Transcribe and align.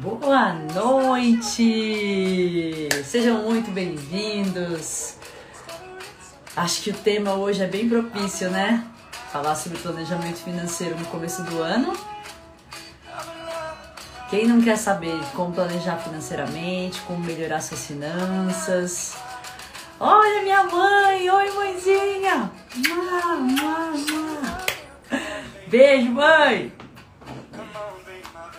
Boa 0.00 0.54
noite! 0.72 1.68
Sejam 3.04 3.42
muito 3.42 3.70
bem-vindos. 3.70 5.16
Acho 6.56 6.80
que 6.80 6.88
o 6.88 6.94
tema 6.94 7.34
hoje 7.34 7.62
é 7.62 7.66
bem 7.66 7.86
propício, 7.86 8.48
né? 8.50 8.82
Falar 9.30 9.54
sobre 9.54 9.76
planejamento 9.76 10.38
financeiro 10.38 10.98
no 10.98 11.04
começo 11.08 11.42
do 11.42 11.60
ano. 11.60 11.92
Quem 14.30 14.46
não 14.46 14.62
quer 14.62 14.78
saber 14.78 15.20
como 15.34 15.52
planejar 15.52 15.98
financeiramente, 15.98 16.98
como 17.02 17.22
melhorar 17.22 17.60
suas 17.60 17.86
finanças? 17.86 19.18
Olha 19.98 20.42
minha 20.42 20.64
mãe! 20.64 21.30
Oi, 21.30 21.50
mãezinha! 21.50 22.50
Beijo, 25.68 26.10
mãe! 26.12 26.79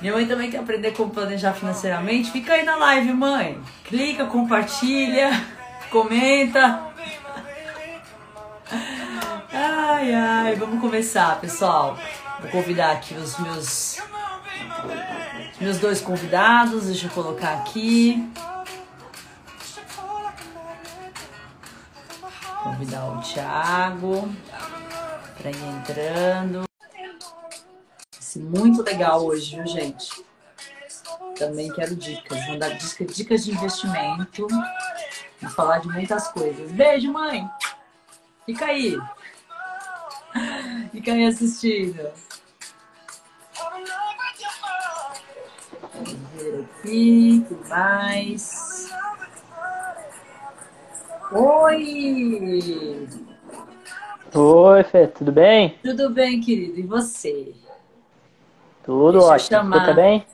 Minha 0.02 0.14
mãe 0.14 0.26
também 0.26 0.50
quer 0.50 0.58
aprender 0.58 0.92
como 0.94 1.12
planejar 1.12 1.54
financeiramente. 1.54 2.32
Fica 2.32 2.54
aí 2.54 2.66
na 2.66 2.76
live, 2.76 3.14
mãe. 3.14 3.62
Clica, 3.84 4.26
compartilha, 4.26 5.30
comenta. 5.92 6.92
Ai, 9.54 10.14
ai, 10.14 10.56
vamos 10.56 10.82
começar, 10.82 11.40
pessoal. 11.40 12.00
Vou 12.40 12.50
convidar 12.50 12.94
aqui 12.94 13.14
os 13.14 13.38
meus 13.38 14.02
meus 15.60 15.78
dois 15.78 16.02
convidados. 16.02 16.88
Deixa 16.88 17.06
eu 17.06 17.12
colocar 17.12 17.54
aqui. 17.54 18.28
Convidar 22.64 23.06
o 23.06 23.22
Thiago 23.22 24.34
para 25.38 25.52
ir 25.52 25.64
entrando 25.64 26.71
muito 28.40 28.82
legal 28.84 29.26
hoje, 29.26 29.56
viu, 29.56 29.68
gente? 29.68 30.24
Também 31.38 31.72
quero 31.74 31.96
dicas. 31.96 32.46
Vou 32.48 32.58
dar 32.58 32.70
dicas, 32.70 33.16
dicas 33.16 33.46
de 33.46 33.52
investimento. 33.52 34.48
Vou 35.42 35.50
falar 35.52 35.80
de 35.80 35.88
muitas 35.88 36.28
coisas. 36.30 36.72
Beijo, 36.72 37.12
mãe! 37.12 37.50
Fica 38.46 38.66
aí. 38.66 38.98
Fica 40.92 41.14
aí 41.14 41.26
assistindo. 41.26 42.12
Vamos 45.94 46.20
ver 46.36 46.68
aqui, 46.82 47.46
que 47.48 47.70
mais? 47.70 48.92
Oi! 51.32 53.08
Oi, 54.34 54.84
Fê, 54.84 55.08
tudo 55.08 55.32
bem? 55.32 55.78
Tudo 55.84 56.10
bem, 56.10 56.40
querido. 56.40 56.80
E 56.80 56.84
você? 56.84 57.54
Tudo 58.84 59.20
Deixa 59.20 59.34
ótimo. 59.34 59.50
Chamar... 59.50 59.80
Você 59.80 59.86
tá 59.86 59.94
bem? 59.94 60.26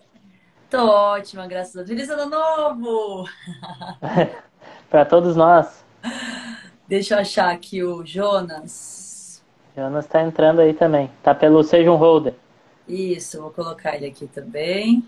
Tô 0.70 0.86
ótima, 0.86 1.48
graças 1.48 1.76
a 1.76 1.84
Deus. 1.84 1.90
Feliz 1.90 2.10
ano 2.10 2.30
novo! 2.30 3.30
Para 4.90 5.06
todos 5.06 5.36
nós. 5.36 5.84
Deixa 6.88 7.16
eu 7.16 7.20
achar 7.20 7.52
aqui 7.52 7.84
o 7.84 8.06
Jonas. 8.06 9.44
Jonas 9.76 10.08
tá 10.08 10.22
entrando 10.22 10.60
aí 10.60 10.74
também. 10.74 11.12
Tá 11.22 11.36
pelo 11.36 11.64
Seja 11.64 11.92
um 11.92 11.96
Holder. 11.96 12.34
Isso, 12.88 13.42
vou 13.42 13.52
colocar 13.52 13.96
ele 13.96 14.08
aqui 14.08 14.28
também. 14.28 15.08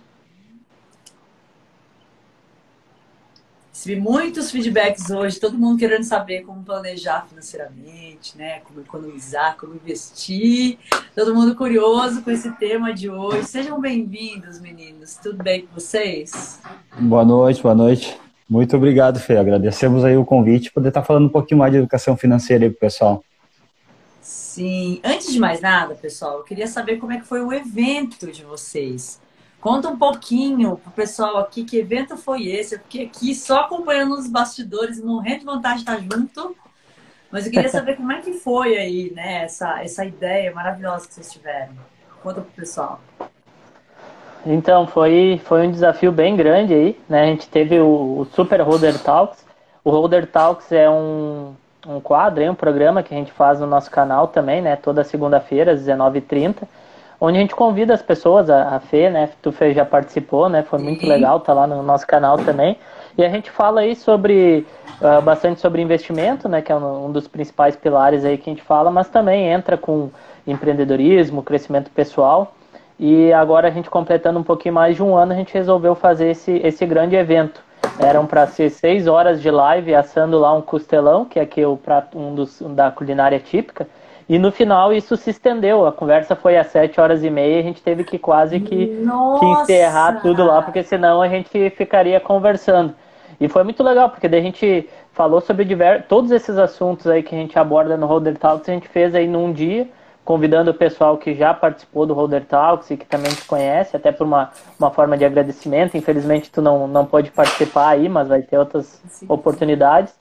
Recebi 3.79 3.95
muitos 3.95 4.51
feedbacks 4.51 5.09
hoje, 5.09 5.39
todo 5.39 5.57
mundo 5.57 5.79
querendo 5.79 6.03
saber 6.03 6.41
como 6.41 6.61
planejar 6.61 7.25
financeiramente, 7.29 8.37
né? 8.37 8.59
Como 8.59 8.81
economizar, 8.81 9.55
como 9.55 9.73
investir. 9.73 10.77
Todo 11.15 11.33
mundo 11.33 11.55
curioso 11.55 12.21
com 12.21 12.29
esse 12.29 12.51
tema 12.57 12.93
de 12.93 13.09
hoje. 13.09 13.45
Sejam 13.45 13.79
bem-vindos, 13.79 14.59
meninos. 14.59 15.15
Tudo 15.23 15.41
bem 15.41 15.61
com 15.61 15.75
vocês? 15.75 16.59
Boa 16.99 17.23
noite, 17.23 17.63
boa 17.63 17.73
noite. 17.73 18.19
Muito 18.49 18.75
obrigado, 18.75 19.17
Fê. 19.17 19.37
Agradecemos 19.37 20.03
aí 20.03 20.17
o 20.17 20.25
convite, 20.25 20.73
poder 20.73 20.89
estar 20.89 21.03
falando 21.03 21.27
um 21.27 21.31
pouquinho 21.31 21.59
mais 21.59 21.71
de 21.71 21.77
educação 21.77 22.17
financeira 22.17 22.65
aí 22.65 22.69
pro 22.69 22.81
pessoal. 22.81 23.23
Sim. 24.21 24.99
Antes 25.05 25.31
de 25.31 25.39
mais 25.39 25.61
nada, 25.61 25.95
pessoal, 25.95 26.39
eu 26.39 26.43
queria 26.43 26.67
saber 26.67 26.97
como 26.97 27.13
é 27.13 27.17
que 27.17 27.25
foi 27.25 27.41
o 27.41 27.53
evento 27.53 28.29
de 28.29 28.43
vocês. 28.43 29.21
Conta 29.61 29.89
um 29.89 29.97
pouquinho 29.97 30.77
pro 30.77 30.91
pessoal 30.91 31.37
aqui 31.37 31.65
que 31.65 31.77
evento 31.77 32.15
foi 32.15 32.47
esse. 32.47 32.75
Eu 32.75 32.79
fiquei 32.79 33.05
aqui 33.05 33.35
só 33.35 33.61
acompanhando 33.61 34.13
os 34.13 34.27
bastidores, 34.27 35.03
morrendo 35.03 35.39
de 35.39 35.45
vontade 35.45 35.83
de 35.83 35.91
estar 35.91 35.99
junto. 35.99 36.55
Mas 37.29 37.45
eu 37.45 37.51
queria 37.51 37.67
saber 37.69 37.97
como 37.97 38.11
é 38.11 38.21
que 38.21 38.33
foi 38.33 38.77
aí, 38.77 39.11
né? 39.13 39.43
Essa, 39.43 39.83
essa 39.83 40.05
ideia 40.05 40.53
maravilhosa 40.53 41.07
que 41.07 41.13
vocês 41.13 41.31
tiveram. 41.31 41.73
Conta 42.23 42.41
pro 42.41 42.51
pessoal. 42.51 43.01
Então, 44.45 44.87
foi, 44.87 45.41
foi 45.43 45.67
um 45.67 45.71
desafio 45.71 46.11
bem 46.11 46.37
grande 46.37 46.73
aí, 46.73 46.99
né? 47.09 47.23
A 47.23 47.25
gente 47.25 47.47
teve 47.49 47.77
o, 47.81 48.19
o 48.19 48.27
Super 48.33 48.61
Holder 48.61 48.97
Talks. 48.97 49.45
O 49.83 49.89
Holder 49.89 50.25
Talks 50.25 50.71
é 50.71 50.89
um, 50.89 51.53
um 51.85 51.99
quadro, 51.99 52.49
um 52.49 52.55
programa 52.55 53.03
que 53.03 53.13
a 53.13 53.17
gente 53.17 53.33
faz 53.33 53.59
no 53.59 53.67
nosso 53.67 53.91
canal 53.91 54.29
também, 54.29 54.61
né? 54.61 54.77
Toda 54.77 55.03
segunda-feira, 55.03 55.73
às 55.73 55.81
19h30 55.81 56.65
onde 57.19 57.37
a 57.37 57.41
gente 57.41 57.55
convida 57.55 57.93
as 57.93 58.01
pessoas, 58.01 58.49
a, 58.49 58.75
a 58.75 58.79
Fê, 58.79 59.09
né? 59.09 59.29
Tu 59.41 59.51
Fê 59.51 59.73
já 59.73 59.85
participou, 59.85 60.47
né? 60.47 60.63
Foi 60.63 60.79
muito 60.79 61.05
legal, 61.05 61.39
tá 61.39 61.53
lá 61.53 61.67
no 61.67 61.83
nosso 61.83 62.07
canal 62.07 62.37
também. 62.37 62.77
E 63.17 63.23
a 63.23 63.29
gente 63.29 63.51
fala 63.51 63.81
aí 63.81 63.95
sobre 63.95 64.65
uh, 65.01 65.21
bastante 65.21 65.59
sobre 65.59 65.81
investimento, 65.81 66.47
né? 66.47 66.61
Que 66.61 66.71
é 66.71 66.75
um, 66.75 67.07
um, 67.07 67.11
dos 67.11 67.27
principais 67.27 67.75
pilares 67.75 68.23
aí 68.23 68.37
que 68.37 68.49
a 68.49 68.53
gente 68.53 68.63
fala, 68.63 68.89
mas 68.89 69.09
também 69.09 69.47
entra 69.47 69.77
com 69.77 70.09
empreendedorismo, 70.47 71.43
crescimento 71.43 71.91
pessoal. 71.91 72.53
E 72.97 73.31
agora 73.33 73.67
a 73.67 73.71
gente 73.71 73.89
completando 73.89 74.39
um 74.39 74.43
pouquinho 74.43 74.73
mais 74.73 74.95
de 74.95 75.03
um 75.03 75.15
ano, 75.15 75.33
a 75.33 75.35
gente 75.35 75.53
resolveu 75.53 75.95
fazer 75.95 76.31
esse, 76.31 76.61
esse 76.63 76.85
grande 76.85 77.15
evento. 77.15 77.61
Eram 77.97 78.25
para 78.25 78.47
ser 78.47 78.69
seis 78.69 79.07
horas 79.07 79.41
de 79.41 79.49
live 79.49 79.93
assando 79.93 80.39
lá 80.39 80.53
um 80.53 80.61
costelão, 80.61 81.25
que 81.25 81.39
é 81.39 81.41
aqui 81.41 81.65
o 81.65 81.77
prato, 81.77 82.17
um 82.17 82.35
dos 82.35 82.61
da 82.61 82.91
culinária 82.91 83.39
típica. 83.39 83.87
E 84.29 84.37
no 84.37 84.51
final 84.51 84.93
isso 84.93 85.17
se 85.17 85.31
estendeu. 85.31 85.87
A 85.87 85.91
conversa 85.91 86.35
foi 86.35 86.55
às 86.55 86.67
sete 86.67 87.01
horas 87.01 87.23
e 87.23 87.31
meia. 87.31 87.59
A 87.59 87.63
gente 87.63 87.81
teve 87.81 88.03
que 88.03 88.19
quase 88.19 88.59
que, 88.59 89.03
que 89.39 89.45
encerrar 89.45 90.21
tudo 90.21 90.45
lá, 90.45 90.61
porque 90.61 90.83
senão 90.83 91.19
a 91.19 91.27
gente 91.27 91.71
ficaria 91.71 92.19
conversando. 92.19 92.93
E 93.41 93.47
foi 93.47 93.63
muito 93.63 93.81
legal, 93.81 94.09
porque 94.09 94.27
daí 94.27 94.39
a 94.39 94.43
gente 94.43 94.87
falou 95.13 95.41
sobre 95.41 95.65
todos 96.07 96.29
esses 96.29 96.59
assuntos 96.59 97.07
aí 97.07 97.23
que 97.23 97.33
a 97.33 97.37
gente 97.39 97.57
aborda 97.57 97.97
no 97.97 98.05
Holder 98.05 98.37
Talks. 98.37 98.69
A 98.69 98.73
gente 98.73 98.87
fez 98.87 99.15
aí 99.15 99.27
num 99.27 99.51
dia, 99.51 99.87
convidando 100.23 100.69
o 100.69 100.75
pessoal 100.75 101.17
que 101.17 101.33
já 101.33 101.51
participou 101.51 102.05
do 102.05 102.13
Holder 102.13 102.45
Talks 102.45 102.91
e 102.91 102.97
que 102.97 103.07
também 103.07 103.31
te 103.31 103.45
conhece, 103.45 103.97
até 103.97 104.11
por 104.11 104.27
uma, 104.27 104.51
uma 104.77 104.91
forma 104.91 105.17
de 105.17 105.25
agradecimento. 105.25 105.97
Infelizmente 105.97 106.51
tu 106.51 106.61
não, 106.61 106.87
não 106.87 107.03
pode 107.03 107.31
participar 107.31 107.89
aí, 107.89 108.07
mas 108.07 108.27
vai 108.27 108.43
ter 108.43 108.59
outras 108.59 109.01
Sim. 109.09 109.25
oportunidades. 109.27 110.13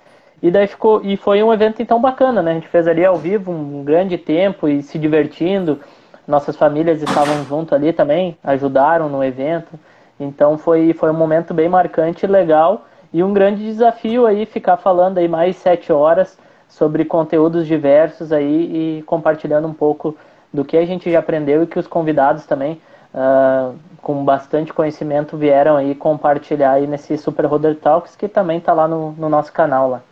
E 0.42 0.50
daí 0.50 0.66
ficou 0.66 1.00
e 1.04 1.16
foi 1.16 1.42
um 1.42 1.52
evento 1.52 1.82
então 1.82 2.00
bacana, 2.00 2.42
né? 2.42 2.52
A 2.52 2.54
gente 2.54 2.68
fez 2.68 2.86
ali 2.86 3.04
ao 3.04 3.16
vivo 3.16 3.50
um 3.50 3.82
grande 3.82 4.16
tempo 4.16 4.68
e 4.68 4.82
se 4.82 4.98
divertindo. 4.98 5.80
Nossas 6.26 6.56
famílias 6.56 7.02
estavam 7.02 7.44
junto 7.44 7.74
ali 7.74 7.92
também, 7.92 8.36
ajudaram 8.44 9.08
no 9.08 9.24
evento. 9.24 9.78
Então 10.20 10.56
foi 10.56 10.92
foi 10.92 11.10
um 11.10 11.14
momento 11.14 11.52
bem 11.52 11.68
marcante, 11.68 12.26
legal 12.26 12.86
e 13.12 13.22
um 13.22 13.32
grande 13.32 13.64
desafio 13.64 14.26
aí 14.26 14.46
ficar 14.46 14.76
falando 14.76 15.18
aí 15.18 15.28
mais 15.28 15.56
sete 15.56 15.92
horas 15.92 16.38
sobre 16.68 17.04
conteúdos 17.04 17.66
diversos 17.66 18.32
aí 18.32 18.98
e 18.98 19.02
compartilhando 19.02 19.66
um 19.66 19.72
pouco 19.72 20.16
do 20.52 20.64
que 20.64 20.76
a 20.76 20.84
gente 20.84 21.10
já 21.10 21.18
aprendeu 21.18 21.62
e 21.62 21.66
que 21.66 21.78
os 21.78 21.86
convidados 21.86 22.46
também 22.46 22.80
uh, 23.14 23.74
com 24.02 24.24
bastante 24.24 24.72
conhecimento 24.72 25.36
vieram 25.36 25.76
aí 25.76 25.94
compartilhar 25.94 26.72
aí 26.72 26.86
nesse 26.86 27.16
Super 27.16 27.46
Roder 27.46 27.76
Talks 27.76 28.14
que 28.14 28.28
também 28.28 28.58
está 28.58 28.72
lá 28.72 28.86
no, 28.86 29.12
no 29.12 29.28
nosso 29.28 29.52
canal 29.52 29.88
lá. 29.88 30.02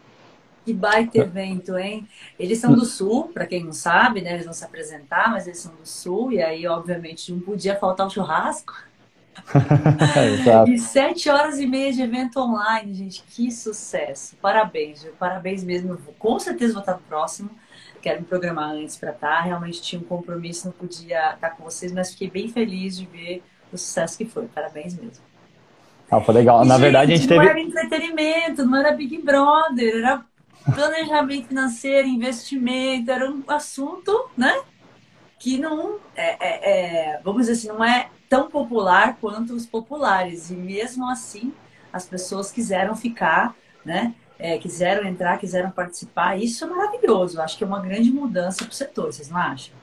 Que 0.66 0.74
baita 0.74 1.18
evento, 1.18 1.78
hein? 1.78 2.08
Eles 2.36 2.58
são 2.58 2.74
do 2.74 2.84
Sul, 2.84 3.28
para 3.32 3.46
quem 3.46 3.62
não 3.62 3.72
sabe, 3.72 4.20
né? 4.20 4.32
Eles 4.32 4.46
vão 4.46 4.52
se 4.52 4.64
apresentar, 4.64 5.30
mas 5.30 5.46
eles 5.46 5.60
são 5.60 5.72
do 5.72 5.86
Sul, 5.86 6.32
e 6.32 6.42
aí, 6.42 6.66
obviamente, 6.66 7.32
não 7.32 7.38
podia 7.38 7.76
faltar 7.76 8.08
o 8.08 8.10
churrasco. 8.10 8.74
e 10.66 10.76
sete 10.76 11.30
horas 11.30 11.60
e 11.60 11.66
meia 11.68 11.92
de 11.92 12.02
evento 12.02 12.40
online, 12.40 12.92
gente, 12.94 13.22
que 13.28 13.48
sucesso! 13.52 14.34
Parabéns, 14.42 15.04
viu? 15.04 15.12
parabéns 15.12 15.62
mesmo. 15.62 15.92
Eu 15.92 15.98
vou, 15.98 16.12
com 16.14 16.36
certeza 16.40 16.72
vou 16.72 16.80
estar 16.80 16.94
no 16.94 17.02
próximo. 17.02 17.48
Quero 18.02 18.22
me 18.22 18.26
programar 18.26 18.70
antes 18.70 18.96
para 18.96 19.12
estar. 19.12 19.42
Realmente 19.42 19.80
tinha 19.80 20.00
um 20.00 20.04
compromisso, 20.04 20.66
não 20.66 20.72
podia 20.72 21.34
estar 21.34 21.50
com 21.50 21.62
vocês, 21.62 21.92
mas 21.92 22.10
fiquei 22.10 22.28
bem 22.28 22.48
feliz 22.48 22.98
de 22.98 23.06
ver 23.06 23.40
o 23.72 23.78
sucesso 23.78 24.18
que 24.18 24.24
foi. 24.24 24.48
Parabéns 24.48 24.98
mesmo. 24.98 25.22
Ah, 26.10 26.20
foi 26.20 26.34
legal. 26.34 26.64
Na 26.64 26.74
gente, 26.74 26.82
verdade, 26.82 27.12
a 27.12 27.16
gente 27.16 27.22
não 27.22 27.28
teve. 27.28 27.44
Não 27.44 27.50
era 27.50 27.60
entretenimento, 27.60 28.66
não 28.66 28.76
era 28.76 28.90
Big 28.90 29.22
Brother, 29.22 29.98
era 29.98 30.24
planejamento 30.74 31.48
financeiro, 31.48 32.08
investimento, 32.08 33.10
era 33.10 33.30
um 33.30 33.42
assunto, 33.48 34.30
né? 34.36 34.60
Que 35.38 35.58
não 35.58 35.96
é, 36.14 36.36
é, 36.40 36.70
é, 36.70 37.20
vamos 37.22 37.42
dizer 37.42 37.52
assim, 37.52 37.68
não 37.68 37.84
é 37.84 38.08
tão 38.28 38.50
popular 38.50 39.16
quanto 39.20 39.52
os 39.52 39.66
populares. 39.66 40.50
E 40.50 40.54
mesmo 40.54 41.08
assim, 41.08 41.52
as 41.92 42.06
pessoas 42.06 42.50
quiseram 42.50 42.96
ficar, 42.96 43.54
né? 43.84 44.14
É, 44.38 44.58
quiseram 44.58 45.06
entrar, 45.06 45.38
quiseram 45.38 45.70
participar. 45.70 46.36
Isso 46.38 46.64
é 46.64 46.68
maravilhoso. 46.68 47.40
Acho 47.40 47.56
que 47.56 47.64
é 47.64 47.66
uma 47.66 47.80
grande 47.80 48.10
mudança 48.10 48.64
para 48.64 48.70
o 48.70 48.74
setor, 48.74 49.12
vocês 49.12 49.30
não 49.30 49.38
acham? 49.38 49.74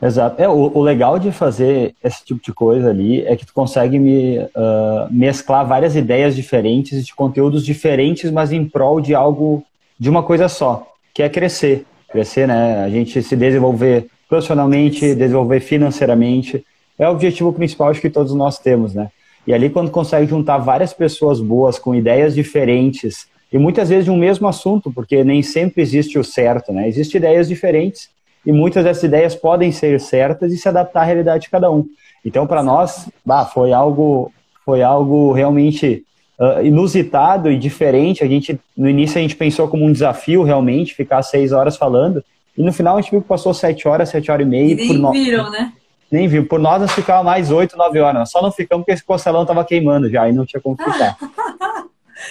Exato. 0.00 0.40
É, 0.40 0.48
o, 0.48 0.70
o, 0.74 0.80
legal 0.80 1.18
de 1.18 1.32
fazer 1.32 1.94
esse 2.02 2.24
tipo 2.24 2.40
de 2.40 2.52
coisa 2.52 2.88
ali 2.88 3.22
é 3.26 3.36
que 3.36 3.44
tu 3.44 3.52
consegue 3.52 3.98
me, 3.98 4.38
uh, 4.38 5.10
mesclar 5.10 5.66
várias 5.66 5.96
ideias 5.96 6.36
diferentes 6.36 7.04
de 7.04 7.14
conteúdos 7.14 7.64
diferentes, 7.64 8.30
mas 8.30 8.52
em 8.52 8.64
prol 8.64 9.00
de 9.00 9.12
algo, 9.14 9.64
de 9.98 10.08
uma 10.08 10.22
coisa 10.22 10.48
só, 10.48 10.86
que 11.12 11.22
é 11.22 11.28
crescer. 11.28 11.84
Crescer, 12.10 12.46
né? 12.46 12.84
A 12.84 12.88
gente 12.88 13.22
se 13.22 13.36
desenvolver 13.36 14.06
profissionalmente, 14.28 15.14
desenvolver 15.14 15.60
financeiramente. 15.60 16.64
É 16.98 17.08
o 17.08 17.12
objetivo 17.12 17.52
principal 17.52 17.88
acho 17.88 18.00
que 18.00 18.10
todos 18.10 18.34
nós 18.34 18.58
temos, 18.58 18.94
né? 18.94 19.10
E 19.46 19.54
ali 19.54 19.70
quando 19.70 19.90
consegue 19.90 20.26
juntar 20.26 20.58
várias 20.58 20.92
pessoas 20.92 21.40
boas 21.40 21.78
com 21.78 21.94
ideias 21.94 22.34
diferentes 22.34 23.26
e 23.52 23.58
muitas 23.58 23.88
vezes 23.88 24.04
de 24.04 24.10
um 24.10 24.16
mesmo 24.16 24.46
assunto, 24.46 24.92
porque 24.92 25.24
nem 25.24 25.42
sempre 25.42 25.82
existe 25.82 26.18
o 26.18 26.24
certo, 26.24 26.72
né? 26.72 26.86
Existem 26.86 27.18
ideias 27.18 27.48
diferentes 27.48 28.10
e 28.44 28.52
muitas 28.52 28.84
dessas 28.84 29.02
ideias 29.02 29.34
podem 29.34 29.72
ser 29.72 29.98
certas 30.00 30.52
e 30.52 30.58
se 30.58 30.68
adaptar 30.68 31.00
à 31.00 31.04
realidade 31.04 31.44
de 31.44 31.50
cada 31.50 31.70
um. 31.70 31.84
Então, 32.24 32.46
para 32.46 32.62
nós, 32.62 33.08
bah, 33.24 33.46
foi 33.46 33.72
algo 33.72 34.32
foi 34.64 34.82
algo 34.82 35.32
realmente 35.32 36.04
uh, 36.38 36.64
inusitado 36.64 37.50
e 37.50 37.58
diferente. 37.58 38.22
A 38.22 38.26
gente 38.26 38.58
no 38.76 38.88
início 38.88 39.18
a 39.18 39.22
gente 39.22 39.36
pensou 39.36 39.68
como 39.68 39.84
um 39.84 39.92
desafio 39.92 40.42
realmente 40.42 40.94
ficar 40.94 41.22
seis 41.22 41.52
horas 41.52 41.76
falando 41.76 42.22
e 42.58 42.62
no 42.62 42.72
final 42.72 42.96
a 42.96 43.00
gente 43.00 43.12
viu 43.12 43.22
que 43.22 43.28
passou 43.28 43.54
sete 43.54 43.86
horas, 43.86 44.08
sete 44.08 44.32
horas 44.32 44.44
e 44.44 44.50
meia. 44.50 44.72
E 44.72 44.74
nem 44.74 45.00
por 45.00 45.12
viram, 45.12 45.44
no... 45.44 45.50
né? 45.50 45.72
Nem 46.10 46.26
viu. 46.26 46.44
Por 46.44 46.58
nós, 46.58 46.80
nós 46.80 46.90
ficava 46.90 47.22
mais 47.22 47.52
oito, 47.52 47.76
nove 47.76 48.00
horas. 48.00 48.18
Nós 48.18 48.30
só 48.30 48.42
não 48.42 48.50
ficamos 48.50 48.82
porque 48.82 48.92
esse 48.92 49.04
costelão 49.04 49.46
tava 49.46 49.64
queimando 49.64 50.10
já 50.10 50.28
e 50.28 50.32
não 50.32 50.44
tinha 50.44 50.60
como 50.60 50.76
ficar. 50.76 51.16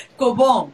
Ficou 0.09 0.35
bom? 0.35 0.69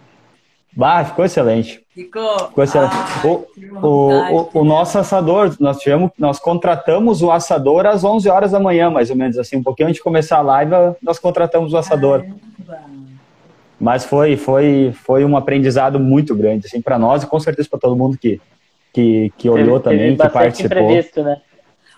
Bah, 0.75 1.05
ficou 1.05 1.23
excelente. 1.23 1.83
Ficou. 1.93 2.47
ficou 2.47 2.63
excelente. 2.63 2.95
Ah, 2.95 3.27
o, 3.27 3.47
o, 3.79 3.87
o, 3.87 4.49
o, 4.61 4.65
nosso 4.65 4.97
assador, 4.97 5.55
nós 5.59 5.77
tivemos, 5.77 6.09
nós 6.17 6.39
contratamos 6.39 7.21
o 7.21 7.29
assador 7.29 7.85
às 7.85 8.03
11 8.03 8.27
horas 8.27 8.51
da 8.51 8.59
manhã, 8.59 8.89
mais 8.89 9.11
ou 9.11 9.15
menos 9.15 9.37
assim, 9.37 9.57
um 9.57 9.63
pouquinho 9.63 9.89
antes 9.89 9.99
de 9.99 10.03
começar 10.03 10.37
a 10.37 10.41
live, 10.41 10.71
nós 10.99 11.19
contratamos 11.19 11.73
o 11.73 11.77
assador. 11.77 12.25
Caramba. 12.65 13.02
Mas 13.79 14.05
foi, 14.05 14.37
foi, 14.37 14.93
foi 15.03 15.25
um 15.25 15.35
aprendizado 15.35 15.99
muito 15.99 16.35
grande, 16.35 16.67
assim, 16.67 16.81
para 16.81 16.97
nós 16.97 17.23
e 17.23 17.27
com 17.27 17.39
certeza 17.39 17.67
para 17.69 17.79
todo 17.79 17.95
mundo 17.95 18.17
que, 18.17 18.39
que, 18.93 19.33
que 19.37 19.49
olhou 19.49 19.79
teve, 19.79 19.95
também, 19.97 20.15
teve 20.15 20.29
que 20.29 20.33
participou. 20.33 21.23
Né? 21.23 21.41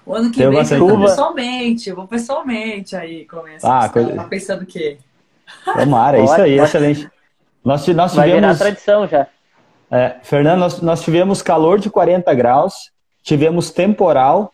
O 0.05 0.13
ano 0.13 0.31
que 0.31 0.37
vem 0.37 0.47
eu 0.47 0.87
vou 0.87 1.01
pessoalmente, 1.01 1.89
eu 1.89 1.95
vou 1.95 2.07
pessoalmente 2.07 2.95
aí 2.95 3.25
começar. 3.25 3.85
Ah, 3.85 3.89
coisa... 3.89 4.13
Tá 4.13 4.23
pensando 4.23 4.63
o 4.63 4.65
quê? 4.65 4.97
Tomara, 5.63 6.19
isso 6.19 6.41
aí, 6.41 6.59
excelente. 6.59 7.09
Nós, 7.63 7.85
nós 7.87 8.11
tivemos... 8.11 8.15
Vai 8.15 8.31
virar 8.31 8.55
tradição 8.55 9.07
já. 9.07 9.27
É, 9.91 10.15
Fernando, 10.23 10.59
nós, 10.59 10.81
nós 10.81 11.01
tivemos 11.03 11.41
calor 11.41 11.79
de 11.79 11.89
40 11.89 12.33
graus, 12.33 12.91
tivemos 13.23 13.71
temporal, 13.71 14.51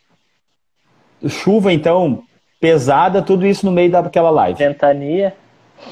chuva, 1.27 1.71
então, 1.71 2.23
pesada, 2.59 3.21
tudo 3.21 3.45
isso 3.45 3.65
no 3.65 3.71
meio 3.71 3.91
daquela 3.91 4.29
live. 4.29 4.57
Ventania. 4.57 5.33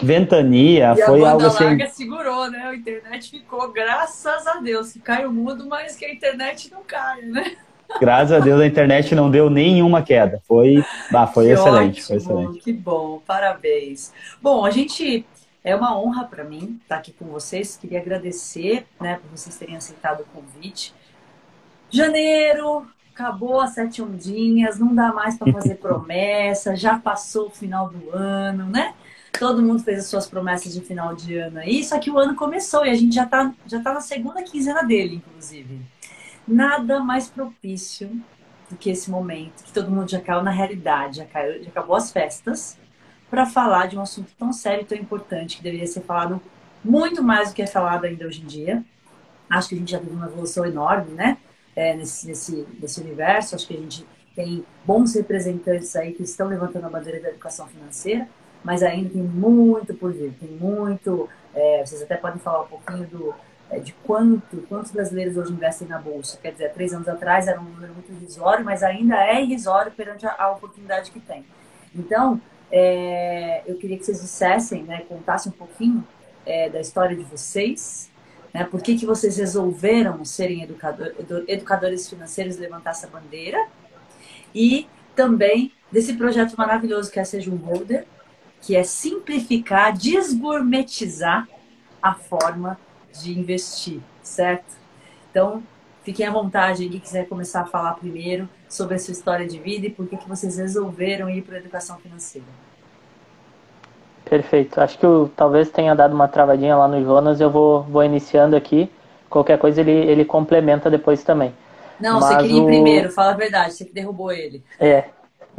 Ventania, 0.01 0.93
e 0.97 1.05
foi 1.05 1.25
algo 1.25 1.45
assim. 1.45 1.63
larga 1.63 1.89
segurou, 1.89 2.49
né? 2.49 2.59
A 2.59 2.75
internet 2.75 3.31
ficou, 3.31 3.71
graças 3.71 4.47
a 4.47 4.55
Deus, 4.55 4.93
que 4.93 4.99
cai 4.99 5.25
o 5.25 5.31
mundo, 5.31 5.65
mas 5.67 5.95
que 5.95 6.05
a 6.05 6.13
internet 6.13 6.71
não 6.71 6.81
cai, 6.83 7.21
né? 7.21 7.57
Graças 7.99 8.31
a 8.33 8.39
Deus 8.39 8.61
a 8.61 8.67
internet 8.67 9.15
não 9.15 9.31
deu 9.31 9.49
nenhuma 9.49 10.01
queda. 10.01 10.41
Foi, 10.47 10.83
ah, 11.13 11.27
foi 11.27 11.51
excelente, 11.51 12.01
ótimo, 12.01 12.07
foi 12.07 12.17
excelente. 12.17 12.59
Que 12.59 12.71
bom, 12.71 13.21
parabéns. 13.25 14.13
Bom, 14.41 14.63
a 14.63 14.69
gente 14.69 15.25
é 15.63 15.75
uma 15.75 15.99
honra 15.99 16.23
para 16.25 16.43
mim 16.43 16.79
estar 16.81 16.97
aqui 16.97 17.11
com 17.11 17.25
vocês. 17.25 17.75
Queria 17.75 17.99
agradecer, 17.99 18.85
né, 19.01 19.19
por 19.21 19.37
vocês 19.37 19.57
terem 19.57 19.75
aceitado 19.75 20.21
o 20.21 20.25
convite. 20.25 20.93
Janeiro, 21.89 22.85
acabou 23.13 23.59
as 23.59 23.71
sete 23.71 24.01
ondinhas, 24.01 24.79
não 24.79 24.93
dá 24.95 25.11
mais 25.11 25.37
para 25.37 25.51
fazer 25.51 25.75
promessa, 25.81 26.75
já 26.75 26.97
passou 26.97 27.47
o 27.47 27.51
final 27.51 27.89
do 27.89 28.15
ano, 28.15 28.65
né? 28.65 28.93
Todo 29.37 29.61
mundo 29.61 29.83
fez 29.83 29.99
as 29.99 30.05
suas 30.05 30.27
promessas 30.27 30.73
de 30.73 30.81
final 30.81 31.15
de 31.15 31.37
ano 31.37 31.59
aí, 31.59 31.83
só 31.83 31.99
que 31.99 32.09
o 32.09 32.17
ano 32.17 32.35
começou 32.35 32.85
e 32.85 32.89
a 32.89 32.95
gente 32.95 33.15
já 33.15 33.23
está 33.23 33.53
já 33.65 33.81
tá 33.81 33.93
na 33.93 34.01
segunda 34.01 34.41
quinzena 34.43 34.83
dele, 34.83 35.15
inclusive. 35.15 35.81
Nada 36.47 36.99
mais 36.99 37.29
propício 37.29 38.09
do 38.69 38.75
que 38.75 38.89
esse 38.89 39.09
momento, 39.09 39.63
que 39.63 39.71
todo 39.71 39.91
mundo 39.91 40.09
já 40.09 40.19
caiu 40.19 40.43
na 40.43 40.51
realidade, 40.51 41.17
já, 41.17 41.25
caiu, 41.25 41.63
já 41.63 41.69
acabou 41.69 41.95
as 41.95 42.11
festas, 42.11 42.77
para 43.29 43.45
falar 43.45 43.87
de 43.87 43.97
um 43.97 44.01
assunto 44.01 44.31
tão 44.37 44.51
sério 44.51 44.81
e 44.81 44.85
tão 44.85 44.97
importante, 44.97 45.57
que 45.57 45.63
deveria 45.63 45.87
ser 45.87 46.01
falado 46.01 46.41
muito 46.83 47.23
mais 47.23 47.49
do 47.49 47.55
que 47.55 47.61
é 47.61 47.67
falado 47.67 48.05
ainda 48.05 48.25
hoje 48.25 48.41
em 48.41 48.45
dia. 48.45 48.83
Acho 49.49 49.69
que 49.69 49.75
a 49.75 49.77
gente 49.77 49.91
já 49.91 49.99
teve 49.99 50.13
uma 50.13 50.27
evolução 50.27 50.65
enorme, 50.65 51.11
né? 51.13 51.37
É, 51.75 51.95
nesse, 51.95 52.27
nesse, 52.27 52.67
nesse 52.79 53.01
universo. 53.01 53.55
Acho 53.55 53.67
que 53.67 53.75
a 53.75 53.79
gente 53.79 54.05
tem 54.35 54.65
bons 54.85 55.15
representantes 55.15 55.95
aí 55.95 56.13
que 56.13 56.23
estão 56.23 56.47
levantando 56.47 56.85
a 56.85 56.89
bandeira 56.89 57.19
da 57.19 57.29
educação 57.29 57.67
financeira, 57.67 58.27
mas 58.63 58.83
ainda 58.83 59.09
tem 59.09 59.21
muito 59.21 59.93
por 59.93 60.11
vir, 60.11 60.33
tem 60.39 60.49
muito. 60.49 61.29
É, 61.53 61.85
vocês 61.85 62.01
até 62.01 62.15
podem 62.15 62.39
falar 62.39 62.63
um 62.63 62.67
pouquinho 62.67 63.07
do, 63.07 63.33
é, 63.69 63.79
de 63.79 63.93
quanto, 64.03 64.57
quantos 64.67 64.91
brasileiros 64.91 65.37
hoje 65.37 65.51
investem 65.51 65.87
na 65.87 65.99
bolsa. 65.99 66.37
Quer 66.41 66.51
dizer, 66.51 66.73
três 66.73 66.93
anos 66.93 67.07
atrás 67.07 67.47
era 67.47 67.59
um 67.59 67.63
número 67.63 67.93
muito 67.93 68.11
irrisório, 68.11 68.65
mas 68.65 68.83
ainda 68.83 69.15
é 69.15 69.41
irrisório 69.41 69.91
perante 69.91 70.25
a, 70.25 70.35
a 70.37 70.51
oportunidade 70.51 71.11
que 71.11 71.19
tem. 71.19 71.45
Então, 71.95 72.41
é, 72.71 73.63
eu 73.65 73.77
queria 73.77 73.97
que 73.97 74.05
vocês 74.05 74.21
dissessem, 74.21 74.83
né, 74.83 75.03
contassem 75.07 75.51
um 75.51 75.55
pouquinho 75.55 76.05
é, 76.45 76.69
da 76.69 76.79
história 76.79 77.15
de 77.15 77.23
vocês, 77.23 78.09
né, 78.53 78.63
por 78.63 78.81
que, 78.81 78.97
que 78.97 79.05
vocês 79.05 79.37
resolveram 79.37 80.23
serem 80.25 80.63
educador, 80.63 81.13
educadores 81.47 82.09
financeiros 82.09 82.57
e 82.57 82.59
levantar 82.59 82.91
essa 82.91 83.07
bandeira, 83.07 83.67
e 84.53 84.87
também 85.15 85.71
desse 85.91 86.13
projeto 86.13 86.55
maravilhoso 86.55 87.11
que 87.11 87.19
é 87.19 87.23
Seja 87.23 87.51
um 87.51 87.57
Holder, 87.57 88.05
que 88.61 88.75
é 88.75 88.83
simplificar, 88.83 89.95
desgourmetizar 89.95 91.47
a 92.01 92.13
forma 92.13 92.77
de 93.21 93.37
investir, 93.37 93.99
certo? 94.21 94.77
Então, 95.31 95.63
fiquem 96.03 96.25
à 96.25 96.31
vontade, 96.31 96.87
quem 96.87 96.99
quiser 96.99 97.27
começar 97.27 97.61
a 97.61 97.65
falar 97.65 97.93
primeiro 97.93 98.47
sobre 98.67 98.95
a 98.95 98.99
sua 98.99 99.11
história 99.11 99.47
de 99.47 99.59
vida 99.59 99.87
e 99.87 99.89
por 99.89 100.07
que, 100.07 100.17
que 100.17 100.27
vocês 100.27 100.57
resolveram 100.57 101.29
ir 101.29 101.41
para 101.41 101.55
a 101.55 101.59
educação 101.59 101.97
financeira. 101.97 102.47
Perfeito. 104.25 104.79
Acho 104.79 104.97
que 104.97 105.05
eu 105.05 105.31
talvez 105.35 105.69
tenha 105.69 105.95
dado 105.95 106.13
uma 106.13 106.27
travadinha 106.27 106.75
lá 106.75 106.87
no 106.87 107.03
Jonas, 107.03 107.41
eu 107.41 107.49
vou, 107.49 107.83
vou 107.83 108.03
iniciando 108.03 108.55
aqui. 108.55 108.89
Qualquer 109.29 109.57
coisa 109.57 109.81
ele, 109.81 109.91
ele 109.91 110.23
complementa 110.23 110.89
depois 110.89 111.23
também. 111.23 111.53
Não, 111.99 112.19
Mas 112.19 112.29
você 112.29 112.37
queria 112.37 112.61
o... 112.61 112.63
ir 112.63 112.65
primeiro, 112.65 113.11
fala 113.11 113.31
a 113.31 113.35
verdade, 113.35 113.73
você 113.73 113.85
que 113.85 113.93
derrubou 113.93 114.31
ele. 114.31 114.63
É, 114.79 115.05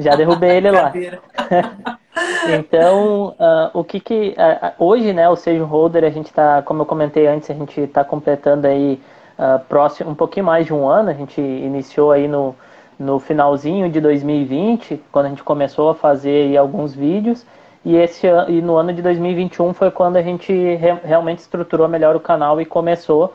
já 0.00 0.16
derrubei 0.16 0.56
ele 0.56 0.70
lá. 0.70 0.92
então, 2.58 3.34
uh, 3.38 3.70
o 3.78 3.84
que 3.84 4.00
que... 4.00 4.34
Uh, 4.36 4.84
hoje, 4.84 5.12
né, 5.12 5.28
o 5.28 5.36
Seja 5.36 5.64
Holder, 5.64 6.04
a 6.04 6.10
gente 6.10 6.26
está, 6.26 6.62
como 6.62 6.82
eu 6.82 6.86
comentei 6.86 7.26
antes, 7.26 7.50
a 7.50 7.54
gente 7.54 7.80
está 7.80 8.02
completando 8.02 8.66
aí 8.66 9.00
uh, 9.38 9.58
próximo, 9.68 10.10
um 10.10 10.14
pouquinho 10.14 10.46
mais 10.46 10.66
de 10.66 10.74
um 10.74 10.88
ano, 10.88 11.10
a 11.10 11.14
gente 11.14 11.40
iniciou 11.40 12.10
aí 12.12 12.26
no, 12.26 12.54
no 12.98 13.18
finalzinho 13.18 13.88
de 13.88 14.00
2020, 14.00 15.02
quando 15.12 15.26
a 15.26 15.28
gente 15.28 15.42
começou 15.42 15.90
a 15.90 15.94
fazer 15.94 16.46
aí, 16.48 16.56
alguns 16.56 16.94
vídeos, 16.94 17.46
e, 17.84 17.96
esse, 17.96 18.26
e 18.48 18.60
no 18.60 18.76
ano 18.76 18.92
de 18.92 19.00
2021 19.00 19.72
foi 19.72 19.90
quando 19.90 20.16
a 20.16 20.22
gente 20.22 20.52
re, 20.52 20.94
realmente 21.04 21.38
estruturou 21.38 21.88
melhor 21.88 22.14
o 22.14 22.20
canal 22.20 22.60
e 22.60 22.64
começou, 22.64 23.32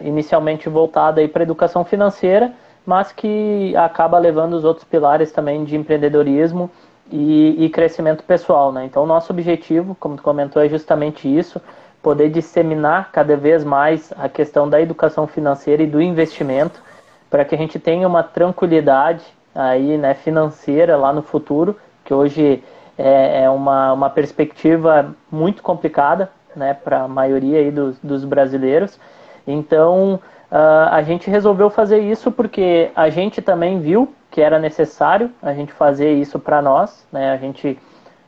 inicialmente 0.00 0.70
voltado 0.70 1.20
para 1.28 1.42
educação 1.42 1.84
financeira, 1.84 2.50
mas 2.86 3.12
que 3.12 3.74
acaba 3.76 4.18
levando 4.18 4.54
os 4.54 4.64
outros 4.64 4.84
pilares 4.84 5.32
também 5.32 5.64
de 5.64 5.76
empreendedorismo 5.76 6.70
e, 7.10 7.64
e 7.64 7.68
crescimento 7.68 8.22
pessoal. 8.24 8.72
Né? 8.72 8.84
Então, 8.84 9.06
nosso 9.06 9.32
objetivo, 9.32 9.96
como 9.98 10.16
tu 10.16 10.22
comentou, 10.22 10.62
é 10.62 10.68
justamente 10.68 11.28
isso, 11.28 11.60
poder 12.02 12.30
disseminar 12.30 13.10
cada 13.12 13.36
vez 13.36 13.62
mais 13.64 14.12
a 14.16 14.28
questão 14.28 14.68
da 14.68 14.80
educação 14.80 15.26
financeira 15.26 15.82
e 15.82 15.86
do 15.86 16.00
investimento, 16.00 16.82
para 17.28 17.44
que 17.44 17.54
a 17.54 17.58
gente 17.58 17.78
tenha 17.78 18.08
uma 18.08 18.22
tranquilidade 18.22 19.22
aí, 19.54 19.98
né, 19.98 20.14
financeira 20.14 20.96
lá 20.96 21.12
no 21.12 21.22
futuro, 21.22 21.76
que 22.04 22.14
hoje 22.14 22.62
é, 22.96 23.44
é 23.44 23.50
uma, 23.50 23.92
uma 23.92 24.10
perspectiva 24.10 25.14
muito 25.30 25.62
complicada 25.62 26.30
né, 26.56 26.74
para 26.74 27.02
a 27.02 27.08
maioria 27.08 27.58
aí 27.58 27.70
dos, 27.70 27.98
dos 27.98 28.24
brasileiros. 28.24 28.98
Então, 29.46 30.20
uh, 30.50 30.88
a 30.90 31.02
gente 31.02 31.30
resolveu 31.30 31.70
fazer 31.70 32.00
isso 32.00 32.30
porque 32.30 32.90
a 32.94 33.08
gente 33.08 33.40
também 33.40 33.80
viu 33.80 34.12
que 34.30 34.40
era 34.40 34.58
necessário 34.58 35.30
a 35.42 35.52
gente 35.52 35.72
fazer 35.72 36.12
isso 36.12 36.38
para 36.38 36.62
nós, 36.62 37.06
né? 37.12 37.32
A 37.32 37.36
gente 37.36 37.78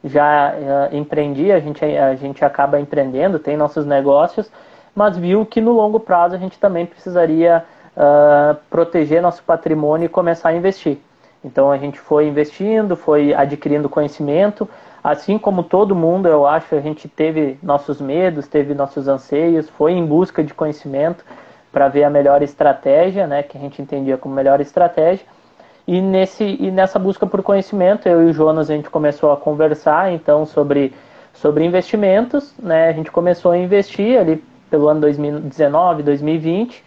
já 0.04 0.52
uh, 0.52 0.96
empreendia, 0.96 1.56
a 1.56 1.60
gente, 1.60 1.84
a 1.84 2.14
gente 2.16 2.44
acaba 2.44 2.80
empreendendo, 2.80 3.38
tem 3.38 3.56
nossos 3.56 3.86
negócios, 3.86 4.50
mas 4.94 5.16
viu 5.16 5.46
que 5.46 5.60
no 5.60 5.72
longo 5.72 6.00
prazo 6.00 6.34
a 6.34 6.38
gente 6.38 6.58
também 6.58 6.86
precisaria 6.86 7.64
uh, 7.96 8.56
proteger 8.68 9.22
nosso 9.22 9.42
patrimônio 9.44 10.06
e 10.06 10.08
começar 10.08 10.50
a 10.50 10.54
investir. 10.54 10.98
Então 11.44 11.70
a 11.70 11.78
gente 11.78 11.98
foi 11.98 12.26
investindo, 12.26 12.96
foi 12.96 13.34
adquirindo 13.34 13.88
conhecimento, 13.88 14.68
assim 15.02 15.38
como 15.38 15.62
todo 15.62 15.94
mundo, 15.94 16.28
eu 16.28 16.46
acho, 16.46 16.74
a 16.74 16.80
gente 16.80 17.08
teve 17.08 17.58
nossos 17.62 18.00
medos, 18.00 18.46
teve 18.46 18.74
nossos 18.74 19.08
anseios, 19.08 19.68
foi 19.68 19.92
em 19.92 20.04
busca 20.04 20.42
de 20.44 20.54
conhecimento 20.54 21.24
para 21.72 21.88
ver 21.88 22.04
a 22.04 22.10
melhor 22.10 22.42
estratégia, 22.42 23.26
né, 23.26 23.42
que 23.42 23.56
a 23.56 23.60
gente 23.60 23.80
entendia 23.80 24.18
como 24.18 24.34
melhor 24.34 24.60
estratégia. 24.60 25.24
E, 25.86 26.00
nesse, 26.00 26.44
e 26.44 26.70
nessa 26.70 26.98
busca 26.98 27.26
por 27.26 27.42
conhecimento, 27.42 28.08
eu 28.08 28.22
e 28.22 28.26
o 28.26 28.32
Jonas, 28.32 28.70
a 28.70 28.74
gente 28.74 28.88
começou 28.88 29.32
a 29.32 29.36
conversar, 29.36 30.12
então, 30.12 30.46
sobre, 30.46 30.92
sobre 31.32 31.64
investimentos, 31.64 32.54
né? 32.58 32.88
A 32.88 32.92
gente 32.92 33.10
começou 33.10 33.50
a 33.50 33.58
investir 33.58 34.16
ali 34.16 34.42
pelo 34.70 34.88
ano 34.88 35.00
2019, 35.00 36.04
2020, 36.04 36.84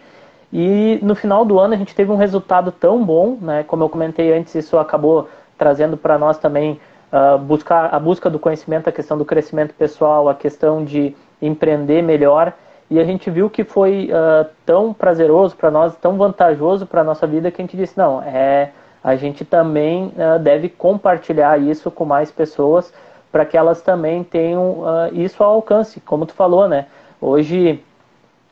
e 0.52 0.98
no 1.02 1.14
final 1.14 1.44
do 1.44 1.58
ano 1.58 1.74
a 1.74 1.76
gente 1.76 1.94
teve 1.94 2.10
um 2.10 2.16
resultado 2.16 2.72
tão 2.72 3.04
bom, 3.04 3.36
né? 3.40 3.64
Como 3.64 3.84
eu 3.84 3.88
comentei 3.88 4.32
antes, 4.32 4.54
isso 4.54 4.78
acabou 4.78 5.28
trazendo 5.58 5.96
para 5.96 6.16
nós 6.16 6.38
também 6.38 6.80
uh, 7.12 7.38
buscar 7.38 7.94
a 7.94 7.98
busca 7.98 8.30
do 8.30 8.38
conhecimento, 8.38 8.88
a 8.88 8.92
questão 8.92 9.18
do 9.18 9.24
crescimento 9.24 9.74
pessoal, 9.74 10.28
a 10.28 10.34
questão 10.34 10.84
de 10.84 11.14
empreender 11.40 12.02
melhor. 12.02 12.54
E 12.88 13.00
a 13.00 13.04
gente 13.04 13.30
viu 13.30 13.50
que 13.50 13.64
foi 13.64 14.10
uh, 14.10 14.48
tão 14.64 14.92
prazeroso 14.92 15.56
para 15.56 15.70
nós, 15.70 15.96
tão 15.96 16.16
vantajoso 16.16 16.86
para 16.86 17.00
a 17.00 17.04
nossa 17.04 17.26
vida, 17.26 17.50
que 17.50 17.60
a 17.60 17.64
gente 17.64 17.76
disse: 17.76 17.98
não, 17.98 18.22
é, 18.22 18.70
a 19.02 19.16
gente 19.16 19.44
também 19.44 20.12
uh, 20.16 20.38
deve 20.38 20.68
compartilhar 20.68 21.60
isso 21.60 21.90
com 21.90 22.04
mais 22.04 22.30
pessoas 22.30 22.92
para 23.32 23.44
que 23.44 23.56
elas 23.56 23.82
também 23.82 24.24
tenham 24.24 24.78
isso 25.12 25.42
ao 25.42 25.54
alcance. 25.54 26.00
Como 26.00 26.24
tu 26.24 26.32
falou, 26.32 26.66
né? 26.66 26.86
Hoje 27.20 27.82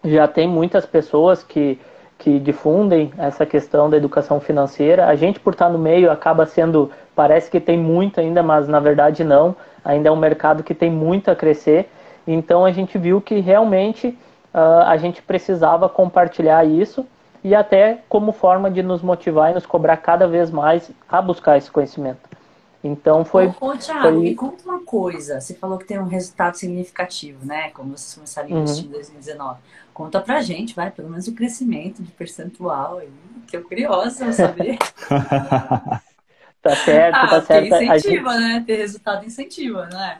já 0.05 0.29
tem 0.29 0.47
muitas 0.47 0.85
pessoas 0.85 1.43
que, 1.43 1.81
que 2.19 2.39
difundem 2.39 3.13
essa 3.17 3.47
questão 3.47 3.89
da 3.89 3.97
educação 3.97 4.41
financeira. 4.41 5.07
A 5.07 5.15
gente, 5.15 5.41
por 5.41 5.55
estar 5.55 5.71
no 5.71 5.79
meio, 5.79 6.11
acaba 6.11 6.45
sendo. 6.45 6.91
Parece 7.15 7.51
que 7.51 7.61
tem 7.61 7.79
muito 7.79 8.21
ainda, 8.21 8.43
mas 8.43 8.69
na 8.69 8.81
verdade 8.81 9.25
não. 9.25 9.57
Ainda 9.85 10.09
é 10.09 10.13
um 10.13 10.17
mercado 10.17 10.63
que 10.63 10.75
tem 10.75 10.91
muito 10.91 11.31
a 11.31 11.37
crescer. 11.37 11.89
Então 12.27 12.65
a 12.65 12.73
gente 12.73 12.99
viu 12.99 13.21
que 13.21 13.41
realmente 13.41 14.17
uh, 14.55 14.87
a 14.87 14.97
gente 14.97 15.21
precisava 15.21 15.89
compartilhar 15.89 16.65
isso 16.65 17.05
e 17.43 17.55
até 17.55 18.03
como 18.09 18.33
forma 18.33 18.71
de 18.71 18.83
nos 18.83 19.03
motivar 19.03 19.51
e 19.51 19.55
nos 19.55 19.67
cobrar 19.67 19.97
cada 19.99 20.27
vez 20.27 20.51
mais 20.51 20.91
a 21.09 21.21
buscar 21.21 21.59
esse 21.59 21.71
conhecimento. 21.71 22.35
Então 22.83 23.25
foi. 23.25 23.47
Ô, 23.61 23.69
ô 23.69 23.77
Thiago, 23.77 24.03
foi... 24.03 24.13
me 24.13 24.35
conta 24.35 24.65
uma 24.65 24.81
coisa. 24.81 25.41
Você 25.41 25.55
falou 25.55 25.79
que 25.79 25.87
tem 25.87 25.99
um 25.99 26.07
resultado 26.07 26.55
significativo, 26.55 27.45
né? 27.45 27.71
Como 27.71 27.97
vocês 27.97 28.15
começaram 28.15 28.49
a 28.49 28.51
investir 28.53 28.85
uhum. 28.85 28.91
em 28.91 28.93
2019. 28.93 29.61
Conta 29.93 30.21
pra 30.21 30.43
gente, 30.43 30.75
vai, 30.75 30.91
pelo 30.91 31.09
menos 31.09 31.27
o 31.27 31.35
crescimento 31.35 32.03
de 32.03 32.11
percentual 32.13 32.99
aí, 32.99 33.09
que 33.47 33.57
eu 33.57 33.65
curiosa 33.65 34.33
saber. 34.33 34.77
tá 36.61 36.77
certo, 36.77 37.17
ah, 37.17 37.29
tá 37.29 37.43
certo. 37.43 37.75
Incentiva, 37.75 38.33
gente... 38.33 38.41
né? 38.41 38.65
Ter 38.67 38.77
resultado 38.77 39.25
incentiva, 39.25 39.87
né? 39.87 40.19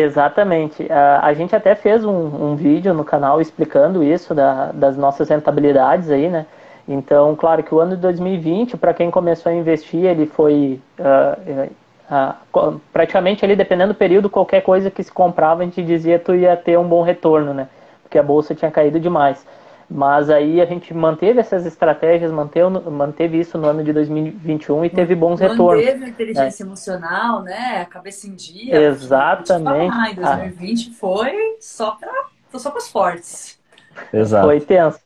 Exatamente. 0.00 0.86
A, 0.92 1.34
gente 1.34 1.56
até 1.56 1.74
fez 1.74 2.04
um, 2.04 2.12
um, 2.12 2.54
vídeo 2.54 2.94
no 2.94 3.04
canal 3.04 3.40
explicando 3.40 4.04
isso, 4.04 4.32
da, 4.32 4.70
das 4.70 4.96
nossas 4.96 5.28
rentabilidades 5.28 6.08
aí, 6.08 6.28
né? 6.28 6.46
Então, 6.86 7.34
claro 7.34 7.64
que 7.64 7.74
o 7.74 7.80
ano 7.80 7.96
de 7.96 8.02
2020, 8.02 8.76
para 8.76 8.94
quem 8.94 9.10
começou 9.10 9.50
a 9.50 9.54
investir, 9.54 10.04
ele 10.04 10.24
foi 10.24 10.80
uh, 11.00 11.68
uh, 12.54 12.80
praticamente 12.92 13.44
ali, 13.44 13.56
dependendo 13.56 13.92
do 13.92 13.96
período, 13.96 14.30
qualquer 14.30 14.62
coisa 14.62 14.88
que 14.88 15.02
se 15.02 15.10
comprava, 15.10 15.62
a 15.62 15.64
gente 15.64 15.82
dizia 15.82 16.16
que 16.16 16.24
tu 16.24 16.34
ia 16.34 16.56
ter 16.56 16.78
um 16.78 16.86
bom 16.86 17.02
retorno, 17.02 17.52
né? 17.52 17.68
Porque 18.04 18.18
a 18.18 18.22
bolsa 18.22 18.54
tinha 18.54 18.70
caído 18.70 19.00
demais. 19.00 19.44
Mas 19.90 20.28
aí 20.28 20.60
a 20.60 20.66
gente 20.66 20.92
manteve 20.92 21.40
essas 21.40 21.64
estratégias, 21.64 22.30
manteve, 22.30 22.68
manteve 22.90 23.40
isso 23.40 23.56
no 23.56 23.66
ano 23.66 23.82
de 23.82 23.92
2021 23.92 24.84
e 24.84 24.90
teve 24.90 25.14
bons 25.14 25.40
manteve 25.40 25.50
retornos. 25.52 25.84
Manteve 25.84 26.04
a 26.04 26.08
inteligência 26.08 26.64
né? 26.64 26.68
emocional, 26.68 27.42
né? 27.42 27.80
A 27.80 27.86
cabeça 27.86 28.26
em 28.26 28.34
dia. 28.34 28.82
Exatamente. 28.82 29.90
Falar, 29.90 30.10
em 30.10 30.14
2020 30.50 30.90
ah. 30.90 30.94
foi 30.98 31.56
só 31.58 31.92
para 31.92 32.12
só 32.58 32.74
os 32.76 32.88
fortes. 32.88 33.58
Exato. 34.12 34.46
Foi 34.46 34.60
tenso. 34.60 35.00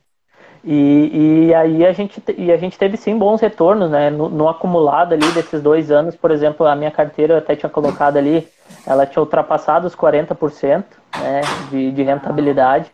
E, 0.64 1.48
e 1.48 1.54
aí 1.54 1.84
a 1.84 1.92
gente, 1.92 2.22
e 2.36 2.52
a 2.52 2.56
gente 2.56 2.78
teve 2.78 2.96
sim 2.96 3.18
bons 3.18 3.40
retornos, 3.40 3.90
né? 3.90 4.10
No, 4.10 4.28
no, 4.28 4.48
acumulado 4.48 5.12
ali 5.12 5.26
desses 5.32 5.60
dois 5.60 5.90
anos, 5.90 6.14
por 6.14 6.30
exemplo, 6.30 6.66
a 6.66 6.76
minha 6.76 6.90
carteira 6.90 7.34
eu 7.34 7.38
até 7.38 7.56
tinha 7.56 7.70
colocado 7.70 8.16
ali, 8.16 8.46
ela 8.86 9.04
tinha 9.04 9.20
ultrapassado 9.20 9.86
os 9.86 9.96
40% 9.96 10.84
né, 11.20 11.40
de, 11.70 11.90
de 11.90 12.02
rentabilidade. 12.02 12.92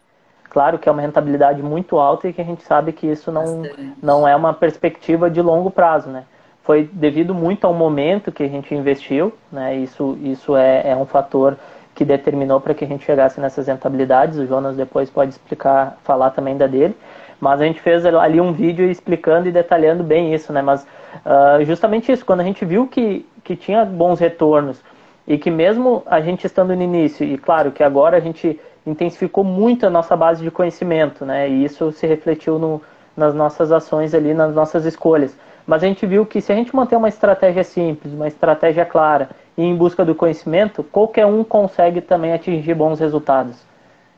Claro 0.51 0.79
que 0.79 0.89
é 0.89 0.93
uma 0.93 1.03
rentabilidade 1.03 1.63
muito 1.63 1.99
alta 1.99 2.29
e 2.29 2.33
que 2.33 2.41
a 2.41 2.45
gente 2.45 2.63
sabe 2.63 2.93
que 2.93 3.07
isso 3.07 3.31
não, 3.31 3.63
não 4.03 4.27
é 4.27 4.35
uma 4.35 4.55
perspectiva 4.55 5.31
de 5.31 5.43
longo 5.43 5.71
prazo, 5.71 6.09
né? 6.09 6.25
Foi 6.63 6.89
devido 6.93 7.35
muito 7.35 7.67
ao 7.67 7.75
momento 7.75 8.33
que 8.33 8.43
a 8.43 8.49
gente 8.49 8.75
investiu, 8.75 9.33
né? 9.53 9.77
Isso, 9.77 10.19
isso 10.23 10.57
é, 10.57 10.91
é 10.91 10.97
um 10.97 11.07
fator 11.07 11.57
que 11.95 12.05
determinou 12.05 12.61
para 12.61 12.75
que 12.75 12.85
a 12.85 12.89
gente 12.89 13.05
chegasse 13.05 13.41
nessas 13.41 13.67
rentabilidades. 13.67 14.39
O 14.39 14.47
Jonas 14.47 14.77
depois 14.77 15.11
pode 15.11 15.33
explicar, 15.33 15.99
falar 16.05 16.31
também 16.31 16.57
da 16.57 16.67
dele. 16.67 16.97
Mas 17.41 17.61
a 17.61 17.65
gente 17.65 17.81
fez 17.81 18.05
ali 18.07 18.41
um 18.41 18.53
vídeo 18.53 18.89
explicando 18.91 19.49
e 19.49 19.53
detalhando 19.53 20.03
bem 20.03 20.35
isso, 20.35 20.53
né? 20.53 20.63
Mas 20.63 20.87
uh, 21.25 21.65
justamente 21.65 22.11
isso, 22.11 22.25
quando 22.25 22.41
a 22.41 22.45
gente 22.45 22.65
viu 22.65 22.87
que, 22.87 23.27
que 23.45 23.57
tinha 23.57 23.85
bons 23.85 24.19
retornos 24.21 24.83
e 25.27 25.37
que 25.37 25.51
mesmo 25.51 26.03
a 26.07 26.21
gente 26.21 26.47
estando 26.47 26.75
no 26.75 26.83
início, 26.83 27.25
e 27.25 27.37
claro 27.37 27.71
que 27.71 27.83
agora 27.83 28.17
a 28.17 28.21
gente 28.21 28.59
intensificou 28.89 29.45
muito 29.45 29.87
a 29.87 29.91
nossa 29.91 30.17
base 30.17 30.43
de 30.43 30.51
conhecimento, 30.51 31.25
né? 31.25 31.49
E 31.49 31.65
isso 31.65 31.93
se 31.93 32.07
refletiu 32.07 32.59
no, 32.59 32.83
nas 33.17 33.35
nossas 33.35 33.71
ações 33.71 34.15
ali, 34.15 34.33
nas 34.33 34.55
nossas 34.55 34.85
escolhas. 34.85 35.37
Mas 35.67 35.83
a 35.83 35.87
gente 35.87 36.07
viu 36.07 36.25
que 36.25 36.41
se 36.41 36.51
a 36.51 36.55
gente 36.55 36.75
manter 36.75 36.97
uma 36.97 37.09
estratégia 37.09 37.63
simples, 37.63 38.13
uma 38.15 38.27
estratégia 38.27 38.87
clara 38.87 39.29
e 39.57 39.63
em 39.63 39.77
busca 39.77 40.05
do 40.05 40.15
conhecimento, 40.15 40.83
qualquer 40.83 41.27
um 41.27 41.45
consegue 41.45 42.01
também 42.01 42.33
atingir 42.33 42.75
bons 42.75 42.99
resultados. 42.99 43.57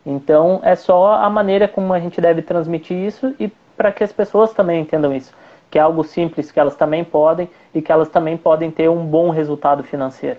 Então 0.06 0.60
é 0.62 0.76
só 0.76 1.14
a 1.14 1.28
maneira 1.28 1.66
como 1.66 1.92
a 1.92 1.98
gente 1.98 2.20
deve 2.20 2.40
transmitir 2.40 2.96
isso 2.96 3.34
e 3.38 3.50
para 3.76 3.90
que 3.90 4.04
as 4.04 4.12
pessoas 4.12 4.52
também 4.52 4.82
entendam 4.82 5.12
isso, 5.14 5.32
que 5.70 5.78
é 5.78 5.82
algo 5.82 6.04
simples 6.04 6.52
que 6.52 6.60
elas 6.60 6.76
também 6.76 7.02
podem 7.02 7.50
e 7.74 7.82
que 7.82 7.90
elas 7.90 8.08
também 8.08 8.36
podem 8.36 8.70
ter 8.70 8.88
um 8.88 9.04
bom 9.04 9.30
resultado 9.30 9.82
financeiro. 9.82 10.38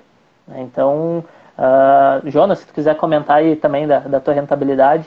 Então 0.56 1.24
Uh, 1.58 2.30
Jonas, 2.30 2.60
se 2.60 2.66
tu 2.66 2.74
quiser 2.74 2.96
comentar 2.96 3.38
aí 3.38 3.56
também 3.56 3.88
da, 3.88 4.00
da 4.00 4.20
tua 4.20 4.34
rentabilidade. 4.34 5.06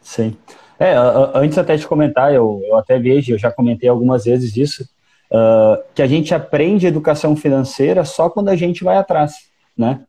Sim. 0.00 0.36
É, 0.78 0.94
antes 1.34 1.58
até 1.58 1.76
de 1.76 1.86
comentar, 1.86 2.32
eu, 2.32 2.62
eu 2.64 2.76
até 2.76 2.98
vejo, 2.98 3.32
eu 3.32 3.38
já 3.38 3.50
comentei 3.50 3.88
algumas 3.88 4.24
vezes 4.24 4.56
isso, 4.56 4.84
uh, 5.32 5.82
que 5.94 6.02
a 6.02 6.06
gente 6.06 6.32
aprende 6.34 6.86
educação 6.86 7.34
financeira 7.34 8.04
só 8.04 8.30
quando 8.30 8.48
a 8.48 8.56
gente 8.56 8.84
vai 8.84 8.96
atrás, 8.96 9.34
né? 9.76 10.00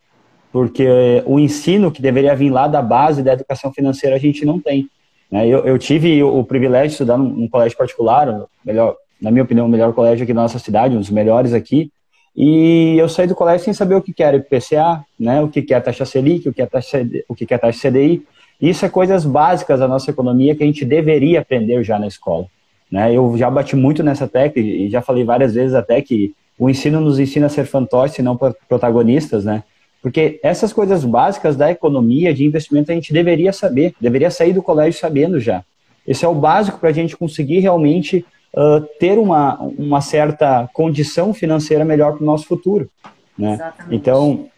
Porque 0.51 1.23
o 1.25 1.39
ensino 1.39 1.91
que 1.91 2.01
deveria 2.01 2.35
vir 2.35 2.49
lá 2.49 2.67
da 2.67 2.81
base 2.81 3.21
da 3.23 3.33
educação 3.33 3.71
financeira 3.71 4.15
a 4.15 4.19
gente 4.19 4.45
não 4.45 4.59
tem. 4.59 4.89
Né? 5.31 5.47
Eu, 5.47 5.59
eu 5.59 5.77
tive 5.77 6.23
o, 6.23 6.43
privilégio 6.43 6.87
de 6.87 6.93
estudar 6.93 7.17
num, 7.17 7.29
num 7.29 7.47
colégio 7.47 7.77
particular, 7.77 8.47
melhor, 8.65 8.95
na 9.21 9.29
minha 9.29 9.43
opinião, 9.43 9.67
o 9.67 9.69
melhor 9.69 9.93
colégio 9.93 10.23
aqui 10.23 10.33
da 10.33 10.41
nossa 10.41 10.57
cidade, 10.57 10.95
um 10.95 10.99
dos 10.99 11.11
melhores 11.11 11.53
aqui, 11.53 11.91
e 12.35 12.95
eu 12.97 13.09
saí 13.09 13.27
do 13.27 13.35
colégio 13.35 13.65
sem 13.65 13.73
saber 13.73 13.95
o 13.95 14.01
que 14.01 14.23
era 14.23 14.37
IPCA, 14.37 15.03
né, 15.19 15.41
o 15.41 15.49
que 15.49 15.73
é 15.73 15.79
taxa 15.79 16.05
Selic, 16.05 16.47
o 16.47 16.53
que 16.53 16.61
é 16.61 16.65
taxa, 16.65 17.05
o 17.27 17.35
que 17.35 17.53
é 17.53 17.57
taxa 17.57 17.89
CDI. 17.89 18.23
Isso 18.61 18.85
é 18.85 18.89
coisas 18.89 19.25
básicas 19.25 19.79
da 19.79 19.87
nossa 19.87 20.11
economia 20.11 20.55
que 20.55 20.63
a 20.63 20.65
gente 20.65 20.85
deveria 20.85 21.41
aprender 21.41 21.83
já 21.83 21.97
na 21.97 22.07
escola. 22.07 22.45
Né? 22.91 23.13
Eu 23.13 23.37
já 23.37 23.49
bati 23.49 23.75
muito 23.75 24.03
nessa 24.03 24.27
tecla 24.27 24.61
e 24.61 24.89
já 24.89 25.01
falei 25.01 25.23
várias 25.23 25.53
vezes 25.53 25.73
até 25.73 26.01
que 26.01 26.33
o 26.57 26.69
ensino 26.69 26.99
nos 26.99 27.19
ensina 27.19 27.45
a 27.45 27.49
ser 27.49 27.65
fantoches 27.65 28.19
e 28.19 28.21
não 28.21 28.37
protagonistas, 28.67 29.45
né? 29.45 29.63
Porque 30.01 30.39
essas 30.43 30.73
coisas 30.73 31.05
básicas 31.05 31.55
da 31.55 31.71
economia, 31.71 32.33
de 32.33 32.45
investimento, 32.45 32.91
a 32.91 32.95
gente 32.95 33.13
deveria 33.13 33.51
saber, 33.53 33.93
deveria 33.99 34.29
sair 34.29 34.53
do 34.53 34.61
colégio 34.61 34.99
sabendo 34.99 35.39
já. 35.39 35.63
Esse 36.07 36.25
é 36.25 36.27
o 36.27 36.35
básico 36.35 36.79
para 36.79 36.89
a 36.89 36.93
gente 36.93 37.15
conseguir 37.15 37.59
realmente 37.59 38.25
uh, 38.55 38.81
ter 38.99 39.17
uma, 39.17 39.57
uma 39.77 40.01
certa 40.01 40.69
condição 40.73 41.33
financeira 41.33 41.85
melhor 41.85 42.13
para 42.13 42.23
o 42.23 42.25
nosso 42.25 42.45
futuro. 42.45 42.89
Né? 43.37 43.53
Exatamente. 43.53 43.95
Então, 43.95 44.49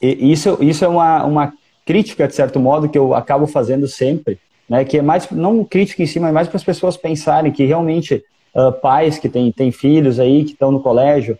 isso, 0.00 0.58
isso 0.60 0.84
é 0.84 0.88
uma, 0.88 1.24
uma 1.24 1.52
crítica, 1.84 2.26
de 2.26 2.34
certo 2.34 2.58
modo, 2.58 2.88
que 2.88 2.98
eu 2.98 3.14
acabo 3.14 3.46
fazendo 3.46 3.86
sempre, 3.86 4.38
né, 4.68 4.84
que 4.84 4.98
é 4.98 5.02
mais, 5.02 5.30
não 5.30 5.64
crítica 5.64 6.02
em 6.02 6.06
si, 6.06 6.18
mas 6.18 6.32
mais 6.32 6.48
para 6.48 6.56
as 6.56 6.64
pessoas 6.64 6.96
pensarem 6.96 7.52
que 7.52 7.64
realmente 7.64 8.24
uh, 8.54 8.72
pais 8.72 9.18
que 9.18 9.28
têm, 9.28 9.52
têm 9.52 9.70
filhos 9.70 10.18
aí, 10.18 10.44
que 10.44 10.52
estão 10.52 10.72
no 10.72 10.80
colégio, 10.80 11.38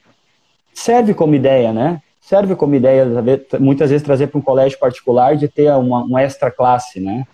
serve 0.72 1.14
como 1.14 1.34
ideia, 1.34 1.72
né? 1.72 2.00
Serve 2.20 2.56
como 2.56 2.74
ideia, 2.74 3.06
muitas 3.60 3.90
vezes, 3.90 4.04
trazer 4.04 4.28
para 4.28 4.38
um 4.38 4.42
colégio 4.42 4.78
particular 4.78 5.36
de 5.36 5.46
ter 5.46 5.70
uma, 5.72 6.02
uma 6.02 6.22
extra 6.22 6.50
classe, 6.50 6.98
né? 6.98 7.26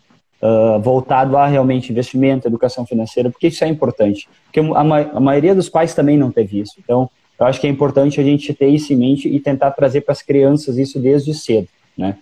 Uh, 0.43 0.81
voltado 0.81 1.37
a 1.37 1.47
realmente 1.47 1.91
investimento, 1.91 2.49
educação 2.49 2.87
financeira, 2.87 3.31
porque 3.31 3.49
isso 3.49 3.65
é 3.65 3.69
importante. 3.69 4.29
Porque 4.45 4.61
a, 4.61 4.85
ma 4.85 5.01
a 5.01 5.21
maioria 5.21 5.55
dos 5.55 5.69
pais 5.69 5.95
também 5.95 6.17
não 6.17 6.31
teve 6.31 6.61
isso. 6.61 6.75
Então, 6.79 7.11
eu 7.39 7.47
acho 7.47 7.61
que 7.61 7.67
é 7.67 7.71
importante 7.71 8.21
a 8.21 8.25
gente 8.25 8.53
ter 8.53 8.69
isso 8.69 8.93
em 8.93 8.97
mente 8.97 9.29
e 9.29 9.41
tentar 9.41 9.71
trazer 9.71 10.03
para 10.03 10.13
as 10.13 10.23
crianças 10.23 10.77
isso 10.77 10.99
desde 10.99 11.33
cedo, 11.35 11.69
né? 11.97 12.17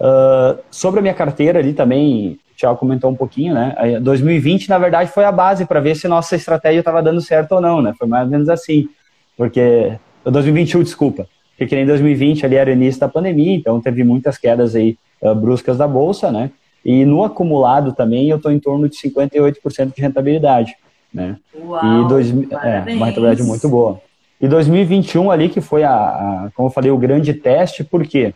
Uh, 0.00 0.58
sobre 0.70 0.98
a 1.00 1.02
minha 1.02 1.14
carteira 1.14 1.58
ali 1.58 1.72
também, 1.72 2.38
o 2.52 2.56
Thiago 2.56 2.78
comentou 2.78 3.10
um 3.10 3.14
pouquinho, 3.14 3.54
né? 3.54 4.00
2020, 4.00 4.68
na 4.68 4.78
verdade, 4.78 5.10
foi 5.10 5.24
a 5.24 5.32
base 5.32 5.64
para 5.64 5.80
ver 5.80 5.94
se 5.94 6.08
nossa 6.08 6.36
estratégia 6.36 6.80
estava 6.80 7.02
dando 7.02 7.20
certo 7.20 7.52
ou 7.52 7.60
não, 7.60 7.80
né? 7.80 7.94
Foi 7.98 8.06
mais 8.06 8.24
ou 8.24 8.30
menos 8.30 8.48
assim. 8.48 8.88
Porque. 9.36 9.92
2021, 10.24 10.82
desculpa. 10.82 11.28
Porque 11.56 11.74
nem 11.74 11.86
2020 11.86 12.44
ali 12.44 12.56
era 12.56 12.68
o 12.68 12.72
início 12.72 13.00
da 13.00 13.08
pandemia, 13.08 13.54
então 13.54 13.80
teve 13.80 14.02
muitas 14.02 14.36
quedas 14.36 14.74
aí 14.74 14.98
uh, 15.22 15.34
bruscas 15.34 15.78
da 15.78 15.86
bolsa, 15.86 16.30
né? 16.30 16.50
E 16.86 17.04
no 17.04 17.24
acumulado 17.24 17.92
também 17.92 18.28
eu 18.28 18.36
estou 18.36 18.52
em 18.52 18.60
torno 18.60 18.88
de 18.88 18.96
58% 18.96 19.92
de 19.92 20.00
rentabilidade. 20.00 20.76
né? 21.12 21.36
Uau, 21.52 21.82
e 21.84 22.08
dois, 22.08 22.30
é, 22.30 22.94
uma 22.94 23.06
rentabilidade 23.06 23.42
muito 23.42 23.68
boa. 23.68 24.00
E 24.40 24.46
2021 24.46 25.28
ali 25.32 25.48
que 25.48 25.60
foi 25.60 25.82
a, 25.82 25.90
a, 25.90 26.50
como 26.54 26.68
eu 26.68 26.72
falei, 26.72 26.92
o 26.92 26.96
grande 26.96 27.34
teste, 27.34 27.82
por 27.82 28.06
quê? 28.06 28.32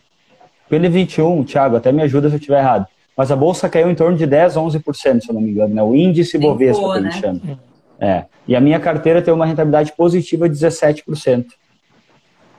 2021, 0.69 1.45
Thiago, 1.45 1.77
até 1.77 1.93
me 1.93 2.03
ajuda 2.03 2.29
se 2.29 2.35
eu 2.35 2.39
estiver 2.39 2.59
errado, 2.59 2.87
mas 3.17 3.31
a 3.31 3.37
bolsa 3.37 3.69
caiu 3.69 3.89
em 3.89 3.95
torno 3.95 4.17
de 4.17 4.27
10, 4.27 4.55
11%, 4.55 5.21
se 5.21 5.31
eu 5.31 5.35
não 5.35 5.41
me 5.41 5.53
engano, 5.53 5.73
né? 5.73 5.83
O 5.85 5.95
índice 5.95 6.37
Bovespa, 6.37 6.93
que 6.93 6.99
a 6.99 7.03
gente 7.03 7.05
né? 7.05 7.21
chama. 7.21 7.61
É. 8.01 8.25
E 8.49 8.57
a 8.57 8.61
minha 8.61 8.81
carteira 8.81 9.23
tem 9.23 9.33
uma 9.33 9.47
rentabilidade 9.47 9.93
positiva 9.93 10.49
de 10.49 10.57
17%. 10.57 11.45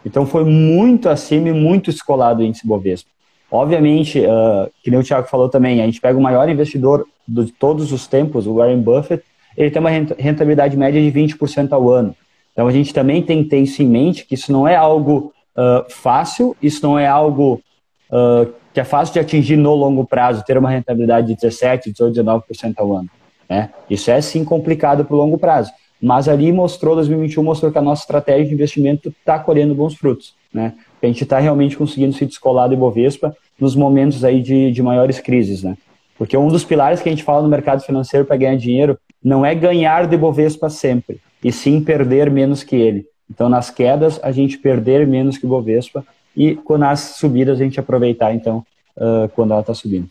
Então 0.06 0.26
foi 0.26 0.46
muito 0.46 1.10
acima 1.10 1.50
e 1.50 1.54
muito 1.54 1.90
escolado 1.90 2.42
o 2.42 2.46
índice 2.46 2.66
Bovespa. 2.66 3.10
Obviamente, 3.52 4.20
uh, 4.20 4.72
que 4.82 4.90
nem 4.90 5.00
o 5.00 5.04
Thiago 5.04 5.28
falou 5.28 5.50
também, 5.50 5.82
a 5.82 5.86
gente 5.86 6.00
pega 6.00 6.18
o 6.18 6.22
maior 6.22 6.48
investidor 6.48 7.06
de 7.28 7.52
todos 7.52 7.92
os 7.92 8.08
tempos, 8.08 8.48
o 8.48 8.56
Warren 8.56 8.80
Buffett, 8.80 9.24
ele 9.58 9.70
tem 9.70 9.80
uma 9.82 9.90
rentabilidade 9.90 10.78
média 10.78 11.02
de 11.02 11.12
20% 11.12 11.72
ao 11.74 11.90
ano. 11.90 12.16
Então 12.54 12.68
a 12.68 12.72
gente 12.72 12.94
também 12.94 13.22
tem 13.22 13.44
que 13.44 13.50
ter 13.50 13.60
isso 13.60 13.84
em 13.84 13.88
mente, 13.88 14.26
que 14.26 14.36
isso 14.36 14.52
não 14.52 14.66
é 14.68 14.76
algo 14.76 15.34
uh, 15.56 15.90
fácil, 15.90 16.56
isso 16.62 16.86
não 16.86 16.98
é 16.98 17.08
algo 17.08 17.62
uh, 18.10 18.52
que 18.74 18.80
é 18.80 18.84
fácil 18.84 19.14
de 19.14 19.20
atingir 19.20 19.58
no 19.58 19.76
longo 19.76 20.06
prazo, 20.06 20.44
ter 20.46 20.58
uma 20.58 20.70
rentabilidade 20.70 21.28
de 21.28 21.36
17%, 21.36 21.94
18%, 21.94 22.14
19% 22.14 22.74
ao 22.78 22.94
ano. 22.96 23.10
Né? 23.50 23.70
Isso 23.90 24.10
é 24.10 24.22
sim 24.22 24.46
complicado 24.46 25.04
para 25.04 25.14
o 25.14 25.18
longo 25.18 25.38
prazo. 25.38 25.72
Mas 26.02 26.28
ali 26.28 26.52
mostrou, 26.52 26.96
2021 26.96 27.44
mostrou 27.44 27.72
que 27.72 27.78
a 27.78 27.82
nossa 27.82 28.04
estratégia 28.04 28.46
de 28.46 28.54
investimento 28.54 29.10
está 29.10 29.38
colhendo 29.38 29.76
bons 29.76 29.94
frutos. 29.94 30.34
Né? 30.54 30.74
A 31.06 31.10
gente 31.10 31.24
está 31.24 31.40
realmente 31.40 31.78
conseguindo 31.78 32.14
se 32.14 32.26
descolar 32.26 32.68
do 32.68 32.74
Ibovespa 32.74 33.36
nos 33.60 33.76
momentos 33.76 34.24
aí 34.24 34.42
de, 34.42 34.72
de 34.72 34.84
maiores 34.84 35.20
crises. 35.20 35.64
Né? 35.64 35.78
Porque 36.18 36.38
um 36.38 36.48
dos 36.48 36.64
pilares 36.64 37.02
que 37.02 37.10
a 37.10 37.12
gente 37.12 37.24
fala 37.24 37.42
no 37.42 37.50
mercado 37.50 37.82
financeiro 37.82 38.26
para 38.26 38.38
ganhar 38.38 38.56
dinheiro 38.56 38.98
não 39.24 39.46
é 39.46 39.54
ganhar 39.54 40.08
do 40.08 40.16
Ibovespa 40.16 40.70
sempre, 40.70 41.20
e 41.44 41.52
sim 41.52 41.84
perder 41.84 42.30
menos 42.30 42.64
que 42.64 42.76
ele. 42.76 43.06
Então, 43.30 43.48
nas 43.48 43.70
quedas, 43.70 44.20
a 44.22 44.32
gente 44.32 44.58
perder 44.58 45.08
menos 45.08 45.38
que 45.38 45.46
o 45.46 45.50
Bovespa 45.50 46.06
e 46.36 46.60
nas 46.78 47.00
subidas 47.00 47.62
a 47.62 47.64
gente 47.64 47.80
aproveitar, 47.80 48.34
então, 48.34 48.66
uh, 48.98 49.30
quando 49.30 49.52
ela 49.52 49.62
está 49.62 49.74
subindo. 49.74 50.10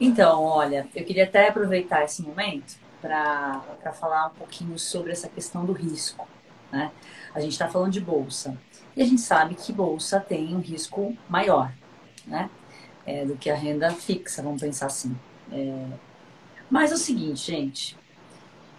Então, 0.00 0.44
olha, 0.44 0.86
eu 0.94 1.04
queria 1.04 1.24
até 1.24 1.48
aproveitar 1.48 2.04
esse 2.04 2.22
momento 2.22 2.78
para 3.02 3.62
falar 3.98 4.28
um 4.28 4.38
pouquinho 4.38 4.78
sobre 4.78 5.10
essa 5.10 5.28
questão 5.28 5.64
do 5.64 5.72
risco. 5.72 6.26
Né? 6.70 6.90
A 7.34 7.40
gente 7.40 7.52
está 7.52 7.68
falando 7.68 7.92
de 7.92 8.00
bolsa 8.00 8.56
e 9.00 9.02
a 9.02 9.06
gente 9.06 9.22
sabe 9.22 9.54
que 9.54 9.72
bolsa 9.72 10.20
tem 10.20 10.54
um 10.54 10.60
risco 10.60 11.16
maior 11.26 11.72
né? 12.26 12.50
É, 13.06 13.24
do 13.24 13.34
que 13.34 13.48
a 13.48 13.54
renda 13.54 13.90
fixa, 13.92 14.42
vamos 14.42 14.60
pensar 14.60 14.86
assim. 14.86 15.16
É... 15.50 15.86
Mas 16.68 16.92
é 16.92 16.94
o 16.94 16.98
seguinte, 16.98 17.50
gente, 17.50 17.96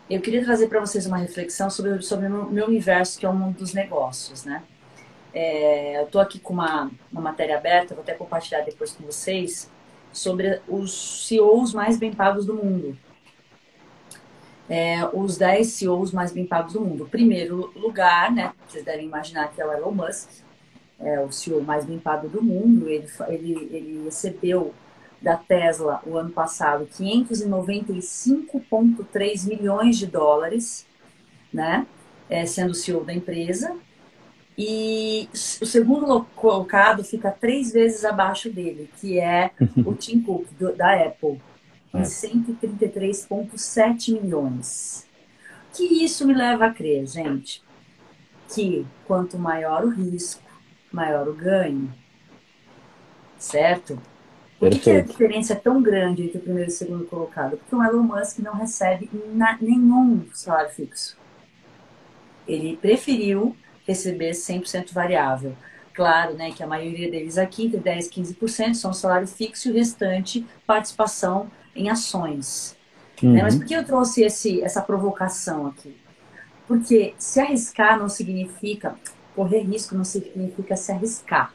eu 0.08 0.22
queria 0.22 0.44
trazer 0.44 0.68
para 0.68 0.80
vocês 0.80 1.08
uma 1.08 1.18
reflexão 1.18 1.72
sobre, 1.72 2.00
sobre 2.04 2.28
o 2.28 2.52
meu 2.52 2.68
universo, 2.68 3.20
que 3.20 3.26
é 3.26 3.30
o 3.30 3.34
mundo 3.34 3.58
dos 3.58 3.74
negócios, 3.74 4.46
né? 4.46 4.62
É, 5.34 5.98
eu 5.98 6.04
estou 6.04 6.22
aqui 6.22 6.38
com 6.38 6.54
uma, 6.54 6.92
uma 7.12 7.22
matéria 7.22 7.58
aberta, 7.58 7.96
vou 7.96 8.04
até 8.04 8.14
compartilhar 8.14 8.62
depois 8.62 8.92
com 8.92 9.04
vocês, 9.04 9.72
sobre 10.14 10.62
os 10.68 11.26
CEOs 11.28 11.74
mais 11.74 11.98
bem 11.98 12.14
pagos 12.14 12.46
do 12.46 12.54
mundo. 12.54 12.96
É, 14.74 15.06
os 15.12 15.38
10 15.38 15.68
CEOs 15.68 16.14
mais 16.14 16.32
bem 16.32 16.46
pagos 16.46 16.72
do 16.72 16.80
mundo. 16.80 17.06
Primeiro 17.06 17.74
lugar, 17.76 18.32
né? 18.32 18.54
Vocês 18.66 18.86
devem 18.86 19.06
imaginar 19.06 19.52
que 19.52 19.62
é 19.62 19.68
o 19.68 19.74
Elon 19.74 19.92
Musk, 19.92 20.30
é 20.98 21.20
o 21.20 21.30
CEO 21.30 21.62
mais 21.62 21.84
bem 21.84 22.00
pago 22.00 22.30
do 22.30 22.42
mundo. 22.42 22.88
Ele, 22.88 23.06
ele, 23.28 23.52
ele 23.70 24.04
recebeu 24.06 24.74
da 25.22 25.36
Tesla 25.36 26.02
o 26.06 26.16
ano 26.16 26.30
passado 26.30 26.88
595,3 26.88 29.46
milhões 29.46 29.98
de 29.98 30.08
dólares, 30.08 30.86
né? 31.54 31.86
É, 32.30 32.46
sendo 32.46 32.72
o 32.72 32.76
CEO 32.76 33.04
da 33.04 33.14
empresa. 33.14 33.76
E 34.58 35.28
o 35.34 35.66
segundo 35.66 36.26
colocado 36.34 37.04
fica 37.04 37.30
três 37.30 37.74
vezes 37.74 38.06
abaixo 38.06 38.50
dele, 38.50 38.90
que 39.02 39.20
é 39.20 39.52
o 39.86 39.94
Tim 39.96 40.22
Cook, 40.22 40.48
do, 40.58 40.74
da 40.74 40.94
Apple, 40.94 41.42
em 41.94 42.02
133,7 42.02 44.10
é. 44.10 44.22
milhões. 44.22 45.08
Que 45.74 46.04
isso 46.04 46.28
me 46.28 46.34
leva 46.34 46.66
a 46.66 46.74
crer, 46.74 47.06
gente, 47.06 47.64
que 48.54 48.86
quanto 49.08 49.38
maior 49.38 49.86
o 49.86 49.90
risco, 49.90 50.42
maior 50.92 51.28
o 51.28 51.34
ganho. 51.34 51.92
Certo? 53.38 54.00
Por 54.60 54.70
que, 54.70 54.80
que, 54.80 54.92
a 54.92 55.02
diferença 55.02 55.54
é 55.54 55.56
tão 55.56 55.82
grande 55.82 56.24
entre 56.24 56.38
o 56.38 56.42
primeiro 56.42 56.70
e 56.70 56.74
o 56.74 56.76
segundo 56.76 57.06
colocado? 57.06 57.58
Porque 57.58 57.76
o 57.76 57.84
Elon 57.84 58.04
Musk 58.04 58.40
não 58.40 58.54
recebe 58.54 59.10
na, 59.34 59.58
nenhum 59.60 60.28
salário 60.34 60.70
fixo. 60.70 61.18
Ele 62.48 62.78
preferiu 62.78 63.56
receber 63.88 64.32
100% 64.32 64.94
variável. 64.94 65.56
Claro, 65.94 66.36
né, 66.36 66.52
que 66.52 66.62
a 66.62 66.68
maioria 66.68 67.10
deles 67.10 67.38
aqui, 67.38 67.66
entre 67.66 67.80
10% 67.80 68.16
e 68.16 68.22
15%, 68.22 68.76
são 68.76 68.94
salário 68.94 69.28
fixo 69.28 69.68
e 69.68 69.72
o 69.72 69.74
restante 69.74 70.46
participação 70.66 71.50
em 71.76 71.90
ações. 71.90 72.78
Né? 73.22 73.30
Uhum. 73.30 73.36
Né? 73.36 73.44
Mas 73.44 73.56
por 73.56 73.66
que 73.66 73.74
eu 73.74 73.86
trouxe 73.86 74.24
esse, 74.24 74.62
essa 74.62 74.82
provocação 74.82 75.68
aqui? 75.68 75.96
Porque 76.68 77.14
se 77.18 77.40
arriscar 77.40 78.00
não 78.00 78.08
significa, 78.08 78.96
correr 79.36 79.62
risco 79.62 79.96
não 79.96 80.04
significa 80.04 80.76
se 80.76 80.92
arriscar. 80.92 81.54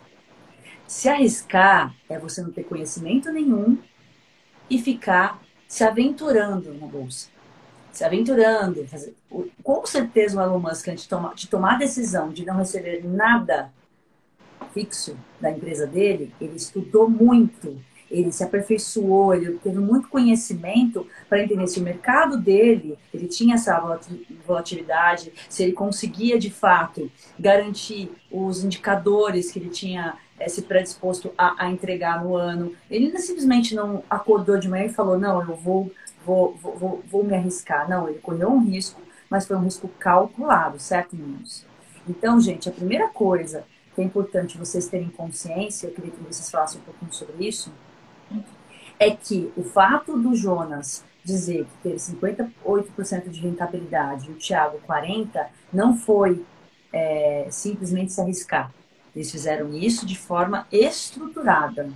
Se 0.87 1.09
arriscar 1.09 1.95
é 2.09 2.19
você 2.19 2.43
não 2.43 2.51
ter 2.51 2.65
conhecimento 2.65 3.33
nenhum 3.33 3.79
e 4.71 4.79
ficar 4.79 5.41
se 5.67 5.83
aventurando 5.83 6.73
na 6.75 6.87
bolsa. 6.87 7.29
Se 7.93 8.05
aventurando. 8.05 8.87
Fazer... 8.87 9.15
Com 9.63 9.87
certeza 9.87 10.39
o 10.39 10.43
Elon 10.43 10.61
Musk, 10.61 10.89
antes 10.89 11.05
de 11.05 11.09
tomar, 11.09 11.35
de 11.35 11.49
tomar 11.49 11.75
a 11.75 11.79
decisão 11.79 12.31
de 12.31 12.45
não 12.45 12.59
receber 12.59 13.03
nada 13.05 13.73
fixo 14.73 15.17
da 15.41 15.51
empresa 15.51 15.87
dele, 15.87 16.35
ele 16.41 16.57
estudou 16.57 17.09
muito, 17.09 17.81
ele 18.11 18.31
se 18.33 18.45
aperfeiçoou, 18.45 19.35
ele 19.35 19.59
teve 19.59 19.79
muito 19.79 20.09
conhecimento 20.09 21.07
para 21.29 21.43
entender 21.43 21.67
se 21.67 21.81
o 21.81 21.83
mercado 21.83 22.37
dele, 22.39 22.97
ele 23.13 23.27
tinha 23.27 23.55
essa 23.55 23.99
volatilidade, 24.47 25.33
se 25.49 25.63
ele 25.63 25.73
conseguia 25.73 26.39
de 26.39 26.51
fato 26.51 27.11
garantir 27.39 28.11
os 28.31 28.65
indicadores 28.65 29.51
que 29.51 29.59
ele 29.59 29.71
tinha 29.71 30.17
é, 30.39 30.49
se 30.49 30.63
predisposto 30.63 31.33
a, 31.37 31.65
a, 31.65 31.71
entregar 31.71 32.23
no 32.23 32.37
ano. 32.37 32.75
Ele 32.91 33.17
simplesmente 33.19 33.75
não 33.75 34.03
acordou 34.09 34.59
de 34.59 34.69
manhã 34.69 34.85
e 34.85 34.93
falou, 34.93 35.19
não, 35.19 35.41
eu 35.41 35.57
vou, 35.57 35.91
vou, 36.25 36.55
vou, 36.57 37.03
vou, 37.11 37.25
me 37.25 37.35
arriscar. 37.35 37.89
Não, 37.89 38.09
ele 38.09 38.19
correu 38.19 38.51
um 38.51 38.65
risco, 38.65 39.01
mas 39.31 39.47
foi 39.47 39.57
um 39.57 39.63
risco 39.63 39.89
calculado, 39.99 40.79
certo, 40.79 41.17
meninos? 41.17 41.65
Então, 42.09 42.41
gente, 42.41 42.69
a 42.69 42.73
primeira 42.73 43.09
coisa 43.09 43.65
que 43.95 44.03
é 44.03 44.05
importante 44.05 44.59
vocês 44.59 44.87
terem 44.89 45.09
consciência, 45.09 45.87
eu 45.87 45.93
queria 45.93 46.11
que 46.11 46.23
vocês 46.23 46.51
falassem 46.51 46.81
um 46.81 46.85
pouquinho 46.85 47.13
sobre 47.13 47.49
isso, 47.49 47.73
é 48.99 49.11
que 49.11 49.53
o 49.57 49.63
fato 49.63 50.17
do 50.17 50.35
Jonas 50.35 51.05
dizer 51.27 51.65
que 51.65 51.83
teve 51.83 51.97
58% 51.97 53.29
de 53.29 53.41
rentabilidade 53.41 54.29
e 54.29 54.33
o 54.33 54.37
Thiago 54.37 54.79
40%, 54.89 55.47
não 55.73 55.97
foi 55.97 56.45
é, 56.93 57.49
simplesmente 57.51 58.13
se 58.13 58.21
arriscar. 58.21 58.73
Eles 59.15 59.31
fizeram 59.31 59.75
isso 59.75 60.07
de 60.07 60.17
forma 60.17 60.67
estruturada. 60.71 61.91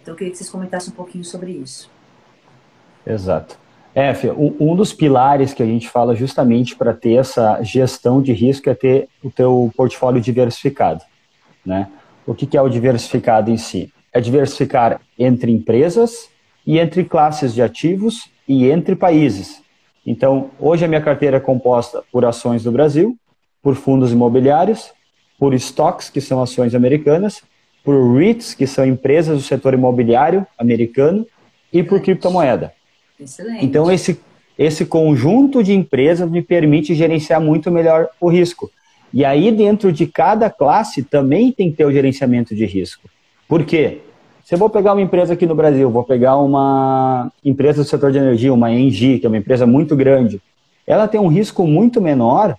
Então 0.00 0.14
eu 0.14 0.16
queria 0.16 0.30
que 0.30 0.38
vocês 0.38 0.48
comentassem 0.48 0.92
um 0.92 0.96
pouquinho 0.96 1.24
sobre 1.24 1.50
isso. 1.50 1.90
Exato. 3.06 3.58
É, 3.94 4.12
um 4.60 4.76
dos 4.76 4.92
pilares 4.92 5.52
que 5.52 5.62
a 5.62 5.66
gente 5.66 5.88
fala 5.88 6.14
justamente 6.14 6.76
para 6.76 6.94
ter 6.94 7.14
essa 7.14 7.62
gestão 7.62 8.22
de 8.22 8.32
risco 8.32 8.70
é 8.70 8.74
ter 8.74 9.08
o 9.22 9.30
teu 9.30 9.72
portfólio 9.76 10.20
diversificado, 10.20 11.02
né? 11.66 11.90
O 12.24 12.34
que, 12.34 12.46
que 12.46 12.56
é 12.56 12.62
o 12.62 12.68
diversificado 12.68 13.50
em 13.50 13.56
si? 13.56 13.92
É 14.12 14.20
diversificar 14.20 15.00
entre 15.18 15.52
empresas 15.52 16.28
e 16.66 16.78
entre 16.78 17.04
classes 17.04 17.54
de 17.54 17.62
ativos 17.62 18.30
e 18.46 18.70
entre 18.70 18.96
países. 18.96 19.62
Então, 20.06 20.50
hoje 20.58 20.84
a 20.84 20.88
minha 20.88 21.00
carteira 21.00 21.36
é 21.36 21.40
composta 21.40 22.02
por 22.10 22.24
ações 22.24 22.62
do 22.62 22.72
Brasil, 22.72 23.16
por 23.62 23.74
fundos 23.74 24.12
imobiliários, 24.12 24.90
por 25.38 25.52
stocks, 25.54 26.08
que 26.08 26.20
são 26.20 26.42
ações 26.42 26.74
americanas, 26.74 27.42
por 27.84 28.16
REITs, 28.16 28.54
que 28.54 28.66
são 28.66 28.86
empresas 28.86 29.36
do 29.36 29.42
setor 29.42 29.74
imobiliário 29.74 30.46
americano, 30.58 31.26
e 31.72 31.82
por 31.82 32.00
criptomoeda. 32.00 32.72
Excelente. 33.20 33.64
Então, 33.64 33.90
esse, 33.90 34.18
esse 34.58 34.86
conjunto 34.86 35.62
de 35.62 35.72
empresas 35.72 36.30
me 36.30 36.42
permite 36.42 36.94
gerenciar 36.94 37.40
muito 37.40 37.70
melhor 37.70 38.08
o 38.20 38.28
risco. 38.28 38.70
E 39.12 39.24
aí, 39.24 39.50
dentro 39.50 39.92
de 39.92 40.06
cada 40.06 40.50
classe, 40.50 41.02
também 41.02 41.52
tem 41.52 41.70
que 41.70 41.76
ter 41.76 41.84
o 41.84 41.92
gerenciamento 41.92 42.54
de 42.54 42.64
risco. 42.64 43.08
Por 43.48 43.64
quê? 43.64 44.02
Se 44.44 44.54
eu 44.54 44.58
vou 44.58 44.70
pegar 44.70 44.92
uma 44.92 45.02
empresa 45.02 45.32
aqui 45.32 45.46
no 45.46 45.54
Brasil, 45.54 45.90
vou 45.90 46.04
pegar 46.04 46.36
uma 46.36 47.32
empresa 47.44 47.82
do 47.82 47.88
setor 47.88 48.12
de 48.12 48.18
energia, 48.18 48.52
uma 48.52 48.70
Engie, 48.70 49.18
que 49.18 49.26
é 49.26 49.28
uma 49.28 49.38
empresa 49.38 49.66
muito 49.66 49.96
grande, 49.96 50.40
ela 50.86 51.08
tem 51.08 51.20
um 51.20 51.28
risco 51.28 51.66
muito 51.66 52.00
menor 52.00 52.54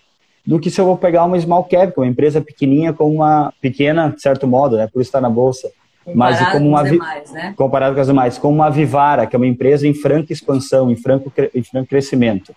do 0.46 0.60
que 0.60 0.70
se 0.70 0.80
eu 0.82 0.86
vou 0.86 0.98
pegar 0.98 1.26
uma 1.26 1.40
small 1.40 1.64
cap, 1.64 1.94
que 1.94 2.00
é 2.00 2.04
uma 2.04 2.08
empresa 2.08 2.42
pequenininha 2.42 2.94
com 2.94 3.14
uma 3.14 3.54
pequena, 3.62 4.10
de 4.10 4.22
certo 4.22 4.48
modo, 4.48 4.78
né, 4.78 4.88
por 4.92 5.02
estar 5.02 5.22
na 5.22 5.30
bolsa. 5.30 5.70
Comparado 6.06 6.42
mas 6.42 6.52
como 6.52 6.70
uma 6.70 6.84
com 6.84 6.90
demais, 6.92 7.32
né? 7.32 7.54
comparado 7.56 7.96
com 7.96 8.02
as 8.02 8.08
demais, 8.08 8.38
como 8.38 8.56
uma 8.56 8.70
Vivara, 8.70 9.28
que 9.28 9.36
é 9.36 9.38
uma 9.38 9.48
empresa 9.48 9.88
em 9.88 9.94
franca 9.94 10.34
expansão, 10.34 10.90
em 10.90 10.96
franco, 10.96 11.32
em 11.54 11.62
franco 11.62 11.90
crescimento. 11.90 12.56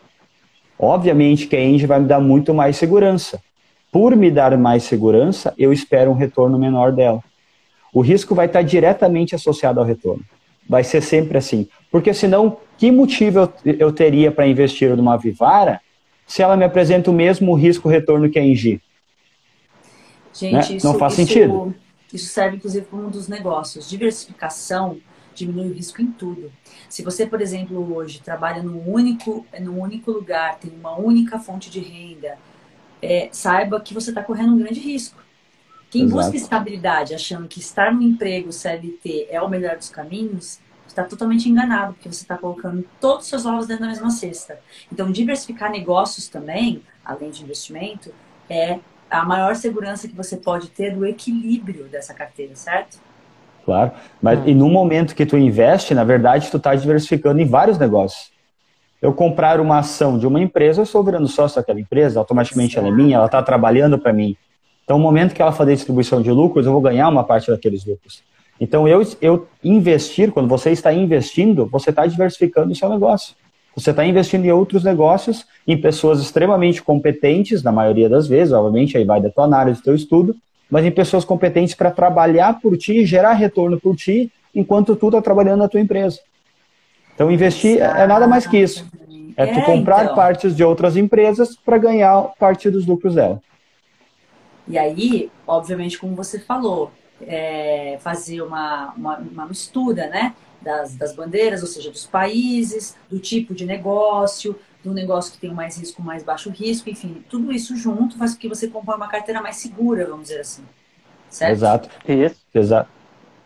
Obviamente 0.78 1.46
que 1.46 1.56
a 1.56 1.62
Engie 1.62 1.86
vai 1.86 2.00
me 2.00 2.06
dar 2.06 2.20
muito 2.20 2.54
mais 2.54 2.76
segurança. 2.76 3.40
Por 3.90 4.16
me 4.16 4.30
dar 4.30 4.56
mais 4.56 4.84
segurança, 4.84 5.52
eu 5.58 5.72
espero 5.72 6.10
um 6.10 6.14
retorno 6.14 6.58
menor 6.58 6.92
dela. 6.92 7.22
O 7.92 8.00
risco 8.00 8.35
vai 8.35 8.46
estar 8.46 8.62
diretamente 8.62 9.35
associado 9.35 9.78
ao 9.78 9.87
retorno. 9.87 10.24
Vai 10.68 10.83
ser 10.83 11.02
sempre 11.02 11.37
assim. 11.37 11.68
Porque 11.90 12.14
senão, 12.14 12.59
que 12.78 12.90
motivo 12.90 13.40
eu, 13.40 13.74
eu 13.78 13.92
teria 13.92 14.33
para 14.33 14.46
investir 14.46 14.96
numa 14.96 15.16
Vivara 15.16 15.81
se 16.26 16.42
ela 16.42 16.57
me 16.57 16.64
apresenta 16.64 17.11
o 17.11 17.14
mesmo 17.14 17.55
risco-retorno 17.55 18.31
que 18.31 18.38
a 18.38 18.44
Engie? 18.44 18.81
Gente, 20.33 20.70
né? 20.70 20.76
isso, 20.76 20.87
não 20.87 20.98
faz 20.98 21.12
isso, 21.12 21.22
sentido. 21.22 21.74
Isso 22.12 22.28
serve, 22.28 22.57
inclusive, 22.57 22.87
para 22.87 22.98
um 22.98 23.11
dos 23.11 23.28
negócios. 23.28 23.88
Diversificação 23.88 24.98
diminui 25.35 25.68
o 25.68 25.74
risco 25.74 26.00
em 26.00 26.07
tudo. 26.07 26.50
Se 26.88 27.02
você, 27.02 27.26
por 27.26 27.40
exemplo, 27.40 27.94
hoje 27.94 28.20
trabalha 28.20 28.62
num 28.62 28.88
único, 28.88 29.46
num 29.61 29.81
único 29.81 30.11
lugar, 30.11 30.59
tem 30.59 30.70
uma 30.72 30.98
única 30.98 31.38
fonte 31.38 31.70
de 31.70 31.81
renda, 31.81 32.38
é, 33.00 33.28
saiba 33.33 33.81
que 33.81 33.94
você 33.94 34.11
está 34.11 34.22
correndo 34.22 34.55
um 34.55 34.59
grande 34.59 34.81
risco. 34.81 35.20
Quem 35.92 36.05
Exato. 36.05 36.22
busca 36.22 36.37
estabilidade 36.38 37.14
achando 37.14 37.46
que 37.46 37.61
estar 37.61 37.92
no 37.92 38.00
emprego 38.00 38.50
CLT 38.50 39.28
é 39.31 39.42
o 39.42 39.48
melhor 39.48 39.76
dos 39.76 39.90
caminhos, 39.90 40.59
está 40.88 41.05
totalmente 41.05 41.50
enganado, 41.50 41.92
porque 41.92 42.11
você 42.11 42.22
está 42.22 42.38
colocando 42.38 42.83
todos 42.98 43.24
os 43.24 43.28
seus 43.28 43.44
ovos 43.44 43.66
dentro 43.66 43.83
da 43.83 43.90
mesma 43.90 44.11
cesta. 44.11 44.59
Então, 44.90 45.12
diversificar 45.12 45.70
negócios 45.70 46.28
também, 46.28 46.81
além 47.05 47.31
de 47.31 47.42
investimento, 47.42 48.11
é 48.48 48.78
a 49.11 49.22
maior 49.22 49.55
segurança 49.55 50.09
que 50.09 50.16
você 50.16 50.35
pode 50.35 50.68
ter 50.68 50.94
do 50.94 51.05
equilíbrio 51.05 51.85
dessa 51.85 52.14
carteira, 52.14 52.57
certo? 52.57 52.98
Claro, 53.62 53.92
mas 54.20 54.38
hum. 54.38 54.44
e 54.46 54.55
no 54.55 54.70
momento 54.70 55.14
que 55.14 55.26
tu 55.26 55.37
investe, 55.37 55.92
na 55.92 56.05
verdade, 56.05 56.50
tu 56.50 56.57
está 56.57 56.74
diversificando 56.74 57.38
em 57.38 57.46
vários 57.46 57.76
negócios. 57.76 58.33
Eu 59.00 59.12
comprar 59.12 59.61
uma 59.61 59.81
ação 59.81 60.18
de 60.18 60.26
uma 60.26 60.40
empresa, 60.40 60.81
eu 60.81 60.85
estou 60.85 61.05
virando 61.05 61.28
sócio 61.28 61.61
daquela 61.61 61.81
empresa, 61.81 62.18
automaticamente 62.18 62.78
ela 62.78 62.88
é 62.88 62.90
minha, 62.90 63.16
ela 63.16 63.26
está 63.26 63.42
trabalhando 63.42 63.98
para 63.98 64.12
mim. 64.12 64.38
Então, 64.92 64.98
no 64.98 65.05
momento 65.05 65.35
que 65.35 65.40
ela 65.40 65.52
fazer 65.52 65.74
distribuição 65.74 66.20
de 66.20 66.31
lucros, 66.31 66.66
eu 66.66 66.72
vou 66.72 66.83
ganhar 66.83 67.09
uma 67.09 67.24
parte 67.24 67.50
daqueles 67.50 67.83
lucros. 67.83 68.22
Então, 68.61 68.87
eu, 68.87 69.00
eu 69.22 69.48
investir, 69.64 70.31
quando 70.31 70.46
você 70.46 70.70
está 70.70 70.92
investindo, 70.92 71.64
você 71.64 71.88
está 71.88 72.05
diversificando 72.05 72.72
o 72.72 72.76
seu 72.76 72.90
negócio. 72.90 73.35
Você 73.74 73.88
está 73.88 74.05
investindo 74.05 74.44
em 74.44 74.52
outros 74.52 74.85
negócios, 74.85 75.46
em 75.66 75.81
pessoas 75.81 76.20
extremamente 76.20 76.83
competentes, 76.83 77.62
na 77.62 77.72
maioria 77.72 78.07
das 78.07 78.28
vezes, 78.28 78.52
obviamente, 78.52 78.98
aí 78.98 79.05
vai 79.07 79.18
da 79.18 79.31
tua 79.31 79.44
análise, 79.44 79.81
do 79.81 79.85
teu 79.85 79.94
estudo, 79.94 80.37
mas 80.70 80.85
em 80.85 80.90
pessoas 80.90 81.24
competentes 81.24 81.74
para 81.74 81.90
trabalhar 81.90 82.61
por 82.61 82.76
ti 82.76 82.98
e 82.98 83.07
gerar 83.07 83.33
retorno 83.33 83.81
por 83.81 83.96
ti, 83.96 84.31
enquanto 84.55 84.94
tu 84.94 85.07
está 85.07 85.22
trabalhando 85.22 85.61
na 85.61 85.68
tua 85.68 85.81
empresa. 85.81 86.20
Então, 87.14 87.33
investir 87.33 87.81
é 87.81 88.07
nada 88.07 88.26
mais 88.26 88.46
que 88.46 88.59
isso. 88.59 88.87
É 89.38 89.46
tu 89.46 89.62
comprar 89.62 90.05
então. 90.05 90.16
partes 90.16 90.55
de 90.55 90.62
outras 90.62 90.98
empresas 90.98 91.57
para 91.57 91.78
ganhar 91.78 92.24
parte 92.38 92.68
dos 92.68 92.87
lucros 92.87 93.14
dela. 93.14 93.40
E 94.66 94.79
aí, 94.79 95.31
obviamente, 95.46 95.98
como 95.98 96.14
você 96.14 96.38
falou, 96.38 96.90
é, 97.20 97.98
fazer 98.01 98.42
uma, 98.42 98.92
uma, 98.96 99.18
uma 99.18 99.46
mistura, 99.46 100.09
né? 100.09 100.35
Das, 100.61 100.94
das 100.94 101.14
bandeiras, 101.14 101.61
ou 101.61 101.66
seja, 101.66 101.90
dos 101.90 102.07
países, 102.07 102.96
do 103.11 103.18
tipo 103.18 103.53
de 103.53 103.66
negócio, 103.66 104.57
do 104.85 104.94
negócio 104.94 105.33
que 105.33 105.38
tem 105.38 105.53
mais 105.53 105.77
risco, 105.77 106.01
mais 106.01 106.22
baixo 106.22 106.51
risco, 106.51 106.88
enfim, 106.88 107.25
tudo 107.29 107.53
isso 107.53 107.77
junto 107.77 108.16
faz 108.16 108.35
com 108.35 108.40
que 108.40 108.48
você 108.48 108.68
compre 108.68 108.94
uma 108.94 109.09
carteira 109.09 109.42
mais 109.42 109.57
segura, 109.57 110.07
vamos 110.07 110.29
dizer 110.29 110.40
assim. 110.40 110.62
Certo? 111.29 111.53
Exato. 111.53 111.88
Isso. 112.09 112.37
Exato. 112.55 112.90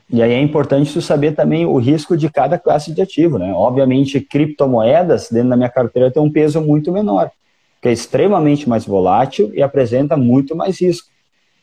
E 0.08 0.22
aí 0.22 0.32
é 0.32 0.40
importante 0.40 1.00
saber 1.02 1.32
também 1.32 1.66
o 1.66 1.78
risco 1.78 2.16
de 2.16 2.30
cada 2.30 2.58
classe 2.58 2.92
de 2.92 3.02
ativo, 3.02 3.38
né? 3.38 3.52
Obviamente, 3.52 4.20
criptomoedas 4.20 5.28
dentro 5.30 5.50
da 5.50 5.56
minha 5.56 5.68
carteira 5.68 6.10
tem 6.10 6.22
um 6.22 6.30
peso 6.30 6.60
muito 6.60 6.92
menor, 6.92 7.30
que 7.86 7.90
é 7.90 7.92
extremamente 7.92 8.68
mais 8.68 8.84
volátil 8.84 9.52
e 9.54 9.62
apresenta 9.62 10.16
muito 10.16 10.56
mais 10.56 10.80
risco. 10.80 11.08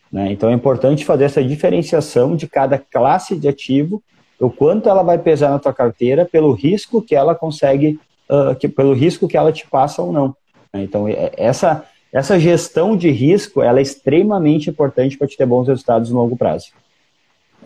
Né? 0.09 0.31
Então 0.31 0.49
é 0.49 0.53
importante 0.53 1.03
fazer 1.03 1.25
essa 1.25 1.43
diferenciação 1.43 2.33
de 2.33 2.47
cada 2.47 2.77
classe 2.77 3.36
de 3.36 3.45
ativo, 3.45 4.01
o 4.39 4.49
quanto 4.49 4.88
ela 4.88 5.03
vai 5.03 5.17
pesar 5.17 5.49
na 5.49 5.59
tua 5.59 5.73
carteira 5.73 6.23
pelo 6.23 6.53
risco 6.53 7.01
que 7.01 7.13
ela 7.13 7.36
consegue, 7.36 7.99
uh, 8.29 8.55
que, 8.55 8.69
pelo 8.69 8.93
risco 8.93 9.27
que 9.27 9.36
ela 9.36 9.51
te 9.51 9.67
passa 9.67 10.01
ou 10.01 10.13
não. 10.13 10.33
Né? 10.73 10.83
Então 10.83 11.09
é, 11.09 11.33
essa, 11.36 11.86
essa 12.13 12.39
gestão 12.39 12.95
de 12.95 13.12
risco 13.12 13.62
ela 13.62 13.79
é 13.79 13.81
extremamente 13.81 14.69
importante 14.69 15.17
para 15.17 15.27
te 15.27 15.36
ter 15.36 15.45
bons 15.45 15.67
resultados 15.67 16.09
no 16.09 16.19
longo 16.19 16.38
prazo. 16.38 16.71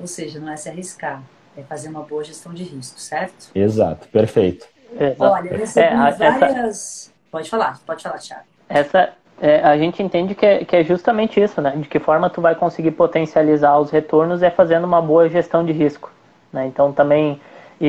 Ou 0.01 0.07
seja, 0.07 0.39
não 0.39 0.51
é 0.51 0.57
se 0.57 0.67
arriscar, 0.67 1.21
é 1.55 1.61
fazer 1.61 1.89
uma 1.89 2.01
boa 2.01 2.23
gestão 2.23 2.51
de 2.55 2.63
risco, 2.63 2.99
certo? 2.99 3.51
Exato, 3.53 4.07
perfeito. 4.07 4.65
É, 4.97 5.15
Olha, 5.19 5.47
eu 5.47 5.59
recebi 5.59 5.85
é, 5.85 5.95
várias. 5.95 7.11
Essa... 7.11 7.16
Pode 7.31 7.49
falar, 7.49 7.77
pode 7.85 8.03
falar, 8.03 8.17
Thiago. 8.17 8.43
Essa, 8.69 9.13
é, 9.41 9.61
a 9.61 9.77
gente 9.77 10.01
entende 10.01 10.33
que 10.33 10.45
é, 10.45 10.65
que 10.65 10.75
é 10.75 10.83
justamente 10.83 11.41
isso, 11.41 11.61
né? 11.61 11.73
De 11.75 11.87
que 11.87 11.99
forma 11.99 12.29
tu 12.29 12.41
vai 12.41 12.55
conseguir 12.55 12.91
potencializar 12.91 13.77
os 13.77 13.91
retornos 13.91 14.41
é 14.41 14.49
fazendo 14.49 14.85
uma 14.85 15.01
boa 15.01 15.29
gestão 15.29 15.65
de 15.65 15.71
risco. 15.71 16.11
Né? 16.51 16.65
Então 16.67 16.91
também 16.91 17.39
e, 17.79 17.87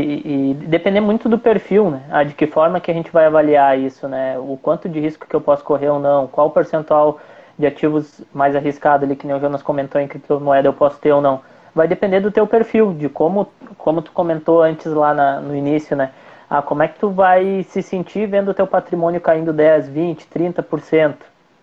e, 0.51 0.55
depender 0.55 1.01
muito 1.01 1.29
do 1.29 1.39
perfil, 1.39 1.91
né? 1.91 2.03
Ah, 2.11 2.23
de 2.23 2.35
que 2.35 2.47
forma 2.47 2.81
que 2.81 2.91
a 2.91 2.95
gente 2.95 3.11
vai 3.11 3.25
avaliar 3.25 3.79
isso, 3.79 4.07
né? 4.07 4.39
O 4.39 4.59
quanto 4.61 4.89
de 4.89 5.01
risco 5.01 5.27
que 5.27 5.35
eu 5.35 5.41
posso 5.41 5.65
correr 5.65 5.89
ou 5.89 5.99
não, 5.99 6.27
qual 6.27 6.51
percentual 6.51 7.19
de 7.59 7.67
ativos 7.67 8.21
mais 8.33 8.55
arriscado 8.55 9.05
ali, 9.05 9.17
que 9.17 9.27
nem 9.27 9.35
o 9.35 9.41
Jonas 9.41 9.63
comentou 9.63 10.01
em 10.01 10.07
criptomoeda 10.07 10.69
eu 10.69 10.75
posso 10.75 10.99
ter 10.99 11.13
ou 11.13 11.23
não. 11.23 11.41
Vai 11.75 11.89
depender 11.89 12.21
do 12.21 12.31
teu 12.31 12.47
perfil, 12.47 12.93
de 12.93 13.09
como, 13.09 13.49
como 13.79 14.03
tu 14.03 14.13
comentou 14.13 14.63
antes 14.63 14.93
lá 14.93 15.15
na, 15.15 15.41
no 15.41 15.57
início, 15.57 15.97
né? 15.97 16.11
Ah, 16.49 16.63
como 16.63 16.83
é 16.83 16.89
que 16.89 16.99
tu 16.99 17.11
vai 17.11 17.63
se 17.65 17.83
sentir 17.83 18.27
vendo 18.27 18.51
o 18.51 18.55
teu 18.55 18.67
patrimônio 18.67 19.21
caindo 19.21 19.53
10, 19.53 19.89
20, 19.89 20.27
30%? 20.27 21.17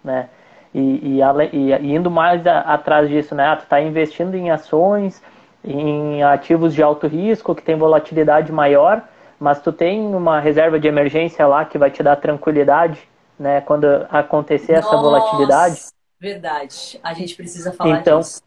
né? 0.06 0.30
E, 0.74 1.20
e, 1.20 1.72
e 1.82 1.96
indo 1.96 2.12
mais 2.12 2.46
a, 2.46 2.60
atrás 2.60 3.10
disso, 3.10 3.34
né? 3.34 3.48
Ah, 3.48 3.56
tu 3.56 3.64
está 3.64 3.82
investindo 3.82 4.36
em 4.36 4.52
ações, 4.52 5.22
em 5.64 6.22
ativos 6.24 6.74
de 6.74 6.84
alto 6.84 7.08
risco, 7.08 7.56
que 7.56 7.64
tem 7.64 7.76
volatilidade 7.76 8.52
maior, 8.52 9.02
mas 9.40 9.60
tu 9.60 9.72
tem 9.72 10.00
uma 10.16 10.40
reserva 10.40 10.80
de 10.80 10.88
emergência 10.88 11.48
lá 11.48 11.66
que 11.66 11.78
vai 11.78 11.90
te 11.90 12.04
dar 12.04 12.18
tranquilidade, 12.18 13.00
né? 13.40 13.62
Quando 13.62 13.86
acontecer 14.12 14.74
Nossa, 14.74 14.90
essa 14.90 14.98
volatilidade. 14.98 15.80
Verdade. 16.20 17.00
A 17.04 17.14
gente 17.14 17.36
precisa 17.36 17.72
falar 17.74 18.00
então, 18.00 18.20
disso. 18.20 18.42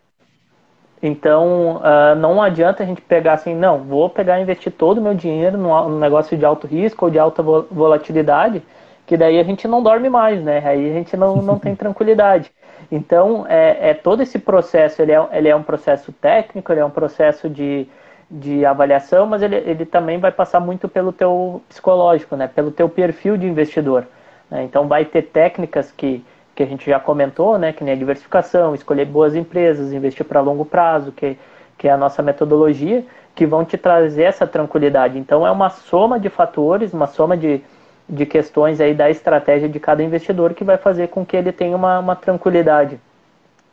Então, 1.02 1.76
uh, 1.76 2.14
não 2.16 2.42
adianta 2.42 2.82
a 2.82 2.86
gente 2.86 3.00
pegar 3.00 3.34
assim, 3.34 3.54
não, 3.54 3.78
vou 3.78 4.10
pegar 4.10 4.38
e 4.38 4.42
investir 4.42 4.72
todo 4.72 4.98
o 4.98 5.00
meu 5.00 5.14
dinheiro 5.14 5.56
num 5.56 5.98
negócio 5.98 6.36
de 6.36 6.44
alto 6.44 6.66
risco 6.66 7.04
ou 7.04 7.10
de 7.10 7.18
alta 7.18 7.42
volatilidade, 7.42 8.62
que 9.06 9.16
daí 9.16 9.38
a 9.38 9.42
gente 9.44 9.66
não 9.68 9.82
dorme 9.82 10.10
mais, 10.10 10.42
né? 10.42 10.60
Aí 10.64 10.90
a 10.90 10.92
gente 10.92 11.16
não, 11.16 11.36
não 11.36 11.58
tem 11.58 11.74
tranquilidade. 11.76 12.50
Então, 12.90 13.46
é, 13.48 13.90
é, 13.90 13.94
todo 13.94 14.22
esse 14.22 14.38
processo, 14.38 15.00
ele 15.00 15.12
é, 15.12 15.28
ele 15.32 15.48
é 15.48 15.54
um 15.54 15.62
processo 15.62 16.12
técnico, 16.12 16.72
ele 16.72 16.80
é 16.80 16.84
um 16.84 16.90
processo 16.90 17.48
de, 17.48 17.86
de 18.30 18.64
avaliação, 18.64 19.26
mas 19.26 19.42
ele, 19.42 19.56
ele 19.56 19.86
também 19.86 20.18
vai 20.18 20.32
passar 20.32 20.58
muito 20.58 20.88
pelo 20.88 21.12
teu 21.12 21.62
psicológico, 21.68 22.34
né? 22.34 22.48
Pelo 22.48 22.70
teu 22.70 22.88
perfil 22.88 23.36
de 23.36 23.46
investidor. 23.46 24.06
Né? 24.50 24.64
Então, 24.64 24.88
vai 24.88 25.04
ter 25.04 25.22
técnicas 25.22 25.92
que, 25.92 26.24
que 26.58 26.62
a 26.64 26.66
gente 26.66 26.90
já 26.90 26.98
comentou, 26.98 27.56
né? 27.56 27.72
Que 27.72 27.84
nem 27.84 27.94
a 27.94 27.96
diversificação, 27.96 28.74
escolher 28.74 29.04
boas 29.04 29.36
empresas, 29.36 29.92
investir 29.92 30.26
para 30.26 30.40
longo 30.40 30.64
prazo, 30.64 31.12
que, 31.12 31.38
que 31.78 31.86
é 31.86 31.92
a 31.92 31.96
nossa 31.96 32.20
metodologia, 32.20 33.04
que 33.32 33.46
vão 33.46 33.64
te 33.64 33.78
trazer 33.78 34.24
essa 34.24 34.44
tranquilidade. 34.44 35.16
Então, 35.16 35.46
é 35.46 35.50
uma 35.52 35.70
soma 35.70 36.18
de 36.18 36.28
fatores, 36.28 36.92
uma 36.92 37.06
soma 37.06 37.36
de 37.36 37.62
de 38.08 38.24
questões 38.24 38.80
aí 38.80 38.94
da 38.94 39.10
estratégia 39.10 39.68
de 39.68 39.78
cada 39.78 40.02
investidor 40.02 40.54
que 40.54 40.64
vai 40.64 40.78
fazer 40.78 41.08
com 41.08 41.26
que 41.26 41.36
ele 41.36 41.52
tenha 41.52 41.76
uma, 41.76 41.98
uma 41.98 42.16
tranquilidade 42.16 42.98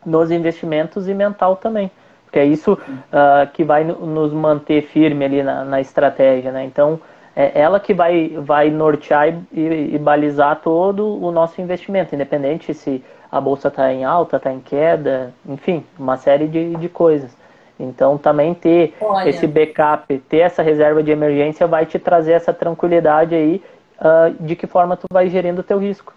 nos 0.06 0.30
investimentos 0.30 1.08
e 1.08 1.14
mental 1.14 1.56
também. 1.56 1.90
Porque 2.26 2.40
é 2.40 2.46
isso 2.46 2.74
uh, 2.74 3.50
que 3.54 3.64
vai 3.64 3.86
nos 3.86 4.34
manter 4.34 4.82
firme 4.88 5.24
ali 5.24 5.42
na, 5.42 5.64
na 5.64 5.80
estratégia, 5.80 6.52
né? 6.52 6.66
Então, 6.66 7.00
é 7.36 7.60
ela 7.60 7.80
que 7.80 7.94
vai, 7.94 8.30
vai 8.30 8.70
nortear 8.70 9.28
e, 9.28 9.60
e, 9.60 9.96
e 9.96 9.98
balizar 10.00 10.62
todo 10.62 11.22
o 11.22 11.32
nosso 11.32 11.62
investimento, 11.62 12.16
independente 12.16 12.74
se 12.74 13.04
a 13.32 13.42
bolsa 13.42 13.68
está 13.68 13.92
em 13.92 14.06
alta, 14.06 14.38
está 14.38 14.54
em 14.54 14.62
queda, 14.62 15.34
enfim, 15.46 15.84
uma 16.00 16.16
série 16.16 16.48
de, 16.48 16.76
de 16.78 16.88
coisas. 16.88 17.36
Então, 17.78 18.18
também 18.18 18.54
ter 18.54 18.96
Olha. 19.02 19.30
esse 19.30 19.46
backup, 19.46 20.18
ter 20.30 20.38
essa 20.38 20.64
reserva 20.64 21.04
de 21.04 21.12
emergência 21.12 21.68
vai 21.68 21.86
te 21.86 22.00
trazer 22.00 22.32
essa 22.32 22.54
tranquilidade 22.54 23.36
aí 23.36 23.62
uh, 24.00 24.44
de 24.44 24.56
que 24.56 24.66
forma 24.66 24.96
tu 24.96 25.06
vai 25.12 25.30
gerindo 25.30 25.60
o 25.60 25.64
teu 25.64 25.78
risco. 25.78 26.14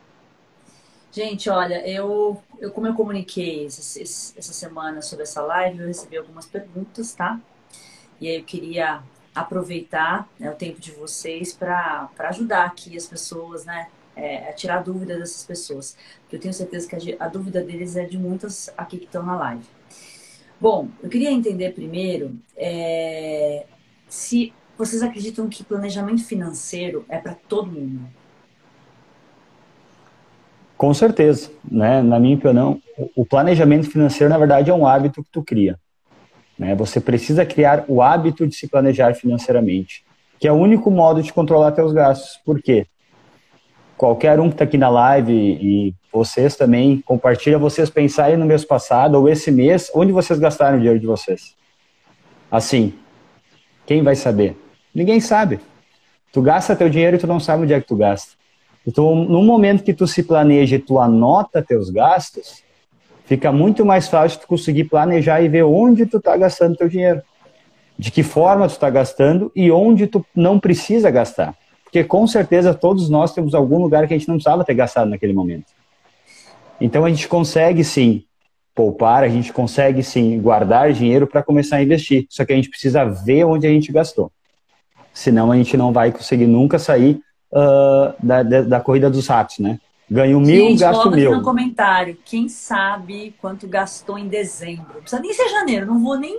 Gente, 1.11 1.51
olha, 1.51 1.85
eu, 1.89 2.41
eu 2.61 2.71
como 2.71 2.87
eu 2.87 2.95
comuniquei 2.95 3.67
essa, 3.67 4.01
essa 4.01 4.53
semana 4.53 5.03
sobre 5.03 5.25
essa 5.25 5.43
live, 5.43 5.81
eu 5.81 5.87
recebi 5.89 6.17
algumas 6.17 6.47
perguntas, 6.47 7.13
tá? 7.15 7.41
E 8.21 8.29
aí 8.29 8.37
eu 8.37 8.45
queria 8.45 9.01
aproveitar 9.41 10.29
né, 10.39 10.51
o 10.51 10.55
tempo 10.55 10.81
de 10.81 10.93
vocês 10.93 11.53
para 11.53 12.09
ajudar 12.19 12.65
aqui 12.65 12.97
as 12.97 13.07
pessoas, 13.07 13.65
né? 13.65 13.89
É, 14.17 14.49
a 14.49 14.53
tirar 14.53 14.83
dúvidas 14.83 15.17
dessas 15.17 15.45
pessoas. 15.45 15.97
Porque 16.23 16.35
eu 16.35 16.41
tenho 16.41 16.53
certeza 16.53 16.89
que 16.89 17.17
a, 17.21 17.25
a 17.25 17.29
dúvida 17.29 17.63
deles 17.63 17.95
é 17.95 18.05
de 18.05 18.19
muitas 18.19 18.69
aqui 18.77 18.99
que 18.99 19.05
estão 19.05 19.23
na 19.23 19.37
live. 19.37 19.65
Bom, 20.61 20.89
eu 21.01 21.09
queria 21.09 21.31
entender 21.31 21.73
primeiro 21.73 22.37
é, 22.57 23.65
se 24.09 24.53
vocês 24.77 25.03
acreditam 25.03 25.49
que 25.49 25.63
planejamento 25.63 26.25
financeiro 26.25 27.05
é 27.09 27.19
para 27.19 27.35
todo 27.35 27.71
mundo? 27.71 28.09
Com 30.77 30.95
certeza, 30.95 31.51
né? 31.69 32.01
Na 32.01 32.21
minha 32.21 32.37
opinião, 32.37 32.81
o 33.17 33.27
planejamento 33.27 33.91
financeiro 33.91 34.33
na 34.33 34.39
verdade 34.39 34.71
é 34.71 34.75
um 34.75 34.87
hábito 34.87 35.23
que 35.23 35.31
tu 35.31 35.43
cria. 35.43 35.79
Né? 36.59 36.75
Você 36.75 37.01
precisa 37.01 37.47
criar 37.47 37.85
o 37.89 38.03
hábito 38.03 38.47
de 38.47 38.55
se 38.55 38.67
planejar 38.67 39.15
financeiramente, 39.15 40.05
que 40.39 40.49
é 40.49 40.53
o 40.53 40.57
único 40.57 40.91
modo 40.91 41.23
de 41.23 41.33
controlar 41.33 41.73
teus 41.73 41.93
gastos. 41.93 42.41
Por 42.45 42.61
quê? 42.61 42.87
Qualquer 43.97 44.39
um 44.41 44.49
que 44.49 44.55
está 44.55 44.65
aqui 44.65 44.79
na 44.79 44.89
live 44.89 45.33
e 45.33 45.95
vocês 46.13 46.57
também, 46.57 47.01
compartilha 47.01 47.59
vocês 47.59 47.91
pensarem 47.91 48.37
no 48.37 48.47
mês 48.47 48.65
passado 48.65 49.17
ou 49.17 49.29
esse 49.29 49.51
mês, 49.51 49.91
onde 49.95 50.13
vocês 50.13 50.39
gastaram 50.39 50.77
o 50.77 50.81
dinheiro 50.81 51.01
de 51.01 51.07
vocês. 51.07 51.55
Assim, 52.51 52.95
quem 53.87 54.03
vai 54.03 54.15
saber? 54.15 54.57
Ninguém 54.95 55.21
sabe. 55.21 55.61
Tu 56.33 56.43
gasta 56.43 56.77
teu 56.77 56.89
dinheiro 56.89 57.17
e 57.17 57.19
tu 57.19 57.27
não 57.27 57.41
sabe 57.41 57.65
onde 57.65 57.75
é 57.75 57.81
que 57.81 57.87
tu 57.87 57.97
gasta. 57.97 58.33
Então, 58.87 59.15
no 59.15 59.43
momento 59.43 59.85
que 59.85 59.93
tu 59.93 60.07
se 60.07 60.23
planeja 60.23 60.77
e 60.77 60.79
tu 60.79 60.99
anota 60.99 61.63
teus 61.63 61.91
gastos, 61.91 62.63
fica 63.29 63.53
muito 63.53 63.85
mais 63.85 64.09
fácil 64.09 64.41
tu 64.41 64.47
conseguir 64.47 64.85
planejar 64.85 65.43
e 65.43 65.49
ver 65.49 65.63
onde 65.63 66.07
tu 66.07 66.17
está 66.17 66.37
gastando 66.37 66.77
teu 66.77 66.89
dinheiro. 66.89 67.23
De 67.99 68.11
que 68.11 68.23
forma 68.23 68.67
tu 68.67 68.73
está 68.73 68.89
gastando 68.89 69.53
e 69.55 69.71
onde 69.71 70.07
tu 70.07 70.25
não 70.35 70.59
precisa 70.59 71.11
gastar. 71.11 71.55
Porque 71.85 72.03
com 72.03 72.27
certeza 72.27 72.73
todos 72.73 73.11
nós 73.11 73.35
temos 73.35 73.55
algum 73.55 73.79
lugar 73.79 74.09
que 74.09 74.15
a 74.15 74.19
gente 74.19 74.29
não 74.29 74.37
precisava 74.37 74.65
ter 74.65 74.75
gastado 74.75 75.11
naquele 75.11 75.35
momento. 75.35 75.67
Então 76.81 77.05
a 77.05 77.11
gente 77.11 77.29
consegue 77.29 77.85
sim 77.85 78.25
poupar, 78.75 79.25
a 79.25 79.29
gente 79.29 79.53
consegue 79.53 80.03
sim 80.03 80.41
guardar 80.41 80.93
dinheiro 80.93 81.27
para 81.27 81.43
começar 81.43 81.77
a 81.77 81.83
investir. 81.83 82.27
Só 82.31 82.47
que 82.47 82.53
a 82.53 82.57
gente 82.57 82.71
precisa 82.71 83.05
ver 83.05 83.45
onde 83.45 83.67
a 83.67 83.71
gente 83.71 83.93
gastou. 83.93 84.33
Senão 85.13 85.53
a 85.53 85.57
gente 85.57 85.77
não 85.77 85.93
vai 85.93 86.13
conseguir 86.13 86.47
nunca 86.47 86.79
sair 86.79 87.21
uh, 87.53 88.15
da, 88.23 88.43
da, 88.43 88.63
da, 88.63 88.81
corrida 88.81 89.11
dos 89.11 89.27
ratos, 89.27 89.59
né? 89.59 89.81
Ganho 90.11 90.41
mil, 90.41 90.69
gente, 90.69 90.81
gasto 90.81 91.11
mil. 91.11 91.37
no 91.37 91.43
comentário, 91.43 92.17
quem 92.25 92.49
sabe 92.49 93.35
quanto 93.41 93.69
gastou 93.69 94.19
em 94.19 94.27
dezembro? 94.27 94.95
Não 94.95 95.01
precisa 95.03 95.21
nem 95.21 95.33
ser 95.35 95.49
janeiro, 95.51 95.87
não 95.87 96.03
vou 96.03 96.19
nem 96.19 96.35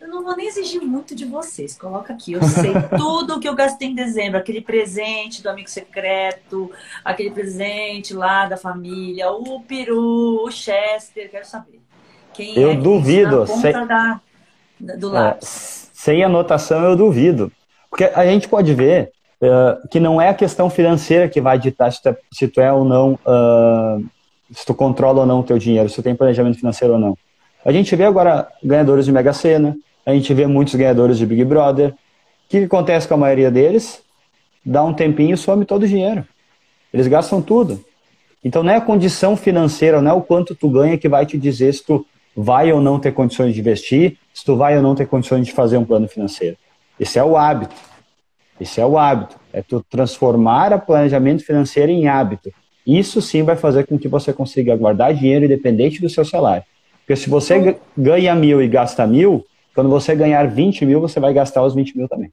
eu 0.00 0.08
não 0.08 0.22
vou 0.22 0.36
nem 0.36 0.46
exigir 0.46 0.80
muito 0.82 1.14
de 1.14 1.24
vocês. 1.24 1.76
Coloca 1.76 2.12
aqui. 2.12 2.32
Eu 2.32 2.42
sei 2.42 2.72
tudo 2.96 3.40
que 3.40 3.48
eu 3.48 3.54
gastei 3.54 3.88
em 3.88 3.94
dezembro. 3.94 4.38
Aquele 4.38 4.60
presente 4.60 5.42
do 5.42 5.48
amigo 5.48 5.70
secreto, 5.70 6.70
aquele 7.04 7.30
presente 7.30 8.12
lá 8.12 8.46
da 8.46 8.56
família, 8.56 9.30
o 9.30 9.60
peru, 9.62 10.44
o 10.44 10.50
Chester. 10.50 11.30
Quero 11.30 11.46
saber. 11.46 11.80
Quem 12.34 12.58
eu 12.58 12.72
é 12.72 12.76
duvido. 12.76 13.46
Sem, 13.46 13.72
da, 13.72 14.20
do 14.78 15.16
é, 15.16 15.38
sem 15.40 16.22
anotação, 16.22 16.84
eu 16.84 16.94
duvido. 16.94 17.50
Porque 17.88 18.04
a 18.04 18.26
gente 18.26 18.48
pode 18.48 18.74
ver 18.74 19.10
uh, 19.42 19.88
que 19.88 20.00
não 20.00 20.20
é 20.20 20.28
a 20.28 20.34
questão 20.34 20.70
financeira 20.70 21.28
que 21.28 21.40
vai 21.40 21.58
ditar 21.58 21.92
se 21.92 22.02
tu 22.02 22.08
é, 22.08 22.16
se 22.32 22.48
tu 22.48 22.60
é 22.60 22.72
ou 22.72 22.84
não, 22.84 23.14
uh, 23.14 24.04
se 24.52 24.64
tu 24.64 24.74
controla 24.74 25.20
ou 25.20 25.26
não 25.26 25.40
o 25.40 25.42
teu 25.42 25.58
dinheiro, 25.58 25.88
se 25.88 25.96
tu 25.96 26.02
tem 26.02 26.14
planejamento 26.14 26.58
financeiro 26.58 26.94
ou 26.94 27.00
não. 27.00 27.16
A 27.64 27.72
gente 27.72 27.94
vê 27.96 28.04
agora 28.04 28.48
ganhadores 28.62 29.04
de 29.04 29.12
Mega 29.12 29.32
Sena, 29.32 29.76
a 30.04 30.12
gente 30.12 30.32
vê 30.32 30.46
muitos 30.46 30.74
ganhadores 30.74 31.18
de 31.18 31.26
Big 31.26 31.44
Brother. 31.44 31.90
O 31.90 31.94
que, 32.48 32.58
acontece 32.58 33.08
com 33.08 33.14
a 33.14 33.16
maioria 33.16 33.50
deles? 33.50 34.02
Dá 34.64 34.84
um 34.84 34.94
tempinho 34.94 35.34
e 35.34 35.36
some 35.36 35.64
todo 35.64 35.82
o 35.82 35.88
dinheiro. 35.88 36.24
Eles 36.94 37.08
gastam 37.08 37.42
tudo. 37.42 37.84
Então 38.44 38.62
não 38.62 38.72
é 38.72 38.76
a 38.76 38.80
condição 38.80 39.36
financeira, 39.36 40.00
não 40.00 40.10
é 40.12 40.14
o 40.14 40.22
quanto 40.22 40.54
tu 40.54 40.70
ganha 40.70 40.96
que 40.96 41.08
vai 41.08 41.26
te 41.26 41.36
dizer 41.36 41.74
se 41.74 41.84
tu 41.84 42.06
vai 42.36 42.70
ou 42.70 42.80
não 42.80 43.00
ter 43.00 43.12
condições 43.12 43.52
de 43.52 43.60
investir, 43.60 44.16
se 44.32 44.44
tu 44.44 44.56
vai 44.56 44.76
ou 44.76 44.82
não 44.82 44.94
ter 44.94 45.06
condições 45.06 45.44
de 45.44 45.52
fazer 45.52 45.76
um 45.76 45.84
plano 45.84 46.06
financeiro. 46.06 46.56
Esse 47.00 47.18
é 47.18 47.24
o 47.24 47.36
hábito. 47.36 47.74
Esse 48.60 48.80
é 48.80 48.86
o 48.86 48.98
hábito. 48.98 49.36
É 49.52 49.62
tu 49.62 49.84
transformar 49.88 50.72
o 50.72 50.80
planejamento 50.80 51.44
financeiro 51.44 51.92
em 51.92 52.08
hábito. 52.08 52.52
Isso 52.86 53.20
sim 53.20 53.42
vai 53.42 53.56
fazer 53.56 53.86
com 53.86 53.98
que 53.98 54.08
você 54.08 54.32
consiga 54.32 54.76
guardar 54.76 55.12
dinheiro 55.12 55.44
independente 55.44 56.00
do 56.00 56.08
seu 56.08 56.24
salário. 56.24 56.64
Porque 57.00 57.16
se 57.16 57.28
você 57.28 57.78
ganha 57.96 58.34
mil 58.34 58.62
e 58.62 58.68
gasta 58.68 59.06
mil, 59.06 59.44
quando 59.74 59.90
você 59.90 60.14
ganhar 60.14 60.48
20 60.48 60.86
mil, 60.86 61.00
você 61.00 61.20
vai 61.20 61.32
gastar 61.32 61.62
os 61.62 61.74
20 61.74 61.96
mil 61.96 62.08
também. 62.08 62.32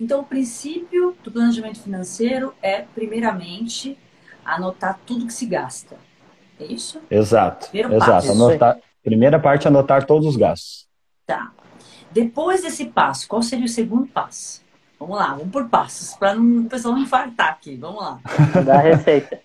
Então, 0.00 0.20
o 0.20 0.24
princípio 0.24 1.14
do 1.22 1.30
planejamento 1.30 1.80
financeiro 1.80 2.52
é, 2.60 2.82
primeiramente, 2.94 3.96
anotar 4.44 4.98
tudo 5.06 5.26
que 5.26 5.32
se 5.32 5.46
gasta. 5.46 5.96
É 6.58 6.64
isso? 6.64 7.00
Exato. 7.10 7.68
Primeiro 7.68 7.94
exato. 7.94 8.26
Passo. 8.26 8.32
Anotar, 8.32 8.78
primeira 9.02 9.38
parte, 9.38 9.68
anotar 9.68 10.04
todos 10.04 10.26
os 10.26 10.36
gastos. 10.36 10.86
Tá. 11.26 11.52
Depois 12.10 12.62
desse 12.62 12.86
passo, 12.86 13.28
qual 13.28 13.42
seria 13.42 13.64
o 13.64 13.68
segundo 13.68 14.06
passo? 14.06 14.63
Vamos 15.04 15.18
lá, 15.18 15.34
vamos 15.34 15.52
por 15.52 15.68
passos, 15.68 16.16
para 16.16 16.34
o 16.34 16.64
pessoal 16.64 16.94
não 16.94 17.02
infartar 17.02 17.50
aqui. 17.50 17.76
Vamos 17.76 18.00
lá. 18.00 18.18
Da 18.64 18.78
receita. 18.78 19.38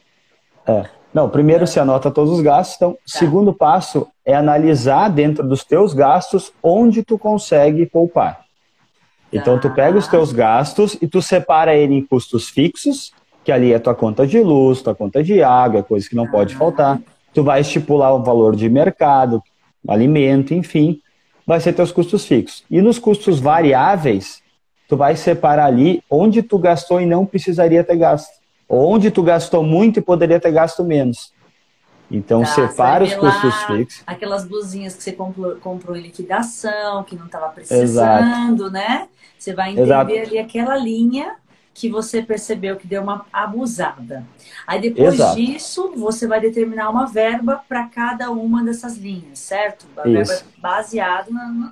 É. 0.66 0.86
Não, 1.14 1.30
primeiro 1.30 1.68
se 1.68 1.80
anota 1.82 2.10
todos 2.10 2.32
os 2.32 2.42
gastos. 2.42 2.78
Então, 2.78 2.94
tá. 2.94 3.00
segundo 3.06 3.54
passo 3.54 4.08
é 4.26 4.34
analisar 4.34 5.10
dentro 5.10 5.46
dos 5.46 5.66
teus 5.66 5.94
gastos 5.94 6.54
onde 6.64 7.04
tu 7.04 7.18
consegue 7.18 7.86
poupar. 7.86 8.46
Então, 9.34 9.60
tu 9.60 9.70
pega 9.70 9.98
os 9.98 10.06
tá. 10.06 10.12
teus 10.12 10.32
gastos 10.32 10.98
e 11.02 11.08
tu 11.08 11.22
separa 11.22 11.76
ele 11.76 11.94
em 11.94 12.06
custos 12.06 12.48
fixos, 12.48 13.12
que 13.44 13.52
ali 13.52 13.74
é 13.74 13.80
tua 13.80 13.94
conta 13.94 14.26
de 14.26 14.40
luz, 14.40 14.82
tua 14.82 14.96
conta 14.96 15.22
de 15.22 15.44
água, 15.44 15.84
coisa 15.84 16.08
que 16.08 16.16
não 16.16 16.26
tá. 16.26 16.32
pode 16.32 16.56
faltar. 16.56 17.02
Tu 17.34 17.44
vai 17.44 17.60
estipular 17.60 18.14
o 18.14 18.24
valor 18.24 18.56
de 18.56 18.70
mercado, 18.70 19.44
alimento, 19.86 20.54
enfim, 20.54 21.02
vai 21.46 21.60
ser 21.60 21.74
teus 21.74 21.92
custos 21.92 22.26
fixos. 22.26 22.64
E 22.72 22.82
nos 22.82 22.98
custos 22.98 23.42
variáveis, 23.42 24.42
tu 24.90 24.98
vai 24.98 25.16
separar 25.16 25.68
ali 25.68 26.04
onde 26.10 26.42
tu 26.42 26.58
gastou 26.58 27.00
e 27.00 27.06
não 27.06 27.24
precisaria 27.24 27.84
ter 27.84 27.96
gasto. 27.96 28.34
Onde 28.68 29.12
tu 29.12 29.22
gastou 29.22 29.64
muito 29.64 30.00
e 30.00 30.02
poderia 30.02 30.40
ter 30.40 30.52
gasto 30.52 30.84
menos. 30.84 31.32
Então, 32.12 32.42
tá, 32.42 32.48
separa 32.48 33.04
os 33.04 33.14
custos 33.14 33.64
fixos. 33.66 34.04
Aquelas 34.06 34.44
blusinhas 34.44 34.96
que 34.96 35.04
você 35.04 35.12
comprou, 35.12 35.56
comprou 35.58 35.96
em 35.96 36.02
liquidação, 36.02 37.04
que 37.04 37.16
não 37.16 37.28
estava 37.28 37.50
precisando, 37.50 38.66
Exato. 38.66 38.72
né? 38.72 39.08
Você 39.38 39.54
vai 39.54 39.70
entender 39.70 39.84
Exato. 39.84 40.12
ali 40.12 40.40
aquela 40.40 40.76
linha 40.76 41.36
que 41.72 41.88
você 41.88 42.24
percebeu 42.24 42.76
que 42.76 42.88
deu 42.88 43.04
uma 43.04 43.26
abusada. 43.32 44.26
Aí 44.66 44.82
depois 44.82 45.14
Exato. 45.14 45.36
disso, 45.36 45.94
você 45.96 46.28
vai 46.28 46.42
determinar 46.42 46.90
uma 46.90 47.06
verba 47.06 47.64
para 47.70 47.86
cada 47.86 48.32
uma 48.32 48.64
dessas 48.64 48.98
linhas, 48.98 49.38
certo? 49.38 49.86
A 49.98 50.10
Isso. 50.10 50.34
verba 50.34 50.46
baseada 50.58 51.30
no, 51.32 51.72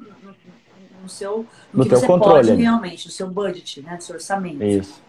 no, 1.07 1.09
seu 1.09 1.37
no, 1.73 1.79
no 1.79 1.83
que 1.83 1.89
teu 1.89 1.99
você 1.99 2.05
controle 2.05 2.49
pode 2.49 2.61
realmente, 2.61 3.05
no 3.05 3.11
seu 3.11 3.29
budget, 3.29 3.81
né? 3.81 3.95
No 3.95 4.01
seu 4.01 4.15
orçamento. 4.15 4.63
Isso. 4.63 5.01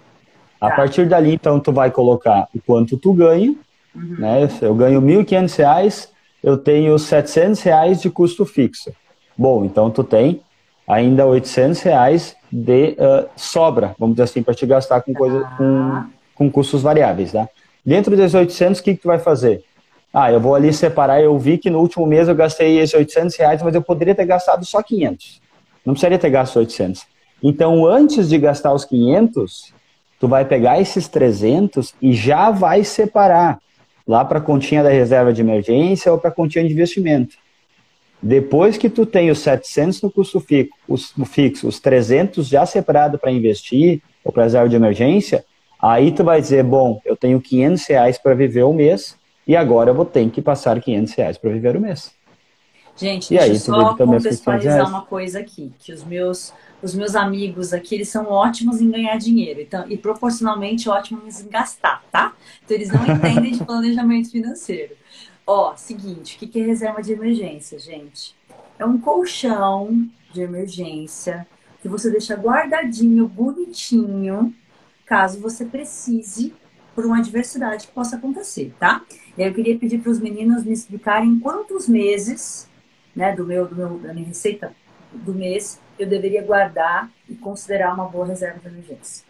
A 0.60 0.70
tá. 0.70 0.76
partir 0.76 1.06
dali, 1.06 1.34
então, 1.34 1.60
tu 1.60 1.72
vai 1.72 1.90
colocar 1.90 2.48
o 2.54 2.60
quanto 2.60 2.96
tu 2.96 3.12
ganha, 3.12 3.54
uhum. 3.94 4.16
né? 4.18 4.48
Eu 4.62 4.74
ganho 4.74 5.00
R$ 5.00 5.24
1.500, 5.24 6.08
eu 6.42 6.56
tenho 6.56 6.98
700 6.98 7.60
reais 7.62 8.00
de 8.00 8.10
custo 8.10 8.44
fixo. 8.46 8.92
Bom, 9.36 9.64
então 9.64 9.90
tu 9.90 10.02
tem 10.02 10.40
ainda 10.86 11.26
800 11.26 11.80
reais 11.82 12.36
de 12.50 12.96
uh, 12.98 13.28
sobra, 13.36 13.94
vamos 13.98 14.14
dizer 14.16 14.24
assim, 14.24 14.42
para 14.42 14.54
te 14.54 14.66
gastar 14.66 15.02
com, 15.02 15.12
coisa, 15.12 15.40
tá. 15.40 15.56
com, 15.56 16.04
com 16.34 16.50
custos 16.50 16.82
variáveis, 16.82 17.32
tá? 17.32 17.48
Dentro 17.84 18.16
desses 18.16 18.34
800, 18.34 18.80
o 18.80 18.82
que, 18.82 18.94
que 18.94 19.02
tu 19.02 19.08
vai 19.08 19.18
fazer? 19.18 19.64
Ah, 20.12 20.32
eu 20.32 20.40
vou 20.40 20.54
ali 20.54 20.72
separar, 20.72 21.22
eu 21.22 21.38
vi 21.38 21.58
que 21.58 21.68
no 21.68 21.78
último 21.78 22.06
mês 22.06 22.28
eu 22.28 22.34
gastei 22.34 22.78
esses 22.78 22.94
800 22.94 23.36
reais, 23.36 23.62
mas 23.62 23.74
eu 23.74 23.82
poderia 23.82 24.14
ter 24.14 24.24
gastado 24.24 24.64
só 24.64 24.82
500. 24.82 25.40
Não 25.88 25.94
precisaria 25.94 26.18
ter 26.18 26.28
gasto 26.28 26.56
800. 26.56 27.06
Então, 27.42 27.86
antes 27.86 28.28
de 28.28 28.36
gastar 28.36 28.74
os 28.74 28.84
500, 28.84 29.72
tu 30.20 30.28
vai 30.28 30.44
pegar 30.44 30.78
esses 30.78 31.08
300 31.08 31.94
e 32.02 32.12
já 32.12 32.50
vai 32.50 32.84
separar 32.84 33.58
lá 34.06 34.22
para 34.22 34.36
a 34.36 34.42
continha 34.42 34.82
da 34.82 34.90
reserva 34.90 35.32
de 35.32 35.40
emergência 35.40 36.12
ou 36.12 36.18
para 36.18 36.28
a 36.28 36.34
continha 36.34 36.66
de 36.66 36.74
investimento. 36.74 37.38
Depois 38.20 38.76
que 38.76 38.90
tu 38.90 39.06
tem 39.06 39.30
os 39.30 39.38
700 39.38 40.02
no 40.02 40.10
custo 40.10 40.40
fixo, 40.40 40.74
os, 40.86 41.14
fixo, 41.24 41.66
os 41.66 41.80
300 41.80 42.46
já 42.46 42.66
separado 42.66 43.18
para 43.18 43.32
investir 43.32 44.02
ou 44.22 44.30
para 44.30 44.42
reserva 44.42 44.68
de 44.68 44.76
emergência, 44.76 45.42
aí 45.80 46.12
tu 46.12 46.22
vai 46.22 46.38
dizer, 46.38 46.64
bom, 46.64 47.00
eu 47.02 47.16
tenho 47.16 47.40
500 47.40 47.86
reais 47.86 48.18
para 48.18 48.34
viver 48.34 48.64
o 48.64 48.74
mês 48.74 49.16
e 49.46 49.56
agora 49.56 49.88
eu 49.88 49.94
vou 49.94 50.04
ter 50.04 50.28
que 50.28 50.42
passar 50.42 50.78
500 50.78 51.14
reais 51.14 51.38
para 51.38 51.48
viver 51.48 51.74
o 51.78 51.80
mês. 51.80 52.17
Gente, 52.98 53.26
e 53.26 53.38
deixa 53.38 53.44
aí, 53.44 53.50
eu 53.52 53.60
só 53.60 53.96
contextualizar 53.96 54.88
uma 54.88 55.02
coisa 55.02 55.38
aqui, 55.38 55.72
que 55.78 55.92
os 55.92 56.04
meus 56.04 56.52
os 56.80 56.94
meus 56.94 57.16
amigos 57.16 57.72
aqui, 57.72 57.96
eles 57.96 58.08
são 58.08 58.26
ótimos 58.26 58.80
em 58.80 58.88
ganhar 58.88 59.16
dinheiro 59.16 59.60
então, 59.60 59.84
e 59.88 59.96
proporcionalmente 59.96 60.88
ótimos 60.88 61.40
em 61.40 61.48
gastar, 61.48 62.04
tá? 62.10 62.34
Então 62.64 62.76
eles 62.76 62.88
não 62.90 63.02
entendem 63.02 63.52
de 63.52 63.64
planejamento 63.64 64.30
financeiro. 64.30 64.94
Ó, 65.44 65.74
seguinte, 65.76 66.36
o 66.36 66.48
que 66.48 66.60
é 66.60 66.62
reserva 66.62 67.02
de 67.02 67.12
emergência, 67.12 67.78
gente? 67.78 68.36
É 68.78 68.84
um 68.84 68.98
colchão 68.98 70.08
de 70.32 70.42
emergência 70.42 71.46
que 71.80 71.88
você 71.88 72.10
deixa 72.10 72.36
guardadinho, 72.36 73.26
bonitinho, 73.26 74.54
caso 75.04 75.40
você 75.40 75.64
precise 75.64 76.54
por 76.94 77.06
uma 77.06 77.18
adversidade 77.18 77.86
que 77.86 77.92
possa 77.92 78.16
acontecer, 78.16 78.74
tá? 78.78 79.02
E 79.36 79.42
aí 79.42 79.48
eu 79.48 79.54
queria 79.54 79.78
pedir 79.78 79.98
para 79.98 80.10
os 80.10 80.20
meninos 80.20 80.64
me 80.64 80.72
explicarem 80.72 81.38
quantos 81.38 81.88
meses, 81.88 82.67
né, 83.18 83.34
do 83.34 83.44
meu, 83.44 83.66
do 83.66 83.74
meu, 83.74 83.98
da 83.98 84.14
minha 84.14 84.28
receita 84.28 84.70
do 85.12 85.34
mês 85.34 85.80
eu 85.98 86.06
deveria 86.06 86.40
guardar 86.40 87.10
e 87.28 87.34
considerar 87.34 87.92
uma 87.92 88.04
boa 88.04 88.24
reserva 88.24 88.60
de 88.60 88.68
emergência? 88.68 89.26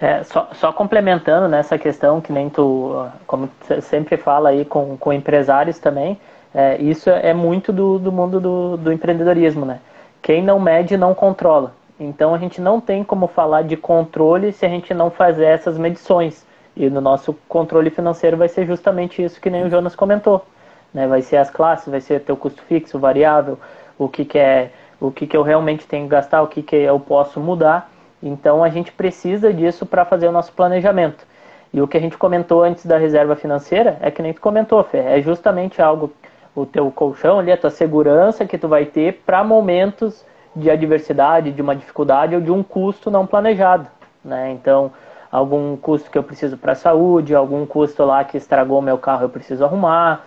É, 0.00 0.24
só, 0.24 0.48
só 0.54 0.72
complementando 0.72 1.48
nessa 1.48 1.76
questão, 1.76 2.18
que 2.18 2.32
nem 2.32 2.48
tu, 2.48 3.06
como 3.26 3.50
você 3.60 3.82
sempre 3.82 4.16
fala 4.16 4.48
aí 4.48 4.64
com, 4.64 4.96
com 4.96 5.12
empresários 5.12 5.78
também, 5.78 6.18
é, 6.54 6.80
isso 6.80 7.10
é 7.10 7.34
muito 7.34 7.74
do, 7.74 7.98
do 7.98 8.10
mundo 8.10 8.40
do, 8.40 8.76
do 8.78 8.90
empreendedorismo, 8.90 9.66
né? 9.66 9.80
Quem 10.22 10.42
não 10.42 10.58
mede 10.58 10.96
não 10.96 11.14
controla. 11.14 11.74
Então 12.00 12.34
a 12.34 12.38
gente 12.38 12.58
não 12.58 12.80
tem 12.80 13.04
como 13.04 13.26
falar 13.26 13.62
de 13.62 13.76
controle 13.76 14.52
se 14.52 14.64
a 14.64 14.68
gente 14.68 14.94
não 14.94 15.10
fazer 15.10 15.44
essas 15.44 15.76
medições. 15.76 16.46
E 16.74 16.88
no 16.88 17.02
nosso 17.02 17.36
controle 17.48 17.90
financeiro 17.90 18.36
vai 18.36 18.48
ser 18.48 18.66
justamente 18.66 19.22
isso 19.22 19.40
que 19.40 19.50
nem 19.50 19.66
o 19.66 19.70
Jonas 19.70 19.94
comentou. 19.94 20.46
Né? 20.92 21.06
Vai 21.06 21.22
ser 21.22 21.36
as 21.36 21.50
classes, 21.50 21.88
vai 21.88 22.00
ser 22.00 22.20
teu 22.20 22.36
custo 22.36 22.62
fixo, 22.62 22.98
variável, 22.98 23.58
o 23.98 24.08
que, 24.08 24.24
que 24.24 24.38
é, 24.38 24.70
o 25.00 25.10
que, 25.10 25.26
que 25.26 25.36
eu 25.36 25.42
realmente 25.42 25.86
tenho 25.86 26.04
que 26.04 26.10
gastar, 26.10 26.42
o 26.42 26.46
que, 26.46 26.62
que 26.62 26.76
eu 26.76 26.98
posso 26.98 27.40
mudar. 27.40 27.90
Então 28.22 28.64
a 28.64 28.68
gente 28.68 28.92
precisa 28.92 29.52
disso 29.52 29.86
para 29.86 30.04
fazer 30.04 30.28
o 30.28 30.32
nosso 30.32 30.52
planejamento. 30.52 31.26
E 31.72 31.80
o 31.80 31.86
que 31.86 31.96
a 31.96 32.00
gente 32.00 32.16
comentou 32.16 32.62
antes 32.62 32.86
da 32.86 32.96
reserva 32.96 33.36
financeira 33.36 33.98
é 34.00 34.10
que 34.10 34.22
nem 34.22 34.32
tu 34.32 34.40
comentou, 34.40 34.82
Fê, 34.82 34.98
é 34.98 35.20
justamente 35.20 35.82
algo, 35.82 36.12
o 36.54 36.64
teu 36.64 36.90
colchão 36.90 37.38
ali, 37.38 37.52
a 37.52 37.56
tua 37.56 37.70
segurança 37.70 38.46
que 38.46 38.56
tu 38.56 38.66
vai 38.66 38.86
ter 38.86 39.22
para 39.26 39.44
momentos 39.44 40.24
de 40.56 40.70
adversidade, 40.70 41.52
de 41.52 41.62
uma 41.62 41.76
dificuldade 41.76 42.34
ou 42.34 42.40
de 42.40 42.50
um 42.50 42.62
custo 42.62 43.10
não 43.10 43.26
planejado. 43.26 43.86
Né? 44.24 44.50
Então, 44.52 44.90
algum 45.30 45.76
custo 45.76 46.10
que 46.10 46.18
eu 46.18 46.22
preciso 46.22 46.56
para 46.56 46.72
a 46.72 46.74
saúde, 46.74 47.34
algum 47.34 47.66
custo 47.66 48.04
lá 48.04 48.24
que 48.24 48.36
estragou 48.36 48.80
meu 48.80 48.98
carro 48.98 49.24
eu 49.24 49.28
preciso 49.28 49.64
arrumar, 49.64 50.24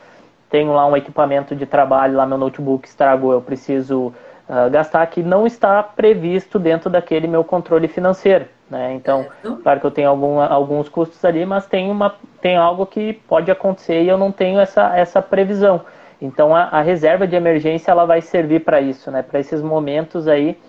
tenho 0.52 0.74
lá 0.74 0.86
um 0.86 0.98
equipamento 0.98 1.56
de 1.56 1.66
trabalho, 1.66 2.18
lá 2.18 2.26
meu 2.26 2.38
notebook 2.38 2.86
estragou, 2.86 3.32
eu 3.32 3.42
preciso 3.42 4.14
uh, 4.50 4.70
gastar 4.70 5.08
que 5.08 5.24
não 5.24 5.48
está 5.48 5.82
previsto 5.82 6.60
dentro 6.60 6.90
daquele 6.90 7.26
meu 7.26 7.44
controle 7.44 7.88
financeiro. 7.88 8.46
Né? 8.70 8.94
Então, 8.94 9.26
claro 9.64 9.80
que 9.80 9.86
eu 9.86 9.92
tenho 9.92 10.10
algum, 10.10 10.40
alguns 10.40 10.90
custos 10.90 11.24
ali, 11.24 11.46
mas 11.46 11.66
tem, 11.66 11.90
uma, 11.90 12.14
tem 12.42 12.58
algo 12.58 12.86
que 12.86 13.14
pode 13.14 13.50
acontecer 13.50 14.04
e 14.04 14.10
eu 14.10 14.18
não 14.18 14.32
tenho 14.32 14.60
essa, 14.60 14.96
essa 14.96 15.22
previsão. 15.22 15.82
Então, 16.22 16.56
a, 16.56 16.64
a 16.64 16.82
reserva 16.82 17.26
de 17.26 17.36
emergência 17.36 17.90
ela 17.90 18.06
vai 18.06 18.22
servir 18.22 18.64
para 18.64 18.82
isso, 18.82 19.10
né? 19.10 19.24
para 19.24 19.40
esses 19.40 19.62
momentos 19.62 20.28
aí 20.28 20.60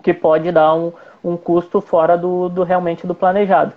que 0.00 0.14
pode 0.14 0.50
dar 0.52 0.74
um, 0.74 0.92
um 1.24 1.36
custo 1.36 1.80
fora 1.80 2.16
do, 2.16 2.48
do 2.48 2.62
realmente 2.62 3.06
do 3.06 3.14
planejado. 3.14 3.72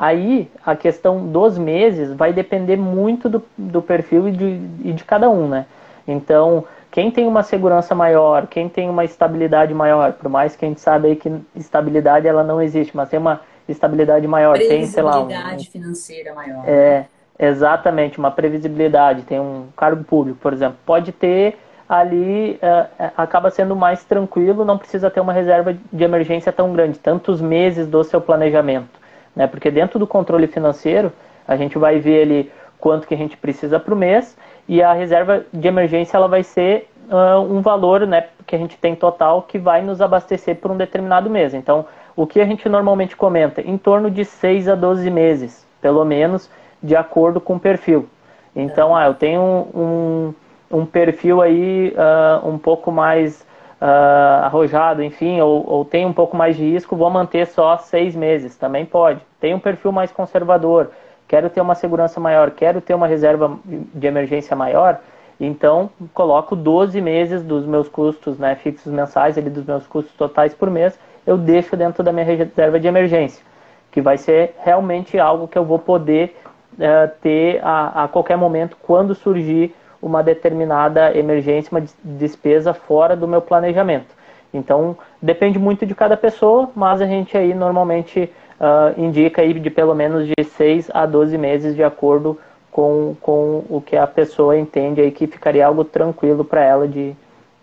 Aí 0.00 0.50
a 0.64 0.74
questão 0.74 1.26
dos 1.26 1.58
meses 1.58 2.14
vai 2.14 2.32
depender 2.32 2.78
muito 2.78 3.28
do, 3.28 3.44
do 3.58 3.82
perfil 3.82 4.28
e 4.28 4.32
de, 4.32 4.60
e 4.82 4.92
de 4.94 5.04
cada 5.04 5.28
um, 5.28 5.46
né? 5.46 5.66
Então, 6.08 6.64
quem 6.90 7.10
tem 7.10 7.28
uma 7.28 7.42
segurança 7.42 7.94
maior, 7.94 8.46
quem 8.46 8.66
tem 8.66 8.88
uma 8.88 9.04
estabilidade 9.04 9.74
maior, 9.74 10.14
por 10.14 10.30
mais 10.30 10.56
que 10.56 10.64
a 10.64 10.68
gente 10.68 10.80
sabe 10.80 11.08
aí 11.08 11.16
que 11.16 11.30
estabilidade 11.54 12.26
ela 12.26 12.42
não 12.42 12.62
existe, 12.62 12.96
mas 12.96 13.10
tem 13.10 13.20
uma 13.20 13.42
estabilidade 13.68 14.26
maior, 14.26 14.56
tem, 14.56 14.86
sei 14.86 15.02
lá, 15.02 15.22
um, 15.22 15.28
financeira 15.70 16.32
maior. 16.32 16.64
É, 16.66 17.04
exatamente, 17.38 18.18
uma 18.18 18.30
previsibilidade, 18.30 19.20
tem 19.22 19.38
um 19.38 19.66
cargo 19.76 20.02
público, 20.02 20.38
por 20.40 20.54
exemplo, 20.54 20.78
pode 20.86 21.12
ter 21.12 21.58
ali 21.86 22.58
é, 22.62 22.86
acaba 23.16 23.50
sendo 23.50 23.76
mais 23.76 24.02
tranquilo, 24.02 24.64
não 24.64 24.78
precisa 24.78 25.10
ter 25.10 25.20
uma 25.20 25.34
reserva 25.34 25.76
de 25.92 26.04
emergência 26.04 26.50
tão 26.50 26.72
grande, 26.72 26.98
tantos 26.98 27.38
meses 27.40 27.86
do 27.86 28.02
seu 28.02 28.20
planejamento, 28.20 28.98
né? 29.34 29.46
Porque 29.46 29.70
dentro 29.70 29.98
do 29.98 30.06
controle 30.06 30.46
financeiro 30.46 31.12
a 31.46 31.56
gente 31.56 31.78
vai 31.78 31.98
ver 31.98 32.22
ali 32.22 32.52
quanto 32.78 33.06
que 33.06 33.14
a 33.14 33.16
gente 33.16 33.36
precisa 33.36 33.78
para 33.78 33.92
o 33.92 33.96
mês 33.96 34.36
e 34.68 34.82
a 34.82 34.92
reserva 34.92 35.44
de 35.52 35.68
emergência 35.68 36.16
ela 36.16 36.28
vai 36.28 36.42
ser 36.42 36.88
uh, 37.10 37.40
um 37.40 37.60
valor, 37.60 38.06
né, 38.06 38.28
que 38.46 38.54
a 38.54 38.58
gente 38.58 38.76
tem 38.76 38.94
total 38.94 39.42
que 39.42 39.58
vai 39.58 39.82
nos 39.82 40.00
abastecer 40.00 40.56
por 40.56 40.70
um 40.70 40.76
determinado 40.76 41.28
mês. 41.28 41.52
Então, 41.54 41.86
o 42.16 42.26
que 42.26 42.40
a 42.40 42.44
gente 42.44 42.68
normalmente 42.68 43.16
comenta, 43.16 43.60
em 43.60 43.76
torno 43.76 44.10
de 44.10 44.24
6 44.24 44.68
a 44.68 44.74
12 44.74 45.10
meses, 45.10 45.66
pelo 45.80 46.04
menos, 46.04 46.50
de 46.82 46.96
acordo 46.96 47.40
com 47.40 47.56
o 47.56 47.60
perfil. 47.60 48.08
Então, 48.54 48.96
ah, 48.96 49.06
eu 49.06 49.14
tenho 49.14 49.42
um, 49.42 50.34
um 50.70 50.86
perfil 50.86 51.40
aí 51.40 51.94
uh, 51.94 52.48
um 52.48 52.58
pouco 52.58 52.90
mais 52.90 53.46
uh, 53.80 54.44
arrojado, 54.44 55.02
enfim, 55.02 55.40
ou, 55.40 55.64
ou, 55.68 55.84
tem 55.84 56.04
um 56.04 56.12
pouco 56.12 56.36
mais 56.36 56.56
de 56.56 56.62
risco, 56.62 56.94
vou 56.94 57.08
manter 57.10 57.46
só 57.46 57.78
seis 57.78 58.14
meses, 58.14 58.56
também 58.56 58.84
pode. 58.84 59.20
Tem 59.40 59.54
um 59.54 59.58
perfil 59.58 59.90
mais 59.90 60.12
conservador, 60.12 60.90
quero 61.26 61.48
ter 61.48 61.60
uma 61.60 61.74
segurança 61.74 62.20
maior, 62.20 62.50
quero 62.50 62.80
ter 62.80 62.94
uma 62.94 63.06
reserva 63.06 63.58
de 63.64 64.06
emergência 64.06 64.54
maior, 64.54 65.00
então 65.40 65.90
coloco 66.12 66.54
12 66.54 67.00
meses 67.00 67.42
dos 67.42 67.64
meus 67.64 67.88
custos 67.88 68.38
né, 68.38 68.54
fixos 68.54 68.92
mensais, 68.92 69.38
ali, 69.38 69.48
dos 69.48 69.64
meus 69.64 69.86
custos 69.86 70.14
totais 70.14 70.52
por 70.52 70.68
mês, 70.70 70.98
eu 71.26 71.38
deixo 71.38 71.76
dentro 71.76 72.02
da 72.02 72.12
minha 72.12 72.24
reserva 72.24 72.78
de 72.78 72.86
emergência, 72.86 73.42
que 73.90 74.00
vai 74.00 74.18
ser 74.18 74.54
realmente 74.62 75.18
algo 75.18 75.48
que 75.48 75.56
eu 75.56 75.64
vou 75.64 75.78
poder 75.78 76.36
uh, 76.74 77.10
ter 77.22 77.60
a, 77.64 78.04
a 78.04 78.08
qualquer 78.08 78.36
momento 78.36 78.76
quando 78.82 79.14
surgir 79.14 79.74
uma 80.02 80.22
determinada 80.22 81.16
emergência, 81.16 81.70
uma 81.70 81.84
despesa 82.02 82.72
fora 82.72 83.14
do 83.14 83.28
meu 83.28 83.42
planejamento. 83.42 84.14
Então, 84.52 84.96
depende 85.20 85.58
muito 85.58 85.86
de 85.86 85.94
cada 85.94 86.16
pessoa, 86.16 86.70
mas 86.74 87.00
a 87.00 87.06
gente 87.06 87.36
aí 87.36 87.54
normalmente 87.54 88.30
uh, 88.58 89.00
indica 89.00 89.42
aí 89.42 89.52
de 89.52 89.70
pelo 89.70 89.94
menos 89.94 90.26
de 90.26 90.44
6 90.44 90.90
a 90.92 91.06
12 91.06 91.38
meses 91.38 91.76
de 91.76 91.84
acordo 91.84 92.38
com, 92.70 93.16
com 93.20 93.64
o 93.68 93.82
que 93.84 93.96
a 93.96 94.06
pessoa 94.06 94.58
entende 94.58 95.00
aí 95.00 95.10
que 95.10 95.26
ficaria 95.26 95.66
algo 95.66 95.84
tranquilo 95.84 96.44
para 96.44 96.64
ela 96.64 96.88
de, 96.88 97.14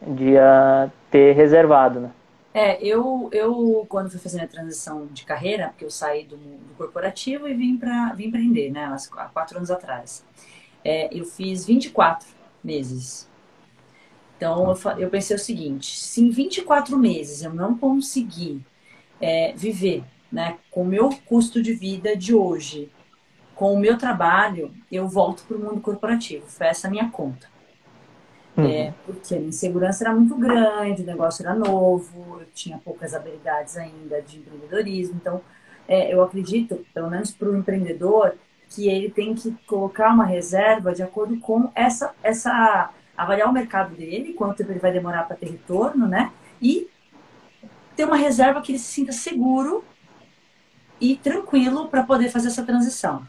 de 0.01 0.35
uh, 0.35 0.91
ter 1.11 1.33
reservado, 1.33 1.99
né? 1.99 2.11
É, 2.53 2.81
eu, 2.83 3.29
eu 3.31 3.85
quando 3.87 4.09
fui 4.09 4.19
fazer 4.19 4.41
a 4.41 4.47
transição 4.47 5.05
de 5.11 5.23
carreira, 5.25 5.67
porque 5.67 5.85
eu 5.85 5.91
saí 5.91 6.23
do, 6.23 6.35
do 6.37 6.73
corporativo 6.75 7.47
e 7.47 7.53
vim 7.53 7.77
para 7.77 8.13
vim 8.13 8.29
empreender, 8.29 8.71
né, 8.71 8.91
há 9.15 9.25
quatro 9.25 9.57
anos 9.57 9.69
atrás 9.69 10.25
é, 10.87 11.09
eu 11.11 11.25
fiz 11.25 11.65
24 11.65 12.25
meses. 12.63 13.27
Então 14.37 14.69
eu, 14.69 14.91
eu, 14.99 15.09
pensei 15.09 15.35
o 15.35 15.39
seguinte: 15.39 15.99
se 15.99 16.23
em 16.23 16.29
24 16.29 16.97
meses 16.97 17.43
eu 17.43 17.53
não 17.53 17.77
conseguir 17.77 18.65
é, 19.19 19.51
viver 19.53 20.05
né, 20.31 20.57
com 20.71 20.83
o 20.83 20.85
meu 20.85 21.09
custo 21.25 21.61
de 21.61 21.73
vida 21.73 22.15
de 22.15 22.33
hoje, 22.33 22.89
com 23.53 23.73
o 23.73 23.79
meu 23.79 23.97
trabalho, 23.97 24.73
eu 24.89 25.09
volto 25.09 25.43
para 25.43 25.57
o 25.57 25.59
mundo 25.59 25.81
corporativo. 25.81 26.45
Foi 26.47 26.67
essa 26.67 26.87
a 26.87 26.91
minha 26.91 27.09
conta. 27.09 27.49
Uhum. 28.55 28.65
É, 28.65 28.93
porque 29.05 29.35
a 29.35 29.39
insegurança 29.39 30.05
era 30.05 30.15
muito 30.15 30.35
grande, 30.35 31.01
o 31.01 31.05
negócio 31.05 31.43
era 31.45 31.53
novo, 31.53 32.39
eu 32.39 32.47
tinha 32.53 32.77
poucas 32.77 33.13
habilidades 33.13 33.75
ainda 33.75 34.21
de 34.21 34.37
empreendedorismo. 34.37 35.17
Então, 35.21 35.41
é, 35.85 36.13
eu 36.13 36.23
acredito, 36.23 36.85
pelo 36.93 37.09
menos 37.09 37.31
para 37.31 37.49
o 37.49 37.57
empreendedor, 37.57 38.35
que 38.69 38.89
ele 38.89 39.09
tem 39.09 39.33
que 39.33 39.51
colocar 39.65 40.13
uma 40.13 40.25
reserva 40.25 40.93
de 40.93 41.01
acordo 41.01 41.39
com 41.39 41.71
essa, 41.73 42.13
essa 42.21 42.91
avaliar 43.15 43.49
o 43.49 43.53
mercado 43.53 43.95
dele, 43.95 44.33
quanto 44.33 44.57
tempo 44.57 44.71
ele 44.71 44.79
vai 44.79 44.91
demorar 44.91 45.23
para 45.23 45.35
ter 45.35 45.49
retorno, 45.49 46.07
né? 46.07 46.31
E 46.61 46.87
ter 47.95 48.05
uma 48.05 48.15
reserva 48.15 48.61
que 48.61 48.71
ele 48.71 48.79
se 48.79 48.91
sinta 48.91 49.11
seguro 49.11 49.83
e 51.01 51.15
tranquilo 51.17 51.87
para 51.87 52.03
poder 52.03 52.29
fazer 52.29 52.49
essa 52.49 52.63
transição. 52.63 53.25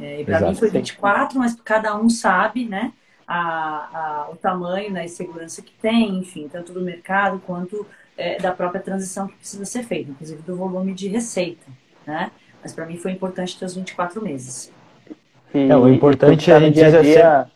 É, 0.00 0.20
e 0.20 0.24
para 0.24 0.40
mim 0.40 0.54
foi 0.54 0.70
24, 0.70 1.38
mas 1.38 1.54
cada 1.56 1.96
um 1.96 2.08
sabe, 2.08 2.66
né? 2.66 2.92
A, 3.26 4.26
a, 4.26 4.30
o 4.30 4.36
tamanho, 4.36 4.90
né, 4.90 5.06
e 5.06 5.08
segurança 5.08 5.62
que 5.62 5.72
tem, 5.74 6.18
enfim, 6.18 6.48
tanto 6.48 6.72
do 6.72 6.82
mercado 6.82 7.40
quanto 7.46 7.86
é, 8.16 8.36
da 8.38 8.52
própria 8.52 8.80
transição 8.80 9.26
que 9.26 9.36
precisa 9.36 9.64
ser 9.64 9.84
feita, 9.84 10.10
inclusive 10.10 10.42
do 10.42 10.56
volume 10.56 10.92
de 10.92 11.08
receita, 11.08 11.66
né? 12.06 12.30
Mas 12.62 12.72
para 12.72 12.86
mim 12.86 12.96
foi 12.96 13.10
importante 13.10 13.58
ter 13.58 13.64
os 13.64 13.74
24 13.74 14.22
meses. 14.22 14.72
E, 15.54 15.70
é, 15.70 15.76
o 15.76 15.88
importante 15.88 16.50
é 16.50 16.54
a 16.54 16.60
gente 16.60 16.74
dia, 16.74 17.02
dia, 17.02 17.46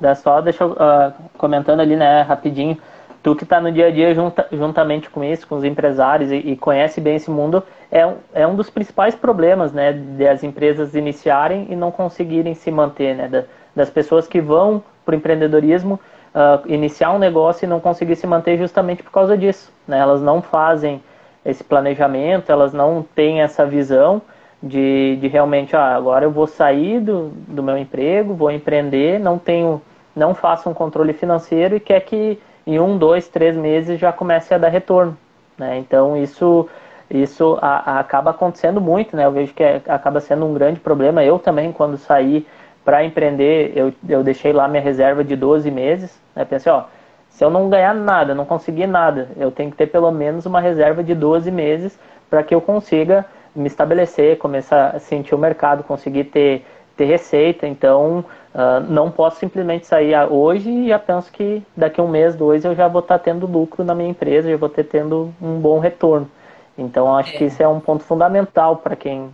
Dá 0.00 0.14
só, 0.14 0.40
deixa 0.40 0.64
eu, 0.64 0.70
uh, 0.70 1.12
comentando 1.36 1.80
ali, 1.80 1.96
né, 1.96 2.22
rapidinho. 2.22 2.78
Tu 3.22 3.36
que 3.36 3.44
está 3.44 3.60
no 3.60 3.70
dia 3.70 3.88
a 3.88 3.90
dia 3.90 4.14
junta, 4.14 4.46
juntamente 4.50 5.10
com 5.10 5.22
isso, 5.22 5.46
com 5.46 5.56
os 5.56 5.64
empresários 5.64 6.30
e, 6.30 6.36
e, 6.36 6.56
conhece 6.56 7.02
bem 7.02 7.16
esse 7.16 7.30
mundo, 7.30 7.62
é 7.90 8.06
um, 8.06 8.14
é 8.32 8.46
um 8.46 8.54
dos 8.54 8.70
principais 8.70 9.14
problemas, 9.14 9.72
né, 9.72 9.92
das 9.92 10.42
empresas 10.42 10.94
iniciarem 10.94 11.66
e 11.68 11.76
não 11.76 11.90
conseguirem 11.90 12.54
se 12.54 12.70
manter, 12.70 13.14
né, 13.14 13.28
da, 13.28 13.44
das 13.76 13.90
pessoas 13.90 14.26
que 14.26 14.40
vão 14.40 14.82
para 15.04 15.12
o 15.12 15.16
empreendedorismo 15.16 16.00
uh, 16.34 16.66
iniciar 16.72 17.12
um 17.12 17.18
negócio 17.18 17.66
e 17.66 17.68
não 17.68 17.78
conseguir 17.78 18.16
se 18.16 18.26
manter 18.26 18.56
justamente 18.56 19.02
por 19.02 19.12
causa 19.12 19.36
disso, 19.36 19.70
né, 19.86 19.98
elas 19.98 20.22
não 20.22 20.40
fazem 20.40 21.02
esse 21.44 21.64
planejamento, 21.64 22.50
elas 22.50 22.72
não 22.72 23.04
têm 23.14 23.40
essa 23.40 23.64
visão 23.64 24.20
de, 24.62 25.16
de 25.16 25.28
realmente, 25.28 25.74
ah, 25.74 25.96
agora 25.96 26.24
eu 26.24 26.30
vou 26.30 26.46
sair 26.46 27.00
do, 27.00 27.30
do 27.48 27.62
meu 27.62 27.78
emprego, 27.78 28.34
vou 28.34 28.50
empreender, 28.50 29.18
não 29.18 29.38
tenho, 29.38 29.80
não 30.14 30.34
faço 30.34 30.68
um 30.68 30.74
controle 30.74 31.12
financeiro 31.12 31.76
e 31.76 31.80
quer 31.80 32.00
que 32.00 32.38
em 32.66 32.78
um, 32.78 32.98
dois, 32.98 33.26
três 33.28 33.56
meses 33.56 33.98
já 33.98 34.12
comece 34.12 34.52
a 34.52 34.58
dar 34.58 34.68
retorno. 34.68 35.16
Né? 35.56 35.78
Então 35.78 36.16
isso, 36.16 36.68
isso 37.10 37.58
a, 37.60 37.92
a 37.92 38.00
acaba 38.00 38.30
acontecendo 38.30 38.80
muito, 38.80 39.16
né? 39.16 39.24
Eu 39.24 39.32
vejo 39.32 39.54
que 39.54 39.62
é, 39.62 39.80
acaba 39.88 40.20
sendo 40.20 40.46
um 40.46 40.54
grande 40.54 40.78
problema. 40.80 41.24
Eu 41.24 41.38
também, 41.38 41.72
quando 41.72 41.96
saí 41.96 42.46
para 42.84 43.04
empreender, 43.04 43.72
eu, 43.74 43.92
eu 44.08 44.22
deixei 44.22 44.52
lá 44.52 44.68
minha 44.68 44.82
reserva 44.82 45.24
de 45.24 45.36
12 45.36 45.70
meses. 45.70 46.20
Né? 46.34 46.44
Pensei, 46.44 46.70
ó, 46.70 46.84
se 47.30 47.44
eu 47.44 47.50
não 47.50 47.70
ganhar 47.70 47.94
nada, 47.94 48.34
não 48.34 48.44
conseguir 48.44 48.86
nada, 48.86 49.28
eu 49.36 49.50
tenho 49.50 49.70
que 49.70 49.76
ter 49.76 49.86
pelo 49.86 50.10
menos 50.10 50.44
uma 50.46 50.60
reserva 50.60 51.02
de 51.02 51.14
12 51.14 51.50
meses 51.50 51.98
para 52.28 52.42
que 52.42 52.54
eu 52.54 52.60
consiga 52.60 53.24
me 53.54 53.66
estabelecer, 53.66 54.38
começar 54.38 54.94
a 54.94 54.98
sentir 54.98 55.34
o 55.34 55.38
mercado, 55.38 55.82
conseguir 55.82 56.24
ter, 56.24 56.64
ter 56.96 57.06
receita. 57.06 57.66
Então, 57.66 58.24
uh, 58.54 58.80
não 58.88 59.10
posso 59.10 59.38
simplesmente 59.38 59.86
sair 59.86 60.14
hoje 60.30 60.70
e 60.70 60.88
já 60.88 60.98
penso 60.98 61.32
que 61.32 61.62
daqui 61.76 62.00
a 62.00 62.04
um 62.04 62.08
mês, 62.08 62.34
dois, 62.36 62.64
eu 62.64 62.74
já 62.74 62.86
vou 62.86 63.00
estar 63.00 63.18
tendo 63.18 63.46
lucro 63.46 63.82
na 63.84 63.94
minha 63.94 64.10
empresa, 64.10 64.50
já 64.50 64.56
vou 64.56 64.68
ter 64.68 64.84
tendo 64.84 65.32
um 65.40 65.58
bom 65.58 65.78
retorno. 65.78 66.30
Então, 66.78 67.14
acho 67.16 67.34
é. 67.34 67.38
que 67.38 67.44
isso 67.44 67.62
é 67.62 67.68
um 67.68 67.80
ponto 67.80 68.04
fundamental 68.04 68.76
para 68.76 68.94
quem, 68.94 69.30